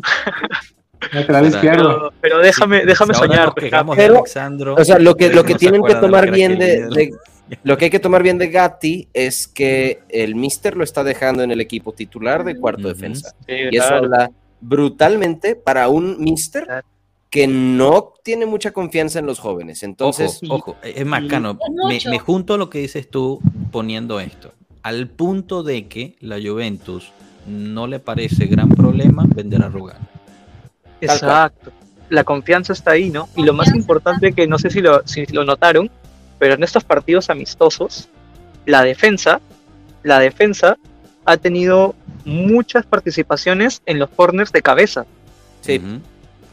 Lateral 1.12 1.44
Espera. 1.46 1.46
izquierdo. 1.48 1.88
Pero, 1.98 2.12
pero 2.20 2.38
déjame, 2.38 2.86
déjame 2.86 3.14
soñar. 3.14 3.52
pues, 3.54 3.70
Pero, 3.96 4.14
Alexandro, 4.18 4.74
O 4.78 4.84
sea, 4.84 4.98
lo 4.98 5.14
que, 5.16 5.30
lo 5.30 5.44
que 5.44 5.54
tienen 5.54 5.82
que 5.82 5.94
tomar 5.96 6.30
bien 6.30 6.58
de, 6.58 7.10
lo 7.62 7.76
que 7.76 7.84
hay 7.86 7.90
que 7.90 7.98
tomar 8.00 8.22
bien 8.22 8.38
de 8.38 8.48
Gatti 8.48 9.08
es 9.12 9.46
que 9.46 10.00
el 10.08 10.34
Mister 10.34 10.76
lo 10.76 10.84
está 10.84 11.04
dejando 11.04 11.42
en 11.42 11.50
el 11.50 11.60
equipo 11.60 11.92
titular 11.92 12.42
de 12.44 12.56
cuarto 12.58 12.88
defensa. 12.88 13.34
Sí, 13.46 13.52
Y 13.70 13.76
eso 13.76 13.94
habla 13.94 14.30
brutalmente 14.62 15.54
para 15.56 15.88
un 15.88 16.18
Mister 16.20 16.64
Claro. 16.64 16.86
Que 17.34 17.48
no 17.48 18.12
tiene 18.22 18.46
mucha 18.46 18.70
confianza 18.70 19.18
en 19.18 19.26
los 19.26 19.40
jóvenes. 19.40 19.82
Entonces, 19.82 20.38
ojo, 20.48 20.54
ojo, 20.54 20.76
es 20.84 21.04
más, 21.04 21.24
y- 21.24 21.26
Cano, 21.26 21.58
Es 21.90 22.04
me, 22.04 22.12
me 22.12 22.18
junto 22.20 22.54
a 22.54 22.58
lo 22.58 22.70
que 22.70 22.78
dices 22.78 23.10
tú 23.10 23.40
poniendo 23.72 24.20
esto. 24.20 24.52
Al 24.84 25.08
punto 25.08 25.64
de 25.64 25.88
que 25.88 26.14
la 26.20 26.36
Juventus 26.36 27.10
no 27.48 27.88
le 27.88 27.98
parece 27.98 28.46
gran 28.46 28.68
problema 28.68 29.24
vender 29.26 29.64
a 29.64 29.68
Rugal. 29.68 29.98
Exacto. 31.00 31.72
La 32.08 32.22
confianza 32.22 32.72
está 32.72 32.92
ahí, 32.92 33.10
¿no? 33.10 33.28
Y 33.34 33.42
lo 33.42 33.52
más 33.52 33.74
importante 33.74 34.32
que 34.32 34.46
no 34.46 34.56
sé 34.56 34.70
si 34.70 34.80
lo, 34.80 35.02
si 35.04 35.26
lo 35.26 35.44
notaron, 35.44 35.90
pero 36.38 36.54
en 36.54 36.62
estos 36.62 36.84
partidos 36.84 37.30
amistosos, 37.30 38.08
la 38.64 38.82
defensa, 38.82 39.40
la 40.04 40.20
defensa 40.20 40.76
ha 41.24 41.36
tenido 41.36 41.96
muchas 42.24 42.86
participaciones 42.86 43.82
en 43.86 43.98
los 43.98 44.08
corners 44.10 44.52
de 44.52 44.62
cabeza. 44.62 45.04
sí. 45.62 45.80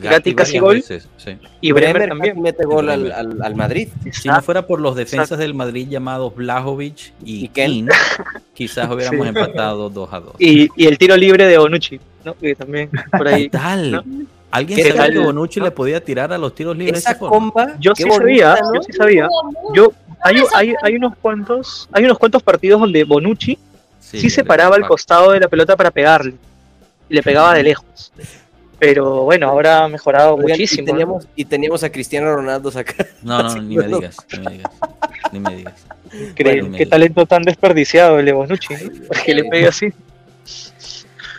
Gatti 0.09 0.35
casi 0.35 0.59
gol. 0.59 0.75
veces, 0.75 1.07
sí. 1.17 1.37
Y 1.61 1.71
Bremer, 1.71 1.93
Bremer 1.93 2.09
también. 2.09 2.41
mete 2.41 2.65
gol 2.65 2.89
al, 2.89 2.99
Bremer. 3.01 3.17
al- 3.19 3.41
al 3.43 3.55
Madrid. 3.55 3.89
Si 4.11 4.27
no 4.29 4.41
fuera 4.41 4.65
por 4.65 4.79
los 4.79 4.95
defensas 4.95 5.25
Exacto. 5.31 5.41
del 5.41 5.53
Madrid 5.53 5.87
llamados 5.89 6.35
Blajovic 6.35 7.13
y, 7.23 7.45
Y. 7.45 7.47
King, 7.49 7.87
quizás 8.53 8.89
hubiéramos 8.89 9.21
Sí. 9.23 9.29
empatado 9.29 9.89
2 9.89 10.13
a 10.13 10.19
2. 10.19 10.35
Y, 10.39 10.69
y 10.75 10.87
el 10.87 10.97
tiro 10.97 11.15
libre 11.17 11.45
de 11.45 11.57
Bonucci, 11.57 11.99
¿no? 12.25 12.33
Que 12.35 12.55
también 12.55 12.89
por 13.11 13.27
¿Qué 13.27 13.33
ahí. 13.33 13.49
tal? 13.49 13.91
¿no? 13.91 14.03
¿Alguien 14.51 14.77
¿Qué 14.77 14.83
sabía 14.89 15.01
tal? 15.03 15.13
que 15.13 15.19
Bonucci 15.19 15.59
¿No? 15.59 15.65
le 15.65 15.71
podía 15.71 16.03
tirar 16.03 16.33
a 16.33 16.37
los 16.37 16.53
tiros 16.53 16.75
libres 16.77 16.99
Esa 16.99 17.17
comba, 17.17 17.75
Yo 17.79 17.93
qué 17.93 18.03
sí 18.03 18.09
bonita, 18.09 18.55
sabía, 18.57 18.61
¿no? 18.63 18.75
yo 18.75 18.83
sí 18.83 18.93
sabía. 18.93 19.27
Yo 19.73 19.91
hay, 20.23 20.37
hay, 20.53 20.73
hay 20.83 20.95
unos 20.95 21.15
cuantos, 21.21 21.87
hay 21.91 22.03
unos 22.05 22.17
cuantos 22.19 22.43
partidos 22.43 22.81
donde 22.81 23.03
Bonucci 23.05 23.57
sí, 23.99 24.29
se 24.29 24.43
paraba 24.43 24.75
al 24.75 24.85
costado 24.85 25.31
de 25.31 25.39
la 25.39 25.47
pelota 25.47 25.75
para 25.77 25.89
pegarle. 25.91 26.33
Y 27.09 27.13
le 27.15 27.23
pegaba 27.23 27.53
de 27.55 27.63
lejos. 27.63 28.11
Pero 28.81 29.25
bueno, 29.25 29.47
ahora 29.47 29.83
ha 29.83 29.87
mejorado 29.87 30.33
Oigan, 30.33 30.49
muchísimo. 30.49 30.81
Y 30.81 30.85
¿no? 30.85 30.91
teníamos, 30.91 31.27
y 31.35 31.45
teníamos 31.45 31.83
a 31.83 31.91
Cristiano 31.91 32.35
Ronaldo 32.35 32.71
acá. 32.75 33.05
No, 33.21 33.43
no, 33.43 33.55
ni 33.61 33.77
me 33.77 33.85
digas, 33.87 34.17
ni 34.33 34.39
me 34.39 34.51
digas, 34.53 34.71
ni 35.31 35.39
me 35.39 35.55
digas. 35.57 35.85
Increíble, 36.13 36.61
Bueno, 36.61 36.77
qué 36.77 36.85
me- 36.85 36.89
talento 36.89 37.25
tan 37.27 37.43
desperdiciado 37.43 38.17
el 38.17 38.25
de 38.25 38.33
Bonucci, 38.33 38.73
¿no? 38.73 39.07
Para 39.07 39.23
que 39.23 39.35
le 39.35 39.43
pegue 39.43 39.67
así. 39.67 39.93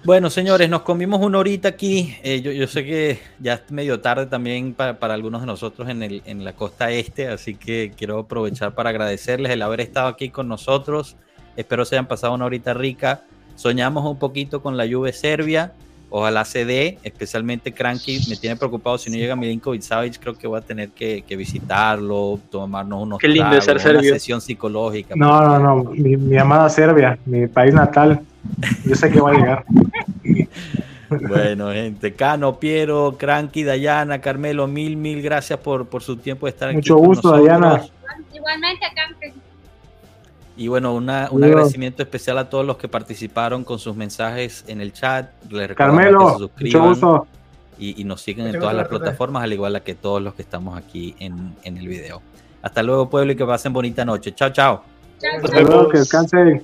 Bueno, 0.05 0.31
señores, 0.31 0.71
nos 0.71 0.83
comimos 0.83 1.21
una 1.21 1.39
horita 1.39 1.67
aquí. 1.69 2.17
Eh, 2.23 2.41
yo, 2.43 2.53
yo 2.53 2.69
sé 2.69 2.85
que 2.85 3.19
ya 3.41 3.55
es 3.55 3.71
medio 3.73 4.01
tarde 4.01 4.27
también 4.27 4.73
para, 4.75 5.01
para 5.01 5.15
algunos 5.15 5.41
de 5.41 5.49
nosotros 5.49 5.89
en, 5.89 6.05
el, 6.05 6.23
en 6.25 6.45
la 6.45 6.53
costa 6.53 6.93
este, 6.93 7.27
así 7.27 7.57
que 7.57 7.91
quiero 7.97 8.21
aprovechar 8.21 8.73
para 8.75 8.91
agradecerles 8.91 9.51
el 9.51 9.63
haber 9.63 9.81
estado 9.81 10.07
aquí 10.07 10.29
con 10.31 10.47
nosotros. 10.47 11.17
Espero 11.57 11.85
se 11.85 11.97
hayan 11.97 12.07
pasado 12.07 12.35
una 12.35 12.45
horita 12.45 12.73
rica. 12.73 13.23
Soñamos 13.57 14.05
un 14.09 14.19
poquito 14.21 14.63
con 14.63 14.77
la 14.77 14.87
Juve 14.89 15.13
Serbia. 15.13 15.73
Ojalá 16.15 16.45
se 16.45 16.67
dé, 16.67 16.99
especialmente 17.03 17.73
Cranky. 17.73 18.21
Me 18.29 18.37
tiene 18.37 18.55
preocupado 18.57 18.99
si 18.99 19.09
no 19.09 19.17
llega 19.17 19.35
Milinkovic 19.35 19.81
Savic. 19.81 20.19
Creo 20.21 20.37
que 20.37 20.47
voy 20.47 20.59
a 20.59 20.61
tener 20.61 20.91
que, 20.91 21.23
que 21.27 21.37
visitarlo, 21.37 22.39
tomarnos 22.51 23.03
unos 23.03 23.19
Qué 23.19 23.29
lindo 23.29 23.57
es 23.57 23.65
ser 23.65 23.79
tragos, 23.79 23.93
una 23.93 24.01
serbio. 24.01 24.15
sesión 24.15 24.41
psicológica. 24.43 25.15
No, 25.17 25.41
no, 25.41 25.59
no. 25.59 25.91
Mi, 25.93 26.19
mi 26.19 26.37
amada 26.37 26.69
Serbia, 26.69 27.19
mi 27.25 27.47
país 27.47 27.73
natal. 27.73 28.21
Yo 28.85 28.95
sé 28.95 29.11
que 29.11 29.21
va 29.21 29.31
a 29.31 29.35
llegar. 29.35 29.65
Bueno, 31.29 31.71
gente, 31.73 32.15
Cano, 32.15 32.59
Piero, 32.59 33.17
Cranky, 33.19 33.65
Dayana, 33.65 34.23
Carmelo, 34.23 34.67
mil, 34.67 34.97
mil 34.97 35.21
gracias 35.21 35.59
por, 35.59 35.87
por 35.87 36.03
su 36.03 36.17
tiempo 36.17 36.47
de 36.47 36.51
estar 36.51 36.71
aquí. 36.71 36.77
Mucho 36.77 36.97
gusto. 36.97 37.31
Dayana. 37.31 37.83
Igualmente 38.33 38.87
acá. 38.87 39.03
Y 40.63 40.69
bueno, 40.69 40.95
una- 40.95 41.27
un 41.33 41.41
Dios. 41.41 41.51
agradecimiento 41.51 42.05
especial 42.05 42.39
a 42.39 42.49
todos 42.49 42.65
los 42.65 42.77
que 42.77 42.87
participaron 42.87 43.65
con 43.65 43.81
sus 43.81 43.97
mensajes 43.97 44.65
en 44.69 44.81
el 44.81 44.93
chat. 44.93 45.29
Les 45.51 45.67
recordamos 45.69 46.01
que 46.01 46.07
se 46.07 46.13
Carmelo, 46.13 46.21
mucho 46.21 46.39
suscriban 46.39 47.23
y, 47.79 48.01
y 48.01 48.05
nos 48.05 48.21
siguen 48.21 48.47
en 48.47 48.61
todas 48.61 48.75
las 48.77 48.87
plataformas, 48.87 49.43
al 49.43 49.53
igual 49.53 49.83
que 49.83 49.97
todos 49.97 50.23
los 50.23 50.35
que 50.35 50.43
estamos 50.43 50.79
aquí 50.79 51.17
en, 51.19 51.57
en 51.65 51.79
el 51.79 51.89
video. 51.89 52.23
Hasta 52.63 52.81
luego, 52.85 53.11
pueblo, 53.11 53.33
y 53.33 53.37
que 53.37 53.45
pasen 53.45 53.73
bonita 53.73 54.05
noche. 54.05 54.33
Chao, 54.37 54.51
chao. 54.51 54.85
Chao, 55.21 55.31
Hasta 55.37 55.49
chao. 55.49 55.63
luego, 55.65 55.89
que 55.89 55.99
descansen. 55.99 56.63